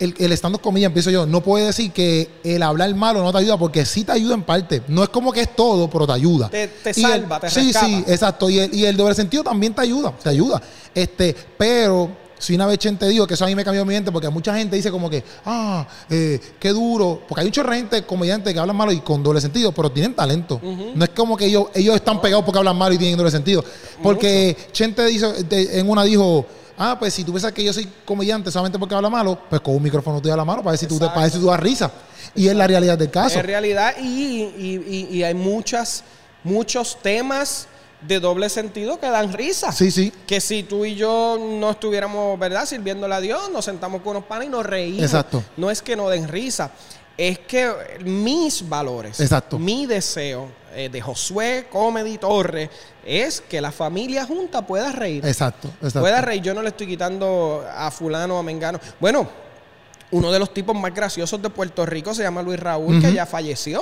el, 0.00 0.16
el 0.18 0.32
stand-up 0.32 0.62
comida, 0.62 0.86
empiezo 0.86 1.12
yo, 1.12 1.26
no 1.26 1.44
puede 1.44 1.66
decir 1.66 1.92
que 1.92 2.28
el 2.42 2.60
hablar 2.64 2.92
malo 2.96 3.22
no 3.22 3.30
te 3.30 3.38
ayuda, 3.38 3.56
porque 3.56 3.86
sí 3.86 4.02
te 4.02 4.10
ayuda 4.10 4.34
en 4.34 4.42
parte. 4.42 4.82
No 4.88 5.04
es 5.04 5.10
como 5.10 5.30
que 5.30 5.42
es 5.42 5.54
todo, 5.54 5.88
pero 5.88 6.08
te 6.08 6.12
ayuda. 6.12 6.48
Te, 6.48 6.92
salva, 6.92 7.38
te 7.38 7.50
Sí, 7.50 7.72
sí, 7.72 8.04
exacto. 8.08 8.50
Y 8.50 8.58
el, 8.58 8.74
y 8.74 8.84
el 8.84 8.96
doble 8.96 9.14
sentido 9.14 9.44
también 9.44 9.72
te 9.72 9.82
ayuda, 9.82 10.10
te 10.10 10.28
ayuda. 10.28 10.60
Este, 10.92 11.36
pero 11.56 12.25
si 12.38 12.54
una 12.54 12.66
vez 12.66 12.78
te 12.78 13.08
digo 13.08 13.26
que 13.26 13.34
eso 13.34 13.44
a 13.44 13.48
mí 13.48 13.54
me 13.54 13.64
cambió 13.64 13.84
mi 13.84 13.94
mente 13.94 14.12
porque 14.12 14.28
mucha 14.28 14.54
gente 14.56 14.76
dice 14.76 14.90
como 14.90 15.08
que, 15.08 15.24
ah, 15.44 15.86
eh, 16.10 16.40
qué 16.58 16.70
duro. 16.70 17.22
Porque 17.26 17.40
hay 17.40 17.46
mucha 17.46 17.64
gente 17.64 18.02
comediantes 18.04 18.52
que 18.52 18.58
hablan 18.58 18.76
malo 18.76 18.92
y 18.92 19.00
con 19.00 19.22
doble 19.22 19.40
sentido, 19.40 19.72
pero 19.72 19.90
tienen 19.90 20.14
talento. 20.14 20.60
No 20.62 21.04
es 21.04 21.10
como 21.10 21.36
que 21.36 21.46
ellos, 21.46 21.68
ellos 21.74 21.96
están 21.96 22.20
pegados 22.20 22.44
porque 22.44 22.58
hablan 22.58 22.76
malo 22.76 22.94
y 22.94 22.98
tienen 22.98 23.16
doble 23.16 23.30
sentido. 23.30 23.64
Porque 24.02 24.56
Chente 24.72 25.04
dice, 25.06 25.26
en 25.50 25.88
una 25.88 26.04
dijo, 26.04 26.46
ah, 26.78 26.96
pues 26.98 27.14
si 27.14 27.24
tú 27.24 27.32
piensas 27.32 27.52
que 27.52 27.64
yo 27.64 27.72
soy 27.72 27.88
comediante 28.04 28.50
solamente 28.50 28.78
porque 28.78 28.94
habla 28.94 29.08
malo, 29.08 29.38
pues 29.48 29.60
con 29.60 29.74
un 29.74 29.82
micrófono 29.82 30.20
te 30.20 30.28
la 30.28 30.44
mano 30.44 30.62
para 30.62 30.72
ver 30.72 30.78
si 30.78 30.86
tú, 30.86 30.98
para 30.98 31.22
ver 31.22 31.30
si 31.30 31.38
tú 31.38 31.46
das 31.46 31.60
risa. 31.60 31.90
Y 32.34 32.48
es 32.48 32.54
la 32.54 32.66
realidad 32.66 32.98
del 32.98 33.10
caso. 33.10 33.38
Es 33.38 33.46
realidad 33.46 33.94
y, 33.98 34.42
y, 34.58 35.08
y 35.10 35.22
hay 35.22 35.34
muchas, 35.34 36.04
muchos 36.44 36.98
temas 37.02 37.66
de 38.02 38.20
doble 38.20 38.48
sentido 38.48 39.00
que 39.00 39.08
dan 39.08 39.32
risa. 39.32 39.72
Sí, 39.72 39.90
sí. 39.90 40.12
Que 40.26 40.40
si 40.40 40.62
tú 40.62 40.84
y 40.84 40.94
yo 40.94 41.38
no 41.40 41.70
estuviéramos, 41.70 42.38
¿verdad?, 42.38 42.66
sirviéndole 42.66 43.14
a 43.14 43.20
Dios, 43.20 43.50
nos 43.50 43.64
sentamos 43.64 44.02
con 44.02 44.16
unos 44.16 44.24
panes 44.24 44.48
y 44.48 44.50
nos 44.50 44.64
reímos. 44.64 45.02
Exacto. 45.02 45.42
No 45.56 45.70
es 45.70 45.82
que 45.82 45.96
no 45.96 46.08
den 46.08 46.28
risa, 46.28 46.70
es 47.16 47.38
que 47.40 47.70
mis 48.04 48.68
valores, 48.68 49.20
Exacto. 49.20 49.58
mi 49.58 49.86
deseo 49.86 50.48
eh, 50.74 50.90
de 50.90 51.00
Josué 51.00 51.66
Comedy 51.70 52.18
Torres 52.18 52.68
es 53.04 53.40
que 53.40 53.60
la 53.60 53.72
familia 53.72 54.26
junta 54.26 54.66
pueda 54.66 54.92
reír. 54.92 55.24
Exacto, 55.24 55.68
exacto. 55.68 56.00
Pueda 56.00 56.20
reír. 56.20 56.42
Yo 56.42 56.52
no 56.52 56.60
le 56.62 56.68
estoy 56.68 56.86
quitando 56.86 57.64
a 57.74 57.90
fulano 57.90 58.36
o 58.36 58.38
a 58.38 58.42
mengano. 58.42 58.78
Bueno, 59.00 59.26
uno 60.10 60.30
de 60.30 60.38
los 60.38 60.52
tipos 60.52 60.76
más 60.76 60.94
graciosos 60.94 61.40
de 61.40 61.48
Puerto 61.50 61.86
Rico 61.86 62.14
se 62.14 62.22
llama 62.22 62.42
Luis 62.42 62.60
Raúl, 62.60 63.00
que 63.00 63.12
ya 63.12 63.24
falleció 63.26 63.80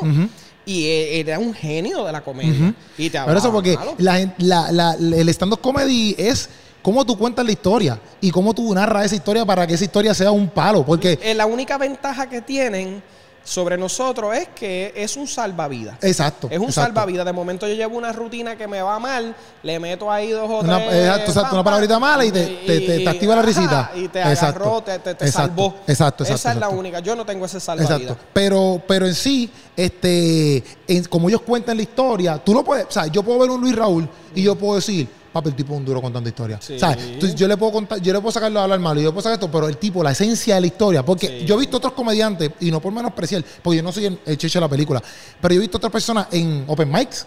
y 0.67 0.85
e, 0.87 1.21
era 1.21 1.39
un 1.39 1.55
genio 1.55 2.05
de 2.05 2.13
la 2.13 2.23
comedia. 2.23 2.75
y 2.99 3.11
te 3.11 3.21
Pero 3.25 3.39
eso 3.39 3.53
porque 3.53 3.77
el 3.99 5.29
stand-up 5.29 5.61
comedy 5.61 6.15
es 6.19 6.49
cómo 6.83 7.05
tú 7.05 7.17
cuentas 7.17 7.45
la 7.45 7.53
historia 7.53 8.01
y 8.21 8.31
cómo 8.31 8.55
tú 8.55 8.73
narras 8.75 9.07
esa 9.07 9.15
historia 9.17 9.45
para 9.45 9.67
que 9.67 9.75
esa 9.75 9.85
historia 9.85 10.15
sea 10.15 10.31
un 10.31 10.49
palo. 10.49 10.85
Porque 10.85 11.19
la 11.35 11.47
única 11.47 11.79
ventaja 11.79 12.29
que 12.29 12.41
tienen 12.41 13.03
sobre 13.45 13.77
nosotros 13.77 14.35
es 14.35 14.49
que 14.49 14.93
es 14.97 15.17
un 15.17 15.29
salvavidas. 15.29 15.97
Exacto. 16.03 16.49
Es 16.51 16.59
un 16.59 16.73
salvavidas. 16.73 17.27
De 17.27 17.33
momento 17.33 17.69
yo 17.69 17.75
llevo 17.75 17.97
una 17.99 18.11
rutina 18.11 18.57
que 18.57 18.67
me 18.67 18.81
va 18.81 18.99
mal, 18.99 19.37
le 19.63 19.79
meto 19.79 20.11
ahí 20.11 20.31
dos 20.31 20.51
o 20.51 20.61
tres. 20.61 20.93
Exacto, 20.93 21.31
exacto. 21.31 21.55
una 21.55 21.65
palabrita 21.65 21.99
mala 21.99 22.25
y 22.25 22.33
te, 22.33 22.47
te, 22.67 23.09
activa 23.09 23.37
la 23.37 23.43
risita. 23.43 23.93
Y 23.95 24.09
te 24.09 24.23
agarró, 24.23 24.83
te, 24.83 24.99
te, 24.99 25.31
salvó. 25.31 25.77
Exacto, 25.87 26.25
exacto. 26.25 26.25
Esa 26.25 26.53
es 26.53 26.57
la 26.57 26.71
única. 26.71 27.01
Yo 27.01 27.15
no 27.15 27.27
tengo 27.27 27.45
ese 27.45 27.61
salvavidas. 27.61 28.01
Exacto. 28.01 28.25
Pero, 28.33 28.83
pero 28.89 29.07
en 29.07 29.15
sí, 29.15 29.51
este, 29.77 30.65
como 31.11 31.29
ellos 31.29 31.43
cuentan 31.43 31.77
la 31.77 31.83
historia, 31.83 32.39
tú 32.39 32.55
lo 32.55 32.65
puedes, 32.65 32.87
o 32.87 32.91
sea, 32.91 33.07
yo 33.07 33.23
puedo 33.23 33.41
ver 33.41 33.51
un 33.51 33.61
Luis 33.61 33.77
Raúl 33.77 34.09
y 34.35 34.43
yo 34.43 34.55
puedo 34.57 34.77
decir, 34.77 35.07
papi, 35.35 35.49
el 35.49 35.57
tipo 35.57 35.75
es 35.75 35.81
un 35.81 35.85
duro 35.85 36.01
contando 36.01 36.29
historia. 36.29 36.61
¿Sabes? 36.61 37.35
yo 37.35 37.49
le 37.49 37.57
puedo 37.57 37.73
contar, 37.73 38.01
yo 38.01 38.13
le 38.13 38.21
puedo 38.21 38.33
sacarlo 38.33 38.61
a 38.61 38.63
hablar 38.63 38.79
malo, 38.79 39.01
yo 39.01 39.09
le 39.09 39.13
puedo 39.13 39.23
sacar 39.23 39.35
esto, 39.35 39.51
pero 39.51 39.69
el 39.69 39.77
tipo, 39.77 40.03
la 40.03 40.13
esencia 40.13 40.55
de 40.55 40.61
la 40.61 40.67
historia, 40.69 41.05
porque 41.05 41.45
yo 41.45 41.57
he 41.57 41.59
visto 41.59 41.77
otros 41.77 41.93
comediantes, 41.93 42.53
y 42.61 42.71
no 42.71 42.81
por 42.81 42.93
menospreciar, 42.93 43.45
porque 43.61 43.79
yo 43.79 43.83
no 43.83 43.91
soy 43.91 44.19
el, 44.25 44.39
cheche 44.39 44.59
de 44.59 44.61
la 44.61 44.69
película, 44.69 45.03
pero 45.41 45.55
yo 45.55 45.61
he 45.61 45.63
visto 45.63 45.79
otras 45.79 45.93
personas 45.93 46.29
en 46.31 46.65
open 46.69 46.91
mics, 46.91 47.27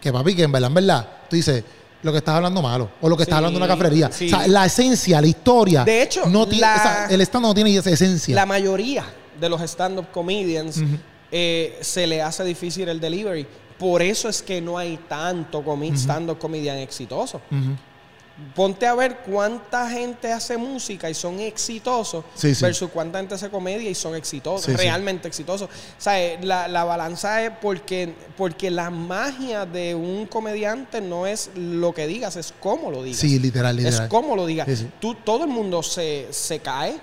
que 0.00 0.10
papi, 0.10 0.34
que 0.34 0.44
en 0.44 0.52
verdad, 0.52 0.68
en 0.68 0.74
verdad, 0.74 1.08
tú 1.28 1.36
dices, 1.36 1.62
lo 2.02 2.10
que 2.10 2.18
estás 2.18 2.36
hablando 2.36 2.62
malo, 2.62 2.90
o 3.02 3.08
lo 3.08 3.16
que 3.16 3.24
estás 3.24 3.36
hablando 3.36 3.58
en 3.58 3.64
una 3.64 3.72
cafrería. 3.72 4.08
O 4.08 4.12
sea, 4.12 4.48
la 4.48 4.64
esencia, 4.64 5.20
la 5.20 5.26
historia. 5.26 5.84
De 5.84 6.02
hecho, 6.02 6.26
no 6.26 6.46
tiene, 6.48 6.66
el 7.10 7.20
stand 7.20 7.44
no 7.44 7.54
tiene 7.54 7.76
esa 7.76 7.90
esencia. 7.90 8.34
La 8.34 8.46
mayoría 8.46 9.04
de 9.38 9.48
los 9.48 9.60
stand-up 9.60 10.06
comedians 10.10 10.82
eh, 11.30 11.78
se 11.80 12.06
le 12.06 12.20
hace 12.20 12.44
difícil 12.44 12.88
el 12.88 13.00
delivery. 13.00 13.46
Por 13.82 14.00
eso 14.00 14.28
es 14.28 14.40
que 14.42 14.60
no 14.60 14.78
hay 14.78 14.96
tanto 15.08 15.64
stand-up 15.96 16.38
comedian 16.38 16.78
exitoso. 16.78 17.40
Ponte 18.54 18.86
a 18.86 18.94
ver 18.94 19.18
cuánta 19.26 19.90
gente 19.90 20.32
hace 20.32 20.56
música 20.56 21.10
y 21.10 21.14
son 21.14 21.40
exitosos 21.40 22.24
versus 22.60 22.90
cuánta 22.90 23.18
gente 23.18 23.34
hace 23.34 23.50
comedia 23.50 23.90
y 23.90 23.94
son 23.96 24.14
exitosos, 24.14 24.72
realmente 24.76 25.26
exitosos. 25.26 25.68
O 25.68 26.00
sea, 26.00 26.22
eh, 26.22 26.38
la, 26.42 26.68
la, 26.68 26.84
balanza 26.84 27.42
es 27.42 27.50
porque, 27.60 28.14
porque 28.36 28.70
la 28.70 28.88
magia 28.90 29.66
de 29.66 29.96
un 29.96 30.26
comediante 30.26 31.00
no 31.00 31.26
es 31.26 31.50
lo 31.56 31.92
que 31.92 32.06
digas, 32.06 32.36
es 32.36 32.54
cómo 32.60 32.92
lo 32.92 33.02
digas. 33.02 33.20
Sí, 33.20 33.40
literal, 33.40 33.76
literal. 33.76 34.04
Es 34.04 34.08
cómo 34.08 34.36
lo 34.36 34.46
digas. 34.46 34.68
Tú, 35.00 35.14
todo 35.16 35.44
el 35.44 35.50
mundo 35.50 35.82
se, 35.82 36.28
se 36.30 36.60
cae, 36.60 37.00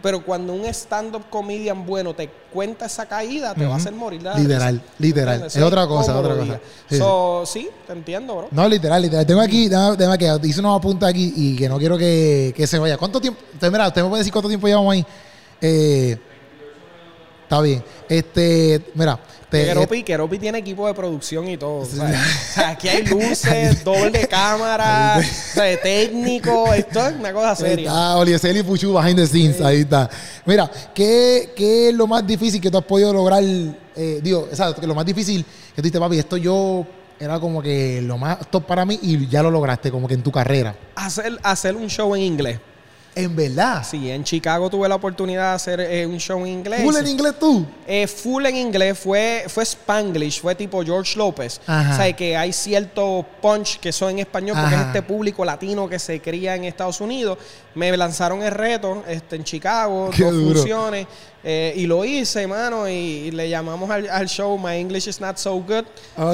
pero 0.00 0.24
cuando 0.24 0.52
un 0.52 0.64
stand-up 0.66 1.24
comedian 1.28 1.84
bueno 1.84 2.14
te 2.14 2.30
cuenta 2.52 2.86
esa 2.86 3.06
caída, 3.06 3.54
te 3.54 3.64
va 3.66 3.74
a 3.74 3.76
hacer 3.76 3.92
morir. 3.92 4.22
Literal, 4.36 4.82
literal. 4.98 5.44
Es 5.46 5.56
otra 5.56 5.86
cosa, 5.86 6.18
otra 6.18 6.36
cosa. 6.36 6.60
Sí, 7.46 7.68
te 7.86 7.92
entiendo, 7.92 8.36
bro. 8.36 8.48
No, 8.50 8.68
literal, 8.68 9.00
literal. 9.02 9.26
Tengo 9.26 9.40
aquí, 9.40 9.68
déjame, 9.68 10.18
que 10.18 10.38
hice 10.44 10.60
unos 10.60 10.78
apuntes 10.78 11.08
aquí 11.08 11.32
y 11.36 11.56
que 11.56 11.68
no 11.68 11.78
quiero 11.78 11.96
que, 11.96 12.52
que 12.56 12.66
se 12.66 12.78
vaya. 12.78 12.96
¿Cuánto 12.96 13.20
tiempo? 13.20 13.40
Usted, 13.54 13.70
mira, 13.70 13.88
usted 13.88 14.02
me 14.02 14.08
puede 14.08 14.20
decir 14.20 14.32
cuánto 14.32 14.48
tiempo 14.48 14.66
llevamos 14.66 14.92
ahí. 14.92 15.06
Eh, 15.60 16.18
está 17.50 17.60
bien. 17.62 17.82
Este, 18.08 18.80
mira, 18.94 19.18
Keropi, 19.50 20.04
Keropi 20.04 20.38
tiene 20.38 20.58
equipo 20.58 20.86
de 20.86 20.94
producción 20.94 21.48
y 21.48 21.56
todo. 21.56 21.84
aquí 22.64 22.88
hay 22.88 23.04
luces, 23.06 23.82
doble 23.82 24.28
cámara, 24.28 25.20
técnico, 25.82 26.72
esto 26.72 27.08
es 27.08 27.16
una 27.16 27.32
cosa 27.32 27.56
seria. 27.56 27.88
Está 27.88 28.16
Oliesel 28.18 28.56
y 28.58 28.62
Puchu 28.62 28.94
behind 28.94 29.16
the 29.16 29.26
scenes, 29.26 29.60
ahí 29.60 29.80
está. 29.80 30.08
Mira, 30.46 30.70
¿qué, 30.94 31.52
¿qué, 31.56 31.88
es 31.88 31.94
lo 31.94 32.06
más 32.06 32.24
difícil 32.24 32.60
que 32.60 32.70
tú 32.70 32.78
has 32.78 32.84
podido 32.84 33.12
lograr? 33.12 33.42
Eh, 33.42 34.20
digo, 34.22 34.46
exacto, 34.48 34.80
que 34.80 34.86
lo 34.86 34.94
más 34.94 35.04
difícil 35.04 35.44
que 35.74 35.82
tú 35.82 35.88
dices, 35.88 36.00
papi, 36.00 36.20
esto 36.20 36.36
yo 36.36 36.86
era 37.18 37.40
como 37.40 37.60
que 37.60 38.00
lo 38.00 38.16
más 38.16 38.48
top 38.48 38.64
para 38.64 38.84
mí 38.84 38.96
y 39.02 39.26
ya 39.26 39.42
lo 39.42 39.50
lograste 39.50 39.90
como 39.90 40.06
que 40.06 40.14
en 40.14 40.22
tu 40.22 40.30
carrera. 40.30 40.76
Hacer, 40.94 41.36
hacer 41.42 41.74
un 41.74 41.88
show 41.88 42.14
en 42.14 42.22
inglés. 42.22 42.60
En 43.14 43.34
verdad. 43.34 43.84
Sí, 43.88 44.10
en 44.10 44.22
Chicago 44.22 44.70
tuve 44.70 44.88
la 44.88 44.94
oportunidad 44.94 45.50
de 45.50 45.54
hacer 45.54 45.80
eh, 45.80 46.06
un 46.06 46.18
show 46.18 46.40
en 46.40 46.46
inglés. 46.46 46.82
¿Full 46.82 46.96
en 46.96 47.06
inglés 47.08 47.34
tú? 47.38 47.66
Eh, 47.86 48.06
full 48.06 48.46
en 48.46 48.56
inglés. 48.56 48.98
Fue, 48.98 49.44
fue 49.48 49.64
Spanglish, 49.64 50.40
fue 50.40 50.54
tipo 50.54 50.82
George 50.84 51.18
López. 51.18 51.60
O 51.66 51.96
sea, 51.96 52.12
que 52.14 52.36
hay 52.36 52.52
cierto 52.52 53.26
punch 53.42 53.80
que 53.80 53.92
son 53.92 54.10
en 54.10 54.18
español 54.20 54.56
porque 54.60 54.74
es 54.76 54.80
este 54.82 55.02
público 55.02 55.44
latino 55.44 55.88
que 55.88 55.98
se 55.98 56.20
cría 56.20 56.54
en 56.54 56.64
Estados 56.64 57.00
Unidos. 57.00 57.38
Me 57.74 57.96
lanzaron 57.96 58.42
el 58.42 58.52
reto 58.52 59.04
este, 59.08 59.36
en 59.36 59.44
Chicago, 59.44 60.10
dos 60.16 60.32
funciones. 60.32 61.06
Eh, 61.42 61.72
y 61.76 61.86
lo 61.86 62.04
hice, 62.04 62.42
hermano, 62.42 62.88
y, 62.88 63.30
le 63.30 63.48
llamamos 63.48 63.90
al, 63.90 64.28
show 64.28 64.58
My 64.58 64.76
English 64.76 65.08
is 65.08 65.20
Not 65.20 65.38
So 65.38 65.54
Good. 65.54 65.84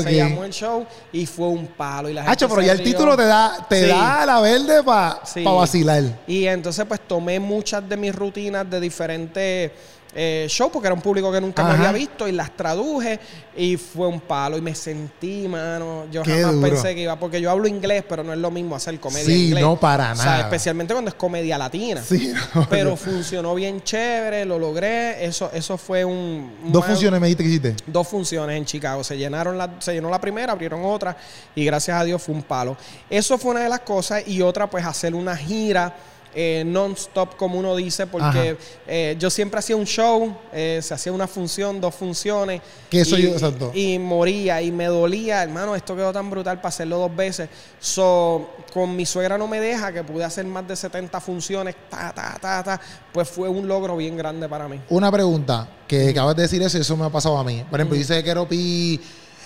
Se 0.02 0.14
llamó 0.14 0.44
el 0.44 0.52
show 0.52 0.84
y 1.12 1.26
fue 1.26 1.48
un 1.48 1.66
palo. 1.68 2.08
Y 2.08 2.12
la 2.12 2.24
gente 2.24 2.48
pero 2.48 2.62
ya 2.62 2.72
el 2.72 2.82
título 2.82 3.16
te 3.16 3.24
da, 3.24 3.66
te 3.68 3.86
da 3.86 4.26
la 4.26 4.40
verde 4.40 4.82
para 4.82 5.20
vacilar. 5.44 6.02
Y 6.26 6.46
entonces, 6.46 6.84
pues 6.86 7.00
tomé 7.06 7.38
muchas 7.38 7.88
de 7.88 7.96
mis 7.96 8.14
rutinas 8.14 8.68
de 8.68 8.80
diferentes 8.80 9.72
eh, 10.18 10.46
show 10.48 10.70
porque 10.72 10.86
era 10.86 10.94
un 10.94 11.02
público 11.02 11.30
que 11.30 11.42
nunca 11.42 11.62
me 11.62 11.74
había 11.74 11.92
visto 11.92 12.26
y 12.26 12.32
las 12.32 12.56
traduje 12.56 13.20
y 13.54 13.76
fue 13.76 14.08
un 14.08 14.20
palo 14.20 14.56
y 14.56 14.62
me 14.62 14.74
sentí, 14.74 15.46
mano. 15.46 16.06
Yo 16.10 16.24
jamás 16.24 16.54
pensé 16.54 16.94
que 16.94 17.02
iba, 17.02 17.18
porque 17.18 17.38
yo 17.38 17.50
hablo 17.50 17.68
inglés, 17.68 18.02
pero 18.08 18.24
no 18.24 18.32
es 18.32 18.38
lo 18.38 18.50
mismo 18.50 18.74
hacer 18.74 18.98
comedia 18.98 19.26
sí, 19.26 19.54
no 19.60 19.78
para 19.78 20.14
nada. 20.14 20.40
especialmente 20.40 20.94
cuando 20.94 21.10
es 21.10 21.14
comedia 21.16 21.58
latina. 21.58 22.02
Sí, 22.02 22.32
pero 22.70 22.96
funcionó 22.96 23.54
bien 23.54 23.82
chévere, 23.82 24.46
lo 24.46 24.58
logré. 24.58 24.95
Eso, 25.20 25.50
eso 25.52 25.76
fue 25.76 26.04
un. 26.04 26.56
Dos 26.66 26.84
funciones 26.84 27.20
me 27.20 27.26
dijiste 27.26 27.42
que 27.44 27.48
hiciste. 27.50 27.76
Dos 27.86 28.08
funciones 28.08 28.56
en 28.56 28.64
Chicago. 28.64 29.02
Se 29.04 29.16
llenaron 29.16 29.56
la, 29.56 29.70
se 29.78 29.94
llenó 29.94 30.10
la 30.10 30.20
primera, 30.20 30.52
abrieron 30.52 30.84
otra 30.84 31.16
y 31.54 31.64
gracias 31.64 32.00
a 32.00 32.04
Dios 32.04 32.22
fue 32.22 32.34
un 32.34 32.42
palo. 32.42 32.76
Eso 33.08 33.38
fue 33.38 33.52
una 33.52 33.60
de 33.60 33.68
las 33.68 33.80
cosas 33.80 34.26
y 34.26 34.42
otra, 34.42 34.68
pues 34.68 34.84
hacer 34.84 35.14
una 35.14 35.36
gira 35.36 35.94
eh, 36.38 36.64
non-stop, 36.66 37.34
como 37.36 37.58
uno 37.58 37.74
dice, 37.74 38.06
porque 38.06 38.58
eh, 38.86 39.16
yo 39.18 39.30
siempre 39.30 39.58
hacía 39.58 39.74
un 39.74 39.86
show, 39.86 40.36
eh, 40.52 40.80
se 40.82 40.92
hacía 40.92 41.10
una 41.10 41.26
función, 41.26 41.80
dos 41.80 41.94
funciones. 41.94 42.60
Que 42.90 43.00
eso 43.00 43.16
y, 43.16 43.22
yo, 43.22 43.30
exacto. 43.30 43.72
Y 43.72 43.98
moría 43.98 44.60
y 44.60 44.70
me 44.70 44.84
dolía, 44.84 45.42
hermano, 45.42 45.74
esto 45.74 45.96
quedó 45.96 46.12
tan 46.12 46.28
brutal 46.28 46.58
para 46.58 46.68
hacerlo 46.68 46.98
dos 46.98 47.16
veces. 47.16 47.48
So, 47.80 48.50
con 48.70 48.94
mi 48.94 49.06
suegra 49.06 49.38
no 49.38 49.48
me 49.48 49.60
deja, 49.60 49.90
que 49.94 50.04
pude 50.04 50.24
hacer 50.24 50.44
más 50.44 50.68
de 50.68 50.76
70 50.76 51.18
funciones, 51.22 51.74
ta, 51.88 52.12
ta, 52.14 52.36
ta, 52.38 52.62
ta, 52.62 52.80
pues 53.14 53.30
fue 53.30 53.48
un 53.48 53.66
logro 53.66 53.96
bien 53.96 54.14
grande 54.14 54.46
para 54.46 54.68
mí. 54.68 54.78
Una 54.90 55.10
pregunta, 55.10 55.66
que 55.88 56.10
acabas 56.10 56.36
de 56.36 56.42
decir 56.42 56.60
eso, 56.60 56.76
eso 56.76 56.98
me 56.98 57.06
ha 57.06 57.10
pasado 57.10 57.38
a 57.38 57.44
mí. 57.44 57.64
Por 57.70 57.80
ejemplo, 57.80 57.96
dice 57.96 58.14
que 58.16 58.24
Keropi, 58.24 59.00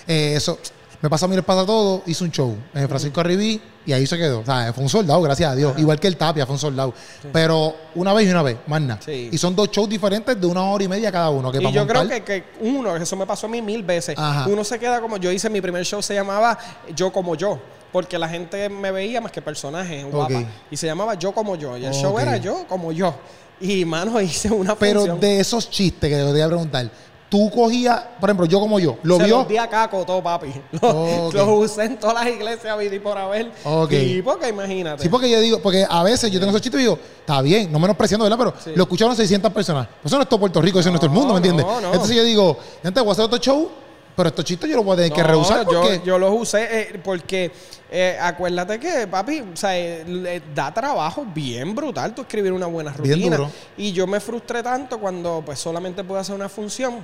eso 0.08 0.58
me 1.00 1.08
pasa 1.08 1.26
a 1.26 1.28
mí, 1.28 1.34
les 1.34 1.44
pasa 1.44 1.64
todo. 1.64 2.02
Hizo 2.06 2.24
un 2.24 2.30
show 2.30 2.56
en 2.74 2.88
Francisco 2.88 3.20
Arribí 3.20 3.60
y 3.86 3.92
ahí 3.92 4.06
se 4.06 4.18
quedó. 4.18 4.40
O 4.40 4.44
sea, 4.44 4.72
fue 4.72 4.84
un 4.84 4.90
soldado, 4.90 5.22
gracias 5.22 5.50
a 5.50 5.54
Dios. 5.54 5.78
Igual 5.78 5.98
que 5.98 6.06
el 6.06 6.16
Tapia, 6.16 6.44
fue 6.44 6.54
un 6.54 6.58
soldado. 6.58 6.92
Pero 7.32 7.74
una 7.94 8.12
vez 8.12 8.28
y 8.28 8.30
una 8.30 8.42
vez, 8.42 8.58
más 8.66 8.80
nada. 8.82 9.00
Y 9.10 9.36
son 9.38 9.56
dos 9.56 9.70
shows 9.70 9.88
diferentes 9.88 10.38
de 10.38 10.46
una 10.46 10.62
hora 10.64 10.84
y 10.84 10.88
media 10.88 11.10
cada 11.10 11.30
uno. 11.30 11.50
y 11.54 11.72
yo 11.72 11.86
creo 11.86 12.06
que, 12.06 12.22
que, 12.22 12.44
uno, 12.60 12.96
eso 12.96 13.16
me 13.16 13.26
pasó 13.26 13.46
a 13.46 13.50
mí 13.50 13.62
mil 13.62 13.82
veces. 13.82 14.16
Uno 14.46 14.64
se 14.64 14.78
queda 14.78 15.00
como. 15.00 15.16
Yo 15.16 15.32
hice 15.32 15.48
mi 15.50 15.60
primer 15.60 15.84
show, 15.84 16.02
se 16.02 16.14
llamaba 16.14 16.58
Yo 16.94 17.12
como 17.12 17.34
yo 17.34 17.58
porque 17.92 18.16
la 18.18 18.28
gente 18.28 18.68
me 18.68 18.92
veía 18.92 19.20
más 19.20 19.32
que 19.32 19.42
personajes 19.42 20.04
guapa. 20.04 20.44
Y 20.70 20.76
se 20.76 20.86
llamaba 20.86 21.14
Yo 21.14 21.32
como 21.32 21.56
yo. 21.56 21.76
Y 21.76 21.84
el 21.84 21.92
show 21.92 22.18
era 22.18 22.36
Yo 22.36 22.66
como 22.68 22.92
yo. 22.92 23.14
Y, 23.60 23.84
mano, 23.84 24.20
hice 24.22 24.50
una 24.50 24.74
Pero 24.74 25.16
de 25.16 25.40
esos 25.40 25.68
chistes 25.68 26.08
que 26.10 26.16
te 26.16 26.24
voy 26.24 26.40
a 26.40 26.46
preguntar, 26.46 26.90
tú 27.30 27.48
cogías, 27.48 28.02
por 28.18 28.28
ejemplo, 28.28 28.44
yo 28.44 28.60
como 28.60 28.78
yo, 28.78 28.98
lo 29.02 29.16
Se 29.16 29.24
vio. 29.24 29.38
Los 29.38 29.48
di 29.48 29.56
a 29.56 29.68
caco 29.68 30.04
todo, 30.04 30.22
papi. 30.22 30.52
Los, 30.72 31.34
usé 31.34 31.84
en 31.84 31.98
todas 31.98 32.14
las 32.14 32.26
iglesias, 32.26 32.76
vi 32.76 32.98
por 32.98 33.16
haber. 33.16 33.52
Y 33.90 34.20
porque 34.20 34.48
imagínate. 34.48 35.02
Sí, 35.02 35.08
porque 35.08 35.30
yo 35.30 35.40
digo, 35.40 35.60
porque 35.62 35.86
a 35.88 36.02
veces 36.02 36.30
yo 36.30 36.38
tengo 36.38 36.50
esos 36.50 36.60
chistes 36.60 36.80
y 36.80 36.84
digo, 36.84 36.98
está 37.20 37.40
bien, 37.40 37.72
no 37.72 37.78
menospreciando, 37.78 38.24
¿verdad? 38.24 38.36
Pero 38.38 38.74
lo 38.76 38.82
escucharon 38.82 39.16
600 39.16 39.52
personas. 39.52 39.88
Eso 40.04 40.16
no 40.16 40.22
es 40.22 40.28
todo 40.28 40.40
Puerto 40.40 40.60
Rico, 40.60 40.80
eso 40.80 40.90
no, 40.90 40.96
es 40.96 41.00
todo 41.00 41.10
el 41.10 41.16
mundo, 41.16 41.32
¿me 41.32 41.38
entiendes? 41.38 41.64
Entonces 41.92 42.16
yo 42.16 42.24
digo, 42.24 42.58
gente, 42.82 43.00
voy 43.00 43.10
a 43.10 43.12
hacer 43.12 43.24
otro 43.24 43.38
show 43.38 43.70
pero 44.16 44.28
estos 44.28 44.44
chistes 44.44 44.68
yo 44.68 44.76
los 44.76 44.84
voy 44.84 44.94
a 44.94 44.96
tener 44.96 45.12
que 45.12 45.22
rehusar 45.22 45.64
porque... 45.64 46.02
Yo, 46.04 46.18
los 46.18 46.30
usé 46.38 46.68
eh, 46.70 47.00
porque 47.02 47.50
eh, 47.90 48.18
acuérdate 48.20 48.78
que, 48.78 49.06
papi, 49.06 49.40
o 49.40 49.56
sea, 49.56 49.78
eh, 49.78 50.42
da 50.54 50.74
trabajo 50.74 51.24
bien 51.24 51.74
brutal 51.74 52.14
tú 52.14 52.20
escribir 52.20 52.52
una 52.52 52.66
buena 52.66 52.92
rutina. 52.92 53.50
Y 53.78 53.92
yo 53.92 54.06
me 54.06 54.20
frustré 54.20 54.62
tanto 54.62 54.98
cuando 54.98 55.42
pues 55.46 55.58
solamente 55.58 56.04
pude 56.04 56.18
hacer 56.18 56.34
una 56.34 56.50
función 56.50 57.02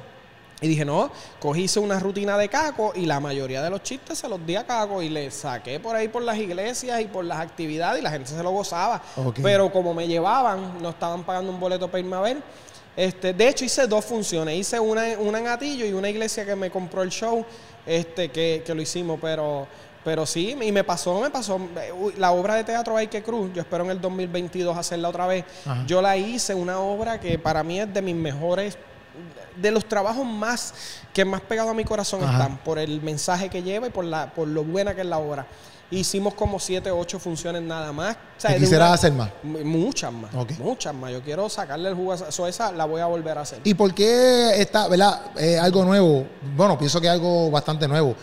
y 0.61 0.69
dije, 0.69 0.85
no, 0.87 1.11
cogíse 1.39 1.79
una 1.79 2.01
rutina 2.01 2.39
de 2.39 2.49
caco 2.49 2.93
y 2.95 3.05
la 3.05 3.21
mayoría 3.21 3.61
de 3.61 3.69
los 3.69 3.83
chistes 3.83 4.19
se 4.19 4.29
los 4.29 4.45
di 4.47 4.57
a 4.57 4.67
caco 4.67 5.03
y 5.03 5.11
le 5.11 5.31
saqué 5.31 5.79
por 5.79 5.95
ahí 5.95 6.09
por 6.09 6.23
las 6.23 6.39
iglesias 6.39 7.01
y 7.03 7.05
por 7.05 7.27
las 7.27 7.41
actividades 7.41 8.01
y 8.01 8.03
la 8.03 8.11
gente 8.11 8.31
se 8.31 8.43
lo 8.43 8.51
gozaba. 8.51 9.03
Pero 9.43 9.71
como 9.71 9.93
me 9.93 10.09
llevaban, 10.09 10.83
no 10.83 10.91
estaban 10.91 11.25
pagando 11.25 11.53
un 11.53 11.61
boleto 11.61 11.89
para 11.89 12.01
irme 12.01 12.17
a 12.17 12.21
ver. 12.21 12.43
Este, 12.97 13.35
de 13.35 13.49
hecho, 13.49 13.67
hice 13.67 13.87
dos 13.87 14.07
funciones. 14.07 14.57
Hice 14.57 14.81
una, 14.81 15.05
una 15.19 15.39
en 15.39 15.49
Atillo 15.49 15.85
y 15.85 15.93
una 15.93 16.09
iglesia 16.09 16.47
que 16.47 16.57
me 16.57 16.71
compró 16.71 17.03
el 17.03 17.11
show, 17.11 17.45
este, 17.85 18.31
que, 18.31 18.63
que 18.65 18.75
lo 18.75 18.83
hicimos, 18.83 19.19
pero... 19.21 19.67
Pero 20.03 20.25
sí, 20.25 20.57
y 20.63 20.71
me 20.71 20.85
pasó, 20.85 21.21
me 21.21 21.31
pasó. 21.31 21.61
La 22.17 22.31
obra 22.31 22.55
de 22.55 22.63
teatro 22.63 22.95
que 23.11 23.25
Cruz, 23.25 23.51
yo 23.53 23.61
espero 23.61 23.83
en 23.83 23.91
el 23.91 24.01
2022 24.01 24.79
hacerla 24.79 25.09
otra 25.09 25.27
vez. 25.27 25.45
Yo 25.89 26.01
la 26.01 26.17
hice, 26.17 26.55
una 26.55 26.79
obra 26.79 27.19
que 27.19 27.41
para 27.41 27.65
mí 27.65 27.81
es 27.81 27.93
de 27.93 28.03
mis 28.03 28.15
mejores 28.15 28.79
de 29.57 29.71
los 29.71 29.87
trabajos 29.87 30.27
más 30.27 30.75
que 31.13 31.25
más 31.25 31.41
pegado 31.41 31.71
a 31.71 31.75
mi 31.75 31.85
corazón 31.85 32.23
están 32.23 32.59
por 32.59 32.79
el 32.79 33.01
mensaje 33.01 33.49
que 33.49 33.63
lleva 33.63 33.87
y 33.87 33.91
por 33.91 34.05
la 34.05 34.33
por 34.33 34.49
lo 34.49 34.65
buena 34.65 34.95
que 34.95 35.01
es 35.01 35.07
la 35.07 35.19
obra. 35.19 35.47
Hicimos 35.89 36.35
como 36.35 36.59
siete, 36.59 36.91
ocho 36.91 37.21
funciones 37.21 37.63
nada 37.63 37.93
más. 37.93 38.17
quisieras 38.59 38.93
hacer 38.93 39.13
más? 39.13 39.31
Muchas 39.45 40.13
más. 40.13 40.33
Muchas 40.59 40.93
más. 40.93 41.13
Yo 41.13 41.23
quiero 41.23 41.49
sacarle 41.49 41.89
el 41.89 41.95
jugo 41.95 42.13
a 42.13 42.17
esa. 42.17 42.49
esa 42.49 42.73
la 42.73 42.87
voy 42.87 43.01
a 43.01 43.07
volver 43.07 43.39
a 43.39 43.43
hacer. 43.43 43.61
¿Y 43.63 43.75
por 43.75 43.95
qué 43.95 44.61
está, 44.61 44.89
verdad? 44.89 45.31
algo 45.61 45.85
nuevo. 45.85 46.27
Bueno, 46.57 46.77
pienso 46.77 47.01
que 47.01 47.07
es 47.07 47.13
algo 47.13 47.51
bastante 47.51 47.87
nuevo 47.87 48.17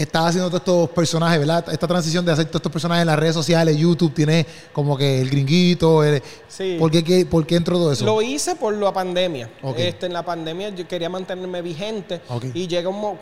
estás 0.00 0.26
haciendo 0.26 0.48
todos 0.48 0.60
estos 0.60 0.90
personajes, 0.90 1.38
¿verdad? 1.38 1.64
Esta 1.72 1.86
transición 1.86 2.24
de 2.24 2.32
hacer 2.32 2.46
todos 2.46 2.60
estos 2.60 2.72
personajes 2.72 3.02
en 3.02 3.06
las 3.06 3.18
redes 3.18 3.34
sociales, 3.34 3.76
YouTube, 3.76 4.14
tiene 4.14 4.46
como 4.72 4.96
que 4.96 5.20
el 5.20 5.30
gringuito. 5.30 6.02
sí. 6.48 6.76
¿Por 6.78 6.90
qué, 6.90 7.26
por 7.26 7.46
qué 7.46 7.56
entró 7.56 7.76
todo 7.76 7.92
eso? 7.92 8.04
Lo 8.04 8.22
hice 8.22 8.56
por 8.56 8.74
la 8.74 8.92
pandemia. 8.92 9.50
Este, 9.76 10.06
en 10.06 10.12
la 10.12 10.24
pandemia 10.24 10.70
yo 10.70 10.86
quería 10.86 11.08
mantenerme 11.08 11.62
vigente 11.62 12.20
y 12.54 12.66
llega 12.66 12.88
un, 12.88 13.18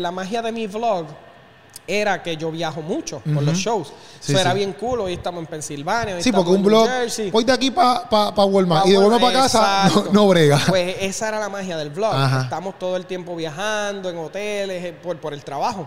la 0.00 0.10
magia 0.10 0.42
de 0.42 0.52
mi 0.52 0.66
vlog 0.66 1.06
era 1.86 2.22
que 2.22 2.36
yo 2.36 2.50
viajo 2.50 2.82
mucho 2.82 3.20
por 3.20 3.42
los 3.42 3.56
shows. 3.56 3.92
Eso 4.22 4.38
era 4.38 4.54
bien 4.54 4.72
cool. 4.74 5.00
Hoy 5.00 5.14
estamos 5.14 5.40
en 5.40 5.46
Pensilvania. 5.46 6.20
sí, 6.20 6.32
porque 6.32 6.50
un 6.50 6.62
blog. 6.62 6.88
Voy 7.32 7.44
de 7.44 7.52
aquí 7.52 7.70
para 7.70 8.08
pa, 8.08 8.34
pa 8.34 8.44
Walmart 8.44 8.86
y 8.86 8.92
de 8.92 8.98
Walmart 8.98 9.22
para 9.22 9.40
casa, 9.40 9.90
no, 10.12 10.28
brega. 10.28 10.60
Pues 10.68 10.96
esa 11.00 11.28
era 11.28 11.40
la 11.40 11.48
magia 11.48 11.76
del 11.76 11.90
vlog. 11.90 12.14
Estamos 12.42 12.78
todo 12.78 12.96
el 12.96 13.06
tiempo 13.06 13.36
viajando 13.36 14.10
en 14.10 14.18
hoteles 14.18 14.94
por, 15.02 15.18
por 15.18 15.32
el 15.32 15.42
trabajo. 15.44 15.86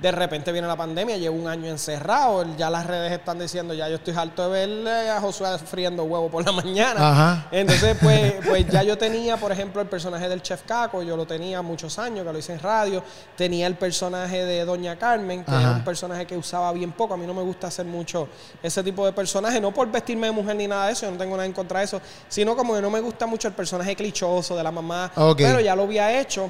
De 0.00 0.10
repente 0.10 0.50
viene 0.50 0.66
la 0.66 0.76
pandemia, 0.76 1.18
llevo 1.18 1.36
un 1.36 1.46
año 1.46 1.68
encerrado, 1.68 2.46
ya 2.56 2.70
las 2.70 2.86
redes 2.86 3.12
están 3.12 3.38
diciendo, 3.38 3.74
ya 3.74 3.86
yo 3.88 3.96
estoy 3.96 4.14
harto 4.14 4.50
de 4.50 4.66
ver 4.66 4.88
a 5.10 5.20
Josué 5.20 5.58
friendo 5.58 6.04
huevo 6.04 6.30
por 6.30 6.44
la 6.44 6.52
mañana. 6.52 7.48
Entonces, 7.50 7.98
pues, 8.00 8.34
pues 8.48 8.66
ya 8.68 8.82
yo 8.82 8.96
tenía, 8.96 9.36
por 9.36 9.52
ejemplo, 9.52 9.82
el 9.82 9.88
personaje 9.88 10.26
del 10.28 10.40
Chef 10.40 10.62
Caco, 10.62 11.02
yo 11.02 11.16
lo 11.16 11.26
tenía 11.26 11.60
muchos 11.60 11.98
años, 11.98 12.24
que 12.26 12.32
lo 12.32 12.38
hice 12.38 12.54
en 12.54 12.60
radio. 12.60 13.02
Tenía 13.36 13.66
el 13.66 13.74
personaje 13.74 14.44
de 14.44 14.64
Doña 14.64 14.96
Carmen, 14.96 15.44
que 15.44 15.50
era 15.50 15.72
un 15.72 15.84
personaje 15.84 16.26
que 16.26 16.36
usaba 16.36 16.72
bien 16.72 16.92
poco. 16.92 17.14
A 17.14 17.16
mí 17.18 17.26
no 17.26 17.34
me 17.34 17.42
gusta 17.42 17.66
hacer 17.66 17.84
mucho 17.84 18.28
ese 18.62 18.82
tipo 18.82 19.04
de 19.04 19.12
personaje, 19.12 19.60
no 19.60 19.72
por 19.72 19.90
vestirme 19.90 20.28
de 20.28 20.32
mujer 20.32 20.56
ni 20.56 20.66
nada 20.66 20.86
de 20.86 20.92
eso, 20.92 21.06
yo 21.06 21.12
no 21.12 21.18
tengo 21.18 21.36
nada 21.36 21.46
en 21.46 21.52
contra 21.52 21.80
de 21.80 21.84
eso, 21.84 22.00
sino 22.28 22.56
como 22.56 22.74
que 22.74 22.80
no 22.80 22.90
me 22.90 23.00
gusta 23.00 23.26
mucho 23.26 23.48
el 23.48 23.54
personaje 23.54 23.94
clichoso 23.94 24.56
de 24.56 24.62
la 24.62 24.72
mamá. 24.72 25.12
Pero 25.36 25.60
ya 25.60 25.76
lo 25.76 25.82
había 25.82 26.18
hecho. 26.20 26.48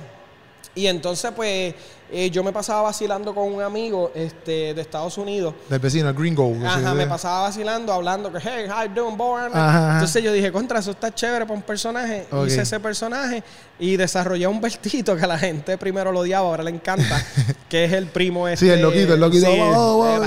Y 0.75 0.87
entonces, 0.87 1.33
pues, 1.35 1.75
eh, 2.13 2.31
yo 2.31 2.43
me 2.43 2.53
pasaba 2.53 2.83
vacilando 2.83 3.35
con 3.35 3.53
un 3.53 3.63
amigo 3.63 4.11
este, 4.15 4.75
de 4.75 4.81
Estados 4.81 5.17
Unidos. 5.19 5.55
Del 5.69 5.79
vecino, 5.79 6.09
el 6.09 6.15
gringo. 6.15 6.55
Ajá, 6.65 6.95
me 6.95 7.07
pasaba 7.07 7.43
vacilando, 7.43 7.93
hablando 7.93 8.33
que, 8.33 8.39
hey, 8.43 8.67
how 8.69 8.87
you 8.87 8.95
doing, 8.95 9.17
boy? 9.17 9.43
Entonces 9.47 10.23
yo 10.23 10.33
dije, 10.33 10.51
contra, 10.51 10.81
eso 10.81 10.91
está 10.93 11.15
chévere 11.15 11.47
para 11.47 11.55
un 11.55 11.63
personaje. 11.63 12.27
Hice 12.47 12.63
ese 12.63 12.81
personaje 12.81 13.43
y 13.79 13.97
desarrollé 13.97 14.47
un 14.47 14.61
vertito 14.61 15.17
que 15.17 15.25
a 15.25 15.27
la 15.27 15.39
gente 15.39 15.79
primero 15.79 16.13
lo 16.13 16.21
odiaba, 16.21 16.47
ahora 16.49 16.63
le 16.63 16.71
encanta, 16.71 17.25
que 17.69 17.85
es 17.85 17.93
el 17.93 18.07
primo 18.07 18.47
este. 18.49 18.67
Sí, 18.67 18.71
el 18.71 18.83
loquito, 18.83 19.15
el 19.15 19.21
loquito. 19.21 19.47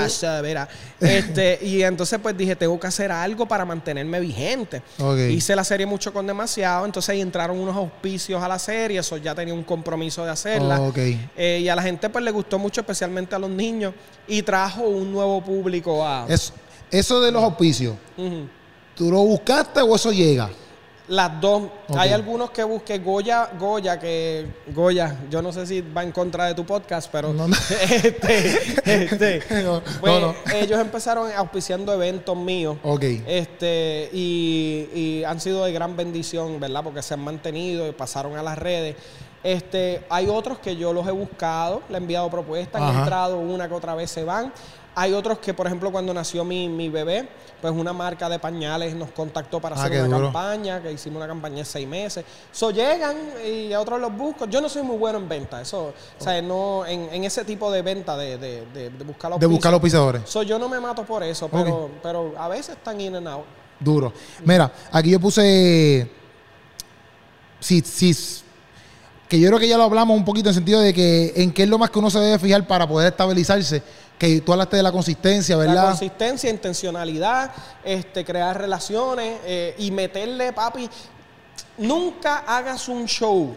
Sí, 0.08 0.26
mira. 0.42 0.68
Este, 1.00 1.58
y 1.62 1.82
entonces 1.82 2.18
pues 2.22 2.36
dije, 2.36 2.56
tengo 2.56 2.78
que 2.80 2.86
hacer 2.86 3.12
algo 3.12 3.46
para 3.46 3.64
mantenerme 3.64 4.20
vigente. 4.20 4.82
Hice 5.30 5.54
la 5.54 5.64
serie 5.64 5.86
mucho 5.86 6.12
con 6.12 6.26
demasiado, 6.26 6.86
entonces 6.86 7.10
ahí 7.10 7.20
entraron 7.20 7.58
unos 7.58 7.76
auspicios 7.76 8.42
a 8.42 8.48
la 8.48 8.58
serie, 8.58 9.00
eso 9.00 9.16
ya 9.16 9.34
tenía 9.34 9.54
un 9.54 9.64
compromiso 9.64 10.24
de 10.24 10.30
hacerla. 10.30 10.80
Eh, 11.36 11.60
y 11.62 11.68
a 11.74 11.76
la 11.76 11.82
gente 11.82 12.08
pues 12.08 12.24
le 12.24 12.30
gustó 12.30 12.58
mucho, 12.58 12.80
especialmente 12.80 13.34
a 13.34 13.38
los 13.38 13.50
niños, 13.50 13.92
y 14.26 14.42
trajo 14.42 14.82
un 14.84 15.12
nuevo 15.12 15.42
público 15.42 16.06
a... 16.06 16.26
Eso, 16.28 16.54
eso 16.90 17.20
de 17.20 17.30
los 17.30 17.42
auspicios, 17.42 17.96
¿tú 18.94 19.10
lo 19.10 19.18
buscaste 19.18 19.80
o 19.80 19.94
eso 19.94 20.12
llega? 20.12 20.50
Las 21.06 21.38
dos. 21.38 21.64
Hay 21.98 22.12
algunos 22.12 22.50
que 22.50 22.64
busquen 22.64 23.04
Goya, 23.04 23.50
Goya, 23.58 23.98
que 23.98 24.46
Goya, 24.68 25.18
yo 25.30 25.42
no 25.42 25.52
sé 25.52 25.66
si 25.66 25.82
va 25.82 26.02
en 26.02 26.12
contra 26.12 26.46
de 26.46 26.54
tu 26.54 26.64
podcast, 26.64 27.10
pero 27.12 27.34
este, 27.90 28.58
este 28.84 29.42
pues, 30.00 30.24
ellos 30.54 30.80
empezaron 30.80 31.30
auspiciando 31.32 31.92
eventos 31.92 32.34
míos. 32.36 32.78
Este, 33.26 34.08
y, 34.14 34.88
y, 34.94 35.24
han 35.24 35.40
sido 35.40 35.66
de 35.66 35.72
gran 35.72 35.94
bendición, 35.94 36.58
¿verdad? 36.58 36.82
Porque 36.82 37.02
se 37.02 37.12
han 37.12 37.20
mantenido 37.20 37.86
y 37.86 37.92
pasaron 37.92 38.38
a 38.38 38.42
las 38.42 38.56
redes. 38.56 38.96
Este, 39.44 40.02
hay 40.08 40.26
otros 40.26 40.58
que 40.58 40.74
yo 40.74 40.94
los 40.94 41.06
he 41.06 41.10
buscado, 41.10 41.82
le 41.90 41.96
he 41.96 42.00
enviado 42.00 42.30
propuestas, 42.30 42.80
han 42.80 42.98
entrado 43.00 43.38
una 43.38 43.68
que 43.68 43.74
otra 43.74 43.94
vez 43.94 44.10
se 44.10 44.24
van. 44.24 44.50
Hay 44.96 45.12
otros 45.12 45.38
que, 45.38 45.52
por 45.52 45.66
ejemplo, 45.66 45.92
cuando 45.92 46.14
nació 46.14 46.44
mi, 46.44 46.66
mi 46.66 46.88
bebé, 46.88 47.28
pues 47.60 47.74
una 47.74 47.92
marca 47.92 48.26
de 48.28 48.38
pañales 48.38 48.94
nos 48.94 49.10
contactó 49.10 49.60
para 49.60 49.76
ah, 49.76 49.84
hacer 49.84 50.04
una 50.04 50.18
campaña, 50.18 50.80
que 50.80 50.92
hicimos 50.92 51.18
una 51.18 51.26
campaña 51.26 51.56
de 51.56 51.64
seis 51.66 51.86
meses. 51.86 52.24
So 52.52 52.70
llegan 52.70 53.16
y 53.46 53.70
a 53.74 53.80
otros 53.80 54.00
los 54.00 54.16
busco. 54.16 54.46
Yo 54.46 54.62
no 54.62 54.68
soy 54.70 54.82
muy 54.82 54.96
bueno 54.96 55.18
en 55.18 55.28
venta, 55.28 55.60
eso, 55.60 55.92
o 56.18 56.22
sea, 56.22 56.40
no, 56.40 56.86
en, 56.86 57.22
ese 57.22 57.44
tipo 57.44 57.70
de 57.70 57.82
venta 57.82 58.16
de, 58.16 58.38
de, 58.38 58.64
de, 58.72 59.04
buscar 59.04 59.30
los 59.30 59.40
De 59.40 59.46
buscar 59.46 59.72
los 59.72 59.80
pisadores. 59.80 60.22
So 60.24 60.42
yo 60.42 60.58
no 60.58 60.70
me 60.70 60.80
mato 60.80 61.04
por 61.04 61.22
eso, 61.22 61.48
pero, 61.48 61.90
pero 62.02 62.32
a 62.38 62.48
veces 62.48 62.76
están 62.76 62.98
in 62.98 63.16
and 63.16 63.28
out. 63.28 63.44
Duro. 63.78 64.10
Mira, 64.44 64.72
aquí 64.90 65.10
yo 65.10 65.20
puse 65.20 66.08
si, 67.64 67.80
si, 67.80 68.14
que 69.28 69.40
yo 69.40 69.48
creo 69.48 69.58
que 69.58 69.68
ya 69.68 69.76
lo 69.76 69.84
hablamos 69.84 70.16
un 70.16 70.24
poquito 70.24 70.48
en 70.48 70.50
el 70.50 70.54
sentido 70.54 70.80
de 70.80 70.92
que 70.92 71.32
en 71.36 71.52
qué 71.52 71.64
es 71.64 71.68
lo 71.68 71.78
más 71.78 71.90
que 71.90 71.98
uno 71.98 72.10
se 72.10 72.18
debe 72.18 72.38
fijar 72.38 72.66
para 72.66 72.86
poder 72.86 73.12
estabilizarse. 73.12 73.82
Que 74.18 74.40
tú 74.42 74.52
hablaste 74.52 74.76
de 74.76 74.82
la 74.82 74.92
consistencia, 74.92 75.56
¿verdad? 75.56 75.74
La 75.74 75.84
consistencia, 75.86 76.48
intencionalidad, 76.48 77.50
este, 77.82 78.24
crear 78.24 78.56
relaciones 78.56 79.40
eh, 79.44 79.74
y 79.78 79.90
meterle, 79.90 80.52
papi, 80.52 80.88
Nunca 81.76 82.44
hagas 82.46 82.88
un 82.88 83.06
show, 83.06 83.54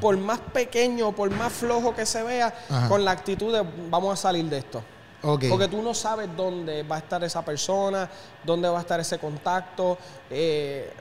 por 0.00 0.16
más 0.16 0.40
pequeño, 0.40 1.12
por 1.12 1.30
más 1.30 1.52
flojo 1.52 1.94
que 1.94 2.04
se 2.04 2.22
vea, 2.24 2.52
con 2.88 3.04
la 3.04 3.12
actitud 3.12 3.52
de 3.52 3.64
vamos 3.88 4.18
a 4.18 4.22
salir 4.22 4.44
de 4.46 4.58
esto. 4.58 4.82
Porque 5.20 5.68
tú 5.68 5.80
no 5.80 5.94
sabes 5.94 6.28
dónde 6.36 6.82
va 6.82 6.96
a 6.96 6.98
estar 6.98 7.22
esa 7.22 7.44
persona, 7.44 8.10
dónde 8.42 8.68
va 8.68 8.78
a 8.78 8.80
estar 8.80 8.98
ese 8.98 9.18
contacto, 9.18 9.98
eh, 10.30 10.92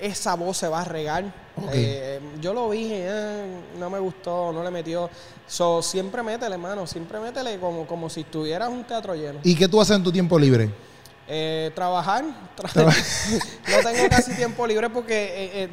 esa 0.00 0.34
voz 0.34 0.56
se 0.56 0.66
va 0.66 0.80
a 0.80 0.84
regar. 0.84 1.24
Eh, 1.72 2.20
yo 2.40 2.54
lo 2.54 2.68
vi, 2.70 2.88
eh, 2.90 3.44
no 3.78 3.90
me 3.90 3.98
gustó, 3.98 4.52
no 4.52 4.62
le 4.62 4.70
metió. 4.70 5.10
So, 5.46 5.82
siempre 5.82 6.22
métele, 6.22 6.54
hermano, 6.54 6.86
siempre 6.86 7.18
métele 7.20 7.58
como, 7.58 7.86
como 7.86 8.08
si 8.08 8.20
estuvieras 8.20 8.68
un 8.68 8.84
teatro 8.84 9.14
lleno. 9.14 9.40
¿Y 9.42 9.54
qué 9.54 9.68
tú 9.68 9.80
haces 9.80 9.96
en 9.96 10.04
tu 10.04 10.12
tiempo 10.12 10.38
libre? 10.38 10.70
Eh, 11.30 11.70
trabajar. 11.74 12.24
no 12.74 13.90
tengo 13.90 14.08
casi 14.08 14.34
tiempo 14.34 14.66
libre 14.66 14.88
porque, 14.88 15.14
eh, 15.14 15.64
eh, 15.64 15.70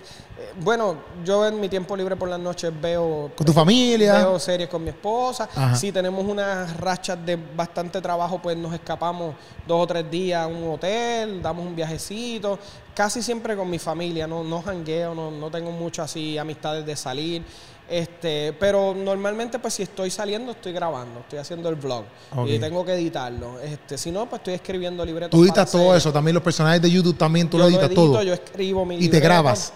bueno, 0.59 0.97
yo 1.23 1.47
en 1.47 1.61
mi 1.61 1.69
tiempo 1.69 1.95
libre 1.95 2.17
por 2.17 2.27
las 2.27 2.39
noches 2.41 2.73
veo... 2.81 3.31
¿Con 3.33 3.45
tu 3.45 3.53
familia? 3.53 4.15
Veo 4.15 4.37
series 4.37 4.67
con 4.67 4.83
mi 4.83 4.89
esposa. 4.89 5.47
Si 5.73 5.93
tenemos 5.93 6.25
unas 6.25 6.75
rachas 6.75 7.25
de 7.25 7.37
bastante 7.37 8.01
trabajo, 8.01 8.41
pues 8.41 8.57
nos 8.57 8.73
escapamos 8.73 9.33
dos 9.65 9.81
o 9.81 9.87
tres 9.87 10.11
días 10.11 10.43
a 10.43 10.47
un 10.47 10.73
hotel, 10.73 11.41
damos 11.41 11.65
un 11.65 11.73
viajecito. 11.73 12.59
Casi 12.93 13.23
siempre 13.23 13.55
con 13.55 13.69
mi 13.69 13.79
familia, 13.79 14.27
no, 14.27 14.43
no 14.43 14.61
jangueo, 14.61 15.15
no, 15.15 15.31
no 15.31 15.49
tengo 15.49 15.71
mucho 15.71 16.03
así 16.03 16.37
amistades 16.37 16.85
de 16.85 16.97
salir. 16.97 17.43
Este, 17.87 18.51
pero 18.59 18.95
normalmente, 18.95 19.59
pues 19.59 19.75
si 19.75 19.83
estoy 19.83 20.09
saliendo, 20.09 20.51
estoy 20.51 20.73
grabando, 20.73 21.19
estoy 21.19 21.37
haciendo 21.39 21.69
el 21.69 21.75
vlog 21.75 22.05
y 22.47 22.57
tengo 22.57 22.83
que 22.83 22.93
editarlo. 22.93 23.59
Este, 23.59 23.97
si 23.97 24.11
no, 24.11 24.27
pues 24.27 24.39
estoy 24.39 24.55
escribiendo 24.55 25.05
libretos. 25.05 25.31
Tú 25.31 25.43
editas 25.43 25.71
todo 25.71 25.95
eso, 25.95 26.11
también 26.11 26.33
los 26.33 26.43
personajes 26.43 26.81
de 26.81 26.89
YouTube 26.89 27.17
también 27.17 27.49
tú 27.49 27.57
lo 27.57 27.67
editas 27.67 27.91
todo. 27.91 28.23
Yo 28.23 28.33
escribo 28.33 28.85
mi 28.85 28.97
Y 28.97 29.09
te 29.09 29.19
grabas. 29.19 29.73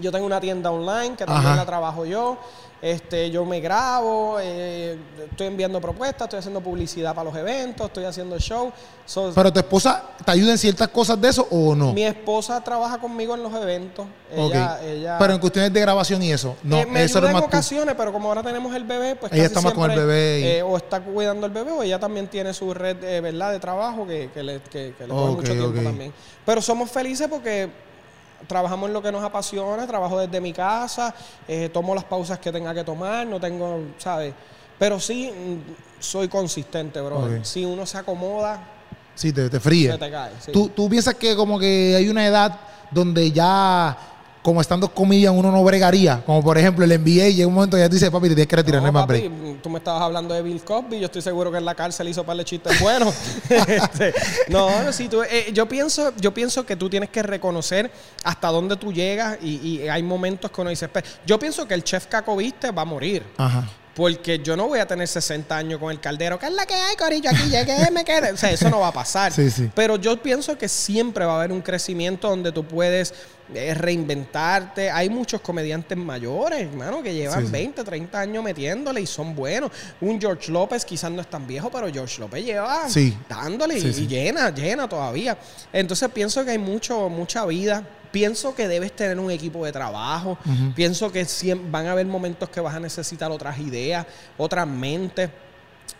Yo 0.00 0.12
tengo 0.12 0.26
una 0.26 0.40
tienda 0.40 0.70
online 0.70 1.16
que 1.16 1.24
también 1.24 1.56
la 1.56 1.66
trabajo 1.66 2.04
yo. 2.04 2.38
Este, 2.80 3.28
yo 3.28 3.44
me 3.44 3.58
grabo, 3.58 4.38
eh, 4.40 4.96
estoy 5.28 5.48
enviando 5.48 5.80
propuestas, 5.80 6.26
estoy 6.26 6.38
haciendo 6.38 6.60
publicidad 6.60 7.12
para 7.12 7.28
los 7.28 7.36
eventos, 7.36 7.88
estoy 7.88 8.04
haciendo 8.04 8.38
show. 8.38 8.72
¿Pero 9.34 9.52
tu 9.52 9.58
esposa 9.58 10.10
te 10.24 10.30
ayuda 10.30 10.52
en 10.52 10.58
ciertas 10.58 10.86
cosas 10.88 11.20
de 11.20 11.28
eso 11.28 11.48
o 11.50 11.74
no? 11.74 11.92
Mi 11.92 12.04
esposa 12.04 12.62
trabaja 12.62 12.98
conmigo 12.98 13.34
en 13.34 13.42
los 13.42 13.52
eventos. 13.52 14.06
Ella, 14.30 15.16
pero 15.18 15.32
en 15.32 15.40
cuestiones 15.40 15.72
de 15.72 15.80
grabación 15.80 16.22
y 16.22 16.30
eso. 16.30 16.54
No, 16.62 16.78
eh, 16.78 16.86
me 16.86 17.02
eso 17.02 17.18
ayuda 17.18 17.32
en 17.32 17.36
ocasiones, 17.38 17.94
pero 17.96 18.12
como 18.12 18.28
ahora 18.28 18.44
tenemos 18.44 18.72
el 18.76 18.84
bebé, 18.84 19.16
pues 19.16 19.32
ella 19.32 19.46
está 19.46 19.60
más 19.60 19.72
con 19.72 19.90
el 19.90 19.98
bebé. 19.98 20.58
Eh, 20.58 20.62
o 20.62 20.76
está 20.76 21.00
cuidando 21.00 21.46
al 21.46 21.52
bebé, 21.52 21.72
o 21.72 21.82
ella 21.82 21.98
también 21.98 22.28
tiene 22.28 22.54
su 22.54 22.72
red 22.72 22.96
¿verdad? 23.20 23.50
de 23.50 23.58
trabajo 23.58 24.06
que, 24.06 24.30
le, 24.36 24.60
que, 24.70 24.94
le 25.00 25.06
mucho 25.12 25.52
tiempo 25.52 25.80
también. 25.80 26.12
Pero 26.46 26.62
somos 26.62 26.88
felices 26.90 27.26
porque 27.28 27.87
trabajamos 28.46 28.88
en 28.88 28.92
lo 28.92 29.02
que 29.02 29.12
nos 29.12 29.24
apasiona, 29.24 29.86
trabajo 29.86 30.18
desde 30.18 30.40
mi 30.40 30.52
casa, 30.52 31.14
eh, 31.46 31.70
tomo 31.72 31.94
las 31.94 32.04
pausas 32.04 32.38
que 32.38 32.52
tenga 32.52 32.74
que 32.74 32.84
tomar, 32.84 33.26
no 33.26 33.40
tengo, 33.40 33.80
¿sabes? 33.98 34.34
Pero 34.78 35.00
sí 35.00 35.30
mm, 35.30 36.00
soy 36.00 36.28
consistente, 36.28 37.00
bro. 37.00 37.44
Si 37.44 37.64
uno 37.64 37.84
se 37.84 37.98
acomoda, 37.98 38.60
sí, 39.14 39.32
te, 39.32 39.50
te 39.50 39.60
fríe. 39.60 39.96
te 39.98 40.10
cae, 40.10 40.32
¿Tú, 40.52 40.68
¿Tú 40.68 40.88
piensas 40.88 41.14
que 41.14 41.34
como 41.34 41.58
que 41.58 41.94
hay 41.96 42.08
una 42.08 42.26
edad 42.26 42.60
donde 42.90 43.32
ya 43.32 43.96
como 44.48 44.62
estando 44.62 44.88
comillas 44.88 45.30
uno 45.36 45.52
no 45.52 45.62
bregaría. 45.62 46.22
Como 46.24 46.42
por 46.42 46.56
ejemplo 46.56 46.82
el 46.82 46.90
NBA, 46.90 47.28
llega 47.28 47.46
un 47.46 47.52
momento 47.52 47.76
y 47.76 47.80
ya 47.80 47.88
te 47.90 47.96
dice, 47.96 48.10
papi, 48.10 48.28
te 48.30 48.34
tienes 48.34 48.46
que 48.46 48.56
retirar, 48.56 48.82
no, 48.82 48.90
más 48.90 49.06
break. 49.06 49.60
Tú 49.62 49.68
me 49.68 49.76
estabas 49.76 50.00
hablando 50.00 50.32
de 50.32 50.40
Bill 50.40 50.62
Cosby, 50.64 50.98
yo 50.98 51.04
estoy 51.04 51.20
seguro 51.20 51.52
que 51.52 51.58
en 51.58 51.66
la 51.66 51.74
cárcel 51.74 52.08
hizo 52.08 52.24
par 52.24 52.34
de 52.38 52.46
chistes 52.46 52.80
buenos. 52.80 53.14
Este, 53.68 54.14
no, 54.48 54.82
no, 54.82 54.90
sí, 54.92 55.08
tú, 55.08 55.22
eh, 55.22 55.50
yo, 55.52 55.68
pienso, 55.68 56.14
yo 56.16 56.32
pienso 56.32 56.64
que 56.64 56.76
tú 56.76 56.88
tienes 56.88 57.10
que 57.10 57.22
reconocer 57.22 57.90
hasta 58.24 58.48
dónde 58.48 58.76
tú 58.76 58.90
llegas 58.90 59.36
y, 59.42 59.86
hay 59.86 60.02
momentos 60.02 60.50
que 60.50 60.60
uno 60.62 60.70
dice, 60.70 60.88
yo 61.26 61.38
pienso 61.38 61.68
que 61.68 61.74
el 61.74 61.84
chef 61.84 62.06
Caco 62.06 62.34
Viste 62.36 62.70
va 62.70 62.82
a 62.82 62.86
morir. 62.86 63.22
Ajá. 63.36 63.68
Porque 63.98 64.38
yo 64.38 64.56
no 64.56 64.68
voy 64.68 64.78
a 64.78 64.86
tener 64.86 65.08
60 65.08 65.56
años 65.56 65.80
con 65.80 65.90
el 65.90 65.98
caldero. 65.98 66.38
¿Qué 66.38 66.46
es 66.46 66.52
la 66.52 66.66
que 66.66 66.74
hay, 66.74 66.94
Corillo? 66.94 67.30
Aquí 67.30 67.50
llegué, 67.50 67.90
me 67.90 68.04
quedé. 68.04 68.30
O 68.30 68.36
sea, 68.36 68.52
eso 68.52 68.70
no 68.70 68.78
va 68.78 68.88
a 68.88 68.92
pasar. 68.92 69.32
Sí, 69.38 69.50
sí. 69.50 69.70
Pero 69.74 69.96
yo 69.96 70.20
pienso 70.22 70.56
que 70.56 70.68
siempre 70.68 71.24
va 71.24 71.32
a 71.32 71.36
haber 71.38 71.50
un 71.52 71.60
crecimiento 71.60 72.28
donde 72.28 72.52
tú 72.52 72.64
puedes 72.64 73.12
eh, 73.54 73.72
reinventarte. 73.72 74.90
Hay 74.90 75.08
muchos 75.08 75.40
comediantes 75.40 75.96
mayores, 75.96 76.60
hermano, 76.60 77.02
que 77.02 77.14
llevan 77.14 77.50
20, 77.50 77.82
30 77.82 78.20
años 78.20 78.44
metiéndole 78.44 79.00
y 79.00 79.06
son 79.06 79.34
buenos. 79.34 79.72
Un 80.00 80.20
George 80.20 80.52
López 80.52 80.84
quizás 80.84 81.10
no 81.10 81.22
es 81.22 81.30
tan 81.30 81.46
viejo, 81.46 81.70
pero 81.70 81.90
George 81.92 82.20
López 82.20 82.44
lleva 82.44 82.86
dándole 83.28 83.78
y, 83.78 84.06
llena, 84.06 84.50
llena 84.50 84.88
todavía. 84.88 85.36
Entonces 85.72 86.08
pienso 86.10 86.44
que 86.44 86.52
hay 86.52 86.58
mucho, 86.58 87.08
mucha 87.08 87.46
vida 87.46 87.82
pienso 88.10 88.54
que 88.54 88.68
debes 88.68 88.94
tener 88.94 89.18
un 89.18 89.30
equipo 89.30 89.64
de 89.64 89.72
trabajo. 89.72 90.38
Pienso 90.74 91.10
que 91.12 91.26
van 91.70 91.86
a 91.86 91.92
haber 91.92 92.06
momentos 92.06 92.48
que 92.48 92.60
vas 92.60 92.74
a 92.74 92.80
necesitar 92.80 93.30
otras 93.30 93.58
ideas, 93.58 94.06
otras 94.36 94.66
mentes. 94.66 95.30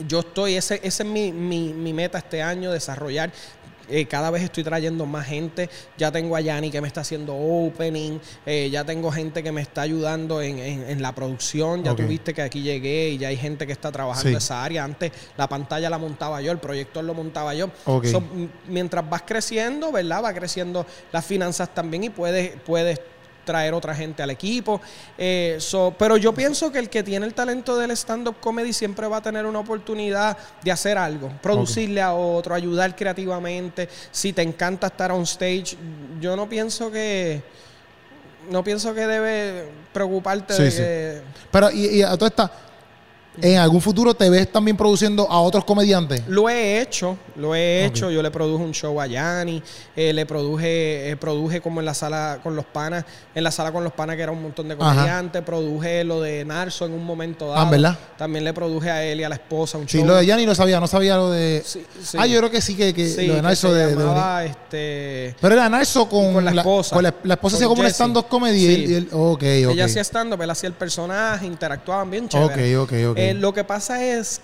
Yo 0.07 0.21
estoy, 0.21 0.55
ese, 0.55 0.77
ese 0.83 1.03
es 1.03 1.09
mi, 1.09 1.33
mi, 1.33 1.73
mi, 1.73 1.93
meta 1.93 2.19
este 2.19 2.41
año, 2.41 2.71
desarrollar 2.71 3.33
eh, 3.89 4.07
cada 4.07 4.31
vez 4.31 4.43
estoy 4.43 4.65
trayendo 4.65 5.07
más 5.07 5.27
gente. 5.27 5.69
Ya 5.97 6.13
tengo 6.13 6.37
a 6.37 6.41
Yanni 6.41 6.71
que 6.71 6.81
me 6.81 6.89
está 6.89 7.01
haciendo 7.01 7.35
opening. 7.35 8.19
Eh, 8.47 8.69
ya 8.71 8.85
tengo 8.85 9.11
gente 9.11 9.43
que 9.43 9.53
me 9.53 9.63
está 9.63 9.83
ayudando 9.83 10.43
en, 10.43 11.03
la 11.03 11.15
producción. 11.15 11.85
Ya 11.85 11.95
tuviste 11.95 12.35
que 12.35 12.43
aquí 12.43 12.63
llegué 12.63 13.11
y 13.11 13.19
ya 13.19 13.29
hay 13.29 13.37
gente 13.37 13.67
que 13.67 13.73
está 13.73 13.91
trabajando 13.93 14.31
en 14.31 14.37
esa 14.37 14.65
área. 14.65 14.85
Antes 14.85 15.13
la 15.37 15.49
pantalla 15.49 15.89
la 15.91 15.99
montaba 15.99 16.41
yo, 16.41 16.53
el 16.53 16.59
proyector 16.59 17.05
lo 17.05 17.15
montaba 17.15 17.55
yo. 17.55 17.71
mientras 18.69 19.09
vas 19.09 19.23
creciendo, 19.23 19.93
¿verdad? 19.93 20.25
Va 20.25 20.35
creciendo 20.35 20.87
las 21.13 21.25
finanzas 21.25 21.75
también 21.75 22.05
y 22.05 22.11
puedes, 22.11 22.53
puedes 22.65 23.01
traer 23.49 23.73
otra 23.73 23.95
gente 23.95 24.23
al 24.23 24.29
equipo. 24.29 24.79
Eh, 25.17 25.59
pero 25.99 26.19
yo 26.19 26.35
pienso 26.35 26.71
que 26.71 26.79
el 26.79 26.91
que 26.91 27.03
tiene 27.03 27.25
el 27.25 27.33
talento 27.33 27.79
del 27.79 27.93
stand-up 27.93 28.37
comedy 28.41 28.75
siempre 28.75 29.07
va 29.07 29.17
a 29.17 29.23
tener 29.23 29.47
una 29.47 29.61
oportunidad 29.61 30.37
de 30.63 30.71
hacer 30.71 30.99
algo, 30.99 31.33
producirle 31.41 32.03
a 32.03 32.13
otro, 32.13 32.55
ayudar 32.55 32.95
creativamente. 32.95 33.89
Si 34.13 34.35
te 34.35 34.43
encanta 34.43 34.89
estar 34.89 35.11
on 35.13 35.23
stage, 35.23 35.79
yo 36.21 36.37
no 36.37 36.47
pienso 36.47 36.91
que 36.91 37.43
no 38.51 38.63
pienso 38.63 38.95
que 38.95 39.07
debe 39.07 39.71
preocuparte 39.93 40.55
de 40.55 41.23
Pero 41.51 41.71
y, 41.71 41.87
y 41.87 42.03
a 42.03 42.17
toda 42.17 42.29
esta 42.29 42.53
¿En 43.41 43.59
algún 43.59 43.81
futuro 43.81 44.15
te 44.15 44.29
ves 44.31 44.51
también 44.51 44.77
produciendo 44.77 45.31
a 45.31 45.41
otros 45.41 45.65
comediantes? 45.65 46.23
Lo 46.29 46.49
he 46.49 46.81
hecho, 46.81 47.17
lo 47.37 47.55
he 47.55 47.85
hecho. 47.85 48.11
Yo 48.11 48.23
le 48.23 48.31
produje 48.31 48.65
un 48.65 48.73
show 48.73 49.01
a 49.01 49.07
Yanni, 49.07 49.63
eh, 49.95 50.13
le 50.13 50.27
produje, 50.27 51.11
eh, 51.11 51.17
produje 51.17 51.61
como 51.61 51.81
en 51.81 51.87
la 51.87 51.95
sala 51.95 52.41
con 52.43 52.57
los 52.57 52.65
panas, 52.65 53.05
en 53.35 53.45
la 53.45 53.51
sala 53.51 53.73
con 53.73 53.85
los 53.85 53.93
panas 53.93 54.17
que 54.17 54.23
era 54.23 54.33
un 54.33 54.43
montón 54.43 54.69
de 54.69 54.77
comediantes, 54.77 55.43
produje 55.43 56.05
lo 56.05 56.21
de 56.21 56.45
Narso 56.45 56.87
en 56.87 56.93
un 56.93 57.05
momento 57.05 57.49
dado. 57.49 57.61
Ah, 57.61 57.71
¿verdad? 57.71 57.99
También 58.17 58.45
le 58.45 58.53
produje 58.53 58.91
a 58.91 59.05
él 59.05 59.21
y 59.21 59.25
a 59.25 59.29
la 59.29 59.37
esposa 59.37 59.79
un 59.79 59.87
show. 59.87 60.01
Sí, 60.01 60.07
lo 60.07 60.17
de 60.17 60.27
Yanni 60.27 60.47
lo 60.47 60.55
sabía, 60.55 60.81
no 60.81 60.87
sabía 60.87 61.17
lo 61.17 61.31
de... 61.31 61.63
Sí, 61.65 61.85
Ah, 62.17 62.27
yo 62.27 62.39
creo 62.39 62.51
que 62.51 62.61
sí, 62.61 62.75
que, 62.75 62.93
que 62.95 63.27
lo 63.27 63.35
de 63.35 63.43
Narso 63.43 63.73
de, 63.73 63.93
este... 64.47 65.37
Pero 65.41 65.55
era 65.55 65.69
Narso 65.69 66.09
con, 66.09 66.45
la 66.45 66.51
esposa. 66.51 66.95
Con 66.95 67.05
la, 67.05 67.35
esposa 67.35 67.57
hacía 67.57 67.69
como 67.69 67.83
un 67.83 67.89
stand-up 67.89 68.27
comedy. 68.29 68.59
Y 68.59 68.95
él, 68.95 69.09
okay, 69.13 69.65
Ella 69.65 69.85
hacía 69.85 70.03
stand-up, 70.03 70.41
él 70.43 70.51
hacía 70.51 70.69
el 70.69 70.75
personaje, 70.75 71.47
interactuaban 71.47 72.11
bien 72.11 72.29
chévere. 72.29 72.77
Ok, 72.77 72.91
ok, 72.91 73.11
ok. 73.11 73.19
Eh, 73.19 73.28
lo 73.35 73.53
que 73.53 73.65
pasa 73.65 74.03
es 74.05 74.41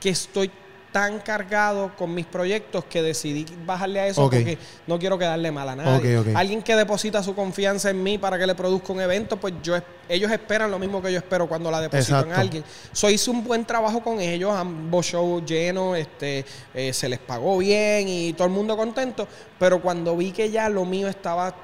que 0.00 0.10
estoy 0.10 0.50
tan 0.92 1.20
cargado 1.20 1.90
con 1.96 2.14
mis 2.14 2.26
proyectos 2.26 2.84
que 2.84 3.02
decidí 3.02 3.46
bajarle 3.64 4.00
a 4.00 4.06
eso 4.08 4.22
porque 4.22 4.58
no 4.86 4.98
quiero 4.98 5.18
quedarle 5.18 5.50
mal 5.50 5.68
a 5.70 5.76
nadie. 5.76 6.22
Alguien 6.34 6.62
que 6.62 6.76
deposita 6.76 7.22
su 7.22 7.34
confianza 7.34 7.90
en 7.90 8.02
mí 8.02 8.18
para 8.18 8.38
que 8.38 8.46
le 8.46 8.54
produzca 8.54 8.92
un 8.92 9.00
evento, 9.00 9.38
pues 9.38 9.54
yo 9.62 9.74
ellos 10.08 10.30
esperan 10.30 10.70
lo 10.70 10.78
mismo 10.78 11.00
que 11.00 11.10
yo 11.10 11.18
espero 11.18 11.48
cuando 11.48 11.70
la 11.70 11.80
deposito 11.80 12.20
en 12.20 12.32
alguien. 12.32 12.64
So, 12.92 13.08
hice 13.08 13.30
un 13.30 13.42
buen 13.42 13.64
trabajo 13.64 14.02
con 14.02 14.20
ellos, 14.20 14.52
ambos 14.54 15.06
shows 15.06 15.44
llenos, 15.46 15.96
este, 15.96 16.44
eh, 16.74 16.92
se 16.92 17.08
les 17.08 17.18
pagó 17.18 17.56
bien 17.58 18.06
y 18.06 18.34
todo 18.34 18.46
el 18.46 18.52
mundo 18.52 18.76
contento, 18.76 19.26
pero 19.58 19.80
cuando 19.80 20.14
vi 20.14 20.30
que 20.30 20.50
ya 20.50 20.68
lo 20.68 20.84
mío 20.84 21.08
estaba, 21.08 21.54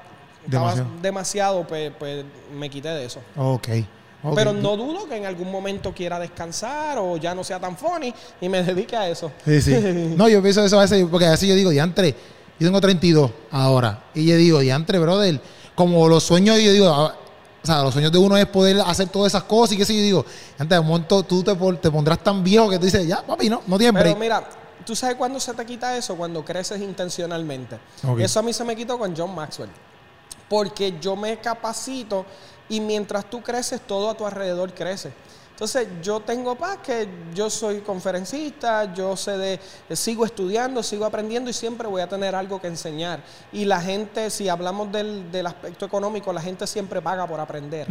demasiado, 1.01 1.67
pues, 1.67 1.91
pues 1.99 2.25
me 2.51 2.69
quité 2.69 2.89
de 2.89 3.05
eso. 3.05 3.21
Ok. 3.35 3.69
Pero 4.35 4.51
no 4.51 4.75
dudo 4.75 5.07
que 5.07 5.15
en 5.15 5.25
algún 5.25 5.49
momento 5.49 5.93
quiera 5.93 6.19
descansar 6.19 6.97
o 6.97 7.17
ya 7.17 7.33
no 7.33 7.43
sea 7.43 7.59
tan 7.59 7.77
funny 7.77 8.13
y 8.41 8.49
me 8.49 8.63
dedique 8.63 8.95
a 8.95 9.09
eso. 9.09 9.31
Sí, 9.45 9.61
sí. 9.61 9.71
no, 10.17 10.27
yo 10.27 10.41
pienso 10.41 10.63
eso 10.63 10.77
a 10.77 10.81
veces, 10.81 11.05
porque 11.09 11.25
a 11.25 11.31
veces 11.31 11.47
yo 11.47 11.55
digo, 11.55 11.69
diantre, 11.69 12.15
yo 12.59 12.67
tengo 12.67 12.81
32 12.81 13.31
ahora. 13.51 14.03
Y 14.13 14.25
yo 14.25 14.35
digo, 14.35 14.59
diantre, 14.59 14.99
brother, 14.99 15.39
como 15.75 16.07
los 16.09 16.23
sueños, 16.23 16.59
yo 16.59 16.73
digo, 16.73 16.89
ah, 16.89 17.15
o 17.61 17.65
sea, 17.65 17.81
los 17.81 17.93
sueños 17.93 18.11
de 18.11 18.17
uno 18.17 18.37
es 18.37 18.45
poder 18.45 18.79
hacer 18.81 19.07
todas 19.09 19.31
esas 19.31 19.43
cosas 19.43 19.73
y 19.73 19.77
qué 19.77 19.85
sé 19.85 19.95
yo, 19.95 20.01
digo, 20.01 20.25
antes 20.57 20.75
de 20.75 20.79
un 20.79 20.87
momento 20.87 21.23
tú 21.23 21.43
te, 21.43 21.53
te, 21.53 21.91
pondrás 21.91 22.19
tan 22.19 22.43
viejo 22.43 22.69
que 22.69 22.77
tú 22.77 22.85
dices, 22.85 23.05
ya, 23.07 23.25
papi, 23.25 23.49
no, 23.49 23.61
no 23.67 23.77
tiene 23.77 23.97
Pero 24.01 24.15
mira, 24.15 24.47
¿tú 24.85 24.95
sabes 24.95 25.15
cuándo 25.15 25.39
se 25.39 25.53
te 25.53 25.65
quita 25.65 25.95
eso? 25.97 26.15
Cuando 26.15 26.43
creces 26.43 26.81
intencionalmente. 26.81 27.77
Eso 28.17 28.39
a 28.39 28.43
mí 28.43 28.53
se 28.53 28.63
me 28.63 28.75
quitó 28.75 28.97
con 28.97 29.15
John 29.15 29.33
Maxwell. 29.35 29.69
Porque 30.47 30.95
yo 30.99 31.15
me 31.15 31.37
capacito 31.37 32.25
Y 32.69 32.79
mientras 32.79 33.29
tú 33.29 33.41
creces, 33.41 33.81
todo 33.81 34.09
a 34.09 34.15
tu 34.15 34.25
alrededor 34.25 34.73
crece. 34.73 35.11
Entonces, 35.59 35.89
yo 36.01 36.21
tengo 36.21 36.55
paz 36.55 36.77
que 36.77 37.05
yo 37.35 37.49
soy 37.49 37.81
conferencista, 37.81 38.93
yo 38.93 39.17
sé 39.17 39.37
de, 39.37 39.59
sigo 39.93 40.23
estudiando, 40.23 40.81
sigo 40.81 41.03
aprendiendo 41.03 41.49
y 41.49 41.53
siempre 41.53 41.85
voy 41.85 42.01
a 42.01 42.07
tener 42.07 42.33
algo 42.33 42.61
que 42.61 42.67
enseñar. 42.67 43.21
Y 43.51 43.65
la 43.65 43.81
gente, 43.81 44.29
si 44.29 44.47
hablamos 44.47 44.89
del, 44.89 45.29
del 45.33 45.47
aspecto 45.47 45.85
económico, 45.85 46.31
la 46.31 46.41
gente 46.41 46.65
siempre 46.65 47.01
paga 47.01 47.27
por 47.27 47.41
aprender. 47.41 47.87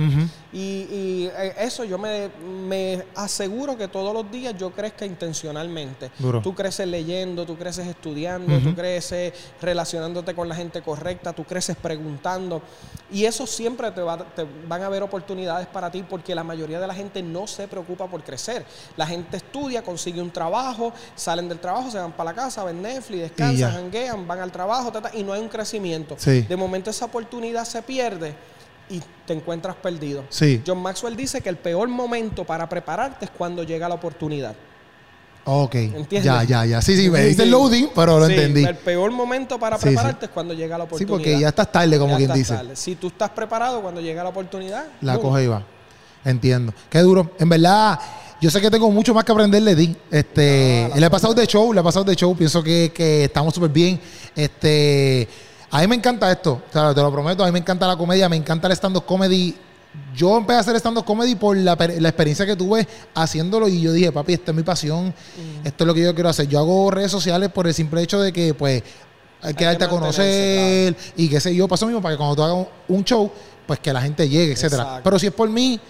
y, 0.50 1.28
eh, 1.36 1.56
eso 1.58 1.84
yo 1.84 1.98
me, 1.98 2.30
me, 2.66 3.04
aseguro 3.14 3.76
que 3.76 3.86
todos 3.88 4.14
los 4.14 4.30
días 4.32 4.54
yo 4.56 4.70
crezca 4.70 5.04
intencionalmente. 5.04 6.10
Tú 6.42 6.54
creces 6.54 6.88
leyendo, 6.88 7.44
tú 7.44 7.58
creces 7.58 7.86
estudiando, 7.86 8.58
tú 8.60 8.74
creces 8.74 9.34
relacionándote 9.60 10.34
con 10.34 10.48
la 10.48 10.54
gente 10.54 10.80
correcta, 10.80 11.34
tú 11.34 11.44
creces 11.44 11.76
preguntando. 11.76 12.62
Y 13.10 13.26
eso 13.26 13.46
siempre 13.46 13.90
te, 13.90 14.00
va, 14.00 14.16
te 14.16 14.46
van 14.66 14.82
a 14.82 14.86
haber 14.86 15.02
oportunidades 15.02 15.66
para 15.66 15.90
ti 15.90 16.02
porque 16.02 16.34
la 16.34 16.44
mayoría 16.44 16.80
de 16.80 16.86
la 16.86 16.94
gente 16.94 17.22
no 17.22 17.46
se 17.62 17.68
preocupa 17.68 18.06
por 18.06 18.22
crecer. 18.22 18.64
La 18.96 19.06
gente 19.06 19.36
estudia, 19.36 19.82
consigue 19.82 20.20
un 20.22 20.30
trabajo, 20.30 20.92
salen 21.14 21.48
del 21.48 21.58
trabajo, 21.58 21.90
se 21.90 21.98
van 21.98 22.12
para 22.12 22.30
la 22.30 22.36
casa, 22.36 22.64
ven 22.64 22.80
Netflix, 22.80 23.22
descansan, 23.22 23.72
janguean, 23.72 24.26
van 24.26 24.40
al 24.40 24.52
trabajo, 24.52 24.92
y 25.14 25.22
no 25.22 25.32
hay 25.32 25.40
un 25.40 25.48
crecimiento. 25.48 26.16
De 26.24 26.56
momento 26.56 26.90
esa 26.90 27.06
oportunidad 27.06 27.64
se 27.64 27.82
pierde 27.82 28.34
y 28.88 29.02
te 29.26 29.34
encuentras 29.34 29.76
perdido. 29.76 30.24
John 30.66 30.78
Maxwell 30.78 31.16
dice 31.16 31.40
que 31.40 31.48
el 31.48 31.56
peor 31.56 31.88
momento 31.88 32.44
para 32.44 32.68
prepararte 32.68 33.26
es 33.26 33.30
cuando 33.30 33.62
llega 33.62 33.88
la 33.88 33.96
oportunidad. 33.96 34.54
Ok. 35.50 35.74
¿Entiendes? 35.76 36.24
Ya, 36.24 36.44
ya, 36.44 36.66
ya. 36.66 36.82
Sí, 36.82 36.94
sí, 36.94 37.08
me 37.08 37.24
dice 37.24 37.44
el 37.44 37.50
loading, 37.50 37.88
pero 37.94 38.18
lo 38.18 38.26
entendí. 38.26 38.64
El 38.64 38.76
peor 38.76 39.10
momento 39.10 39.58
para 39.58 39.78
prepararte 39.78 40.26
es 40.26 40.30
cuando 40.30 40.52
llega 40.52 40.76
la 40.76 40.84
oportunidad. 40.84 41.16
Sí, 41.16 41.24
porque 41.24 41.40
ya 41.40 41.48
estás 41.48 41.72
tarde, 41.72 41.98
como 41.98 42.16
quien 42.16 42.32
dice. 42.32 42.54
Si 42.74 42.96
tú 42.96 43.08
estás 43.08 43.30
preparado 43.30 43.80
cuando 43.80 44.00
llega 44.00 44.22
la 44.22 44.28
oportunidad, 44.28 44.84
la 45.00 45.18
coge 45.18 45.44
y 45.44 45.46
va. 45.46 45.64
Entiendo. 46.28 46.74
Qué 46.90 46.98
duro. 46.98 47.30
En 47.38 47.48
verdad, 47.48 47.98
yo 48.40 48.50
sé 48.50 48.60
que 48.60 48.70
tengo 48.70 48.90
mucho 48.90 49.14
más 49.14 49.24
que 49.24 49.32
aprender 49.32 49.62
de 49.62 49.74
ti. 49.74 49.96
Este, 50.10 50.90
le 50.94 51.06
he 51.06 51.10
pasado 51.10 51.32
de 51.32 51.46
show, 51.46 51.72
le 51.72 51.80
he 51.80 51.82
pasado 51.82 52.04
de 52.04 52.14
show. 52.14 52.36
Pienso 52.36 52.62
que, 52.62 53.24
estamos 53.24 53.54
súper 53.54 53.70
bien. 53.70 53.98
Este, 54.36 55.26
a 55.70 55.80
mí 55.80 55.86
me 55.86 55.96
encanta 55.96 56.30
esto. 56.30 56.60
te 56.70 56.78
lo 56.78 57.10
prometo. 57.10 57.42
A 57.42 57.46
mí 57.46 57.52
me 57.52 57.60
encanta 57.60 57.86
la 57.86 57.96
comedia, 57.96 58.28
me 58.28 58.36
encanta 58.36 58.66
el 58.68 58.74
stand-up 58.74 59.06
comedy. 59.06 59.56
Yo 60.14 60.36
empecé 60.36 60.58
a 60.58 60.60
hacer 60.60 60.76
stand-up 60.76 61.06
comedy 61.06 61.34
por 61.34 61.56
la, 61.56 61.72
experiencia 61.72 62.44
que 62.44 62.54
tuve 62.54 62.86
haciéndolo 63.14 63.68
y 63.68 63.80
yo 63.80 63.90
dije, 63.90 64.12
papi, 64.12 64.34
esta 64.34 64.50
es 64.50 64.56
mi 64.56 64.62
pasión, 64.62 65.06
mm. 65.06 65.66
esto 65.66 65.84
es 65.84 65.88
lo 65.88 65.94
que 65.94 66.02
yo 66.02 66.14
quiero 66.14 66.28
hacer. 66.28 66.46
Yo 66.46 66.58
hago 66.58 66.90
redes 66.90 67.10
sociales 67.10 67.48
por 67.48 67.66
el 67.66 67.72
simple 67.72 68.02
hecho 68.02 68.20
de 68.20 68.34
que, 68.34 68.52
pues, 68.52 68.82
hay 69.40 69.54
que 69.54 69.64
darte 69.64 69.84
a 69.84 69.88
conocer 69.88 70.94
y 71.16 71.28
qué 71.28 71.40
sé 71.40 71.54
yo. 71.54 71.66
Paso 71.66 71.86
mismo 71.86 72.02
para 72.02 72.14
que 72.14 72.18
cuando 72.18 72.36
tú 72.36 72.42
hagas 72.42 72.66
un 72.86 73.04
show, 73.04 73.30
pues 73.66 73.80
que 73.80 73.92
la 73.92 74.02
gente 74.02 74.28
llegue, 74.28 74.52
etcétera. 74.52 75.00
Pero 75.02 75.18
si 75.18 75.26
es 75.26 75.32
por 75.32 75.48
mí, 75.48 75.80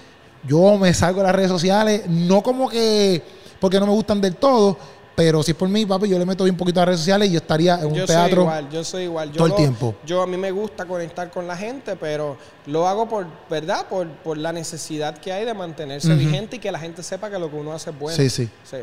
yo 0.46 0.78
me 0.78 0.92
salgo 0.94 1.20
de 1.20 1.26
las 1.26 1.34
redes 1.34 1.50
sociales, 1.50 2.02
no 2.08 2.42
como 2.42 2.68
que 2.68 3.22
porque 3.60 3.80
no 3.80 3.86
me 3.86 3.92
gustan 3.92 4.20
del 4.20 4.36
todo, 4.36 4.78
pero 5.18 5.42
si 5.42 5.50
es 5.50 5.56
por 5.56 5.68
mí, 5.68 5.84
papi, 5.84 6.08
yo 6.08 6.16
le 6.16 6.24
meto 6.24 6.44
un 6.44 6.56
poquito 6.56 6.78
a 6.78 6.82
las 6.82 6.90
redes 6.90 7.00
sociales 7.00 7.28
y 7.28 7.32
yo 7.32 7.38
estaría 7.38 7.74
en 7.80 7.86
un 7.86 7.94
yo 7.94 8.06
teatro. 8.06 8.42
Soy 8.42 8.44
igual, 8.44 8.70
yo 8.70 8.84
soy 8.84 9.02
igual. 9.02 9.32
todo 9.32 9.46
el 9.48 9.54
tiempo. 9.56 9.96
Yo 10.06 10.22
a 10.22 10.28
mí 10.28 10.36
me 10.36 10.52
gusta 10.52 10.86
conectar 10.86 11.28
con 11.30 11.46
la 11.48 11.56
gente, 11.56 11.96
pero 11.96 12.36
lo 12.66 12.86
hago 12.86 13.08
por, 13.08 13.26
¿verdad? 13.50 13.86
Por, 13.88 14.38
la 14.38 14.52
necesidad 14.52 15.18
que 15.18 15.32
hay 15.32 15.44
de 15.44 15.54
mantenerse 15.54 16.14
vigente 16.14 16.56
y 16.56 16.58
que 16.60 16.70
la 16.70 16.78
gente 16.78 17.02
sepa 17.02 17.30
que 17.30 17.38
lo 17.40 17.50
que 17.50 17.56
uno 17.56 17.72
hace 17.72 17.90
es 17.90 17.98
bueno. 17.98 18.16
Sí, 18.16 18.30
sí. 18.30 18.48
sí. 18.62 18.76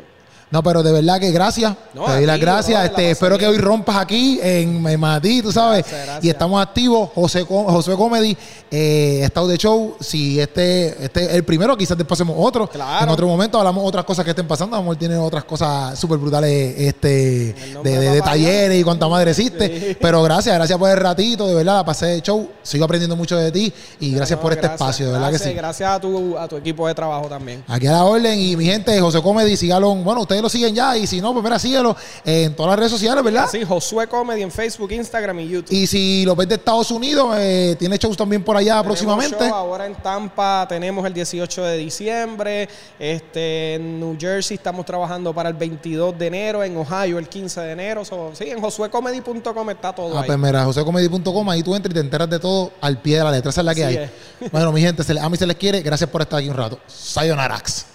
No, 0.52 0.62
pero 0.62 0.84
de 0.84 0.92
verdad 0.92 1.20
que 1.20 1.32
gracias. 1.32 1.76
te 1.94 2.00
doy 2.00 2.26
las 2.26 2.40
gracias. 2.40 2.86
este, 2.86 3.12
espero 3.12 3.38
que 3.38 3.48
hoy 3.48 3.58
rompas 3.58 3.98
aquí 3.98 4.40
en, 4.42 4.86
en 4.86 5.42
tú 5.42 5.52
sabes. 5.52 5.86
Y 6.22 6.30
estamos 6.30 6.62
activos. 6.62 7.10
José, 7.16 7.44
José 7.44 7.96
Comedy, 7.96 8.38
eh, 8.70 9.22
estado 9.24 9.48
de 9.48 9.58
show. 9.58 9.96
Si 10.00 10.40
este, 10.40 11.04
este 11.04 11.26
es 11.26 11.34
el 11.34 11.44
primero, 11.44 11.76
quizás 11.76 11.98
después 11.98 12.20
hacemos 12.20 12.36
otro. 12.40 12.70
En 13.02 13.10
otro 13.10 13.28
momento 13.28 13.58
hablamos 13.58 13.84
otras 13.88 14.06
cosas 14.06 14.24
que 14.24 14.32
estén 14.32 14.48
pasando. 14.48 14.78
Amor 14.78 14.96
tiene 14.96 15.18
otras 15.18 15.44
cosas 15.46 15.98
súper 15.98 16.20
brutales 16.20 16.76
este, 16.78 17.56
de, 17.84 18.22
talleres 18.24 18.80
y 18.80 18.84
cuánta 18.84 19.08
madre 19.08 19.32
existe. 19.32 19.98
Pero 20.00 20.22
gracias, 20.24 20.56
gracias 20.56 20.78
por 20.78 20.90
el 20.90 20.98
ratito. 20.98 21.48
De 21.48 21.56
verdad, 21.56 21.78
la 21.78 21.86
pasé 21.86 22.06
de 22.08 22.22
show. 22.22 22.50
Sigo 22.62 22.86
aprendiendo 22.86 23.16
mucho 23.16 23.36
de 23.36 23.52
ti. 23.52 23.74
Y 24.00 24.14
gracias 24.14 24.40
por 24.40 24.54
este 24.54 24.68
espacio. 24.68 25.08
De 25.08 25.12
verdad 25.14 25.32
que 25.32 25.40
sí. 25.40 25.54
Gracias 25.54 25.90
a 25.90 26.00
tu, 26.00 26.38
a 26.38 26.48
tu 26.48 26.56
equipo 26.56 26.88
de 26.88 26.94
trabajo 26.94 27.28
también. 27.28 27.64
Aquí 27.68 27.88
a 27.88 27.94
la 27.94 28.04
orden. 28.04 28.40
Y 28.40 28.56
mi 28.56 28.66
gente, 28.66 29.00
José 29.02 29.22
Comedy, 29.22 29.58
sígalo. 29.58 29.96
Bueno, 29.96 30.22
ustedes 30.36 30.44
lo 30.44 30.50
siguen 30.50 30.76
ya 30.76 30.98
y 30.98 31.08
si 31.08 31.22
no, 31.22 31.34
pues 31.34 31.44
mira, 31.44 31.58
síguelo 31.60 31.96
en 32.24 32.56
todas 32.56 32.72
las 32.72 32.80
redes 32.80 32.92
sociales, 32.92 33.24
¿verdad? 33.24 33.48
Sí, 33.50 33.64
Josué 33.64 34.08
Comedy 34.08 34.42
en 34.42 34.52
Facebook, 34.52 34.92
Instagram 34.92 35.40
y 35.40 35.50
YouTube. 35.50 35.74
Y 35.74 35.88
si 35.88 36.26
lo 36.26 36.36
ves 36.36 36.50
de 36.50 36.56
Estados 36.56 36.92
Unidos, 36.92 37.36
eh, 37.38 37.76
tiene 37.80 37.98
shows 37.98 38.18
también 38.18 38.44
por 38.44 38.58
allá 38.58 38.84
próximamente. 38.84 39.48
ahora 39.48 39.86
en 39.86 39.96
Tampa 39.96 40.66
tenemos 40.68 41.06
el 41.06 41.14
18 41.14 41.64
de 41.64 41.78
diciembre, 41.78 42.70
este, 43.00 43.76
en 43.76 44.00
New 44.00 44.18
Jersey 44.20 44.56
estamos 44.56 44.86
trabajando 44.86 45.34
para 45.34 45.50
el 45.50 45.56
22 45.56 46.18
de 46.18 46.28
enero, 46.28 46.64
en 46.64 46.76
Ohio 46.78 47.18
el 47.18 47.30
15 47.30 47.62
de 47.62 47.72
enero. 47.72 48.04
sí, 48.06 48.50
en 48.50 48.62
josuecomedy.com 48.62 49.70
está 49.70 49.94
todo. 49.94 50.18
Ah, 50.18 50.24
pues 50.26 50.38
mira, 50.38 50.66
josuecomedy.com, 50.66 51.50
ahí 51.50 51.64
tú 51.64 51.76
entras 51.76 51.92
y 51.92 51.94
te 51.94 52.00
enteras 52.02 52.30
de 52.30 52.40
todo 52.40 52.72
al 52.82 53.02
pie 53.02 53.18
de 53.18 53.24
la 53.24 53.32
letra, 53.32 53.52
esa 53.52 53.62
es 53.62 53.66
la 53.66 53.76
que 53.76 53.86
hay. 53.86 54.12
Bueno, 54.52 54.72
mi 54.72 54.82
gente, 54.82 55.04
a 55.20 55.30
mí 55.30 55.38
se 55.38 55.48
les 55.48 55.56
quiere, 55.56 55.82
gracias 55.82 56.10
por 56.10 56.22
estar 56.22 56.40
aquí 56.40 56.50
un 56.50 56.58
rato. 56.58 56.80
Sayonarax. 56.88 57.86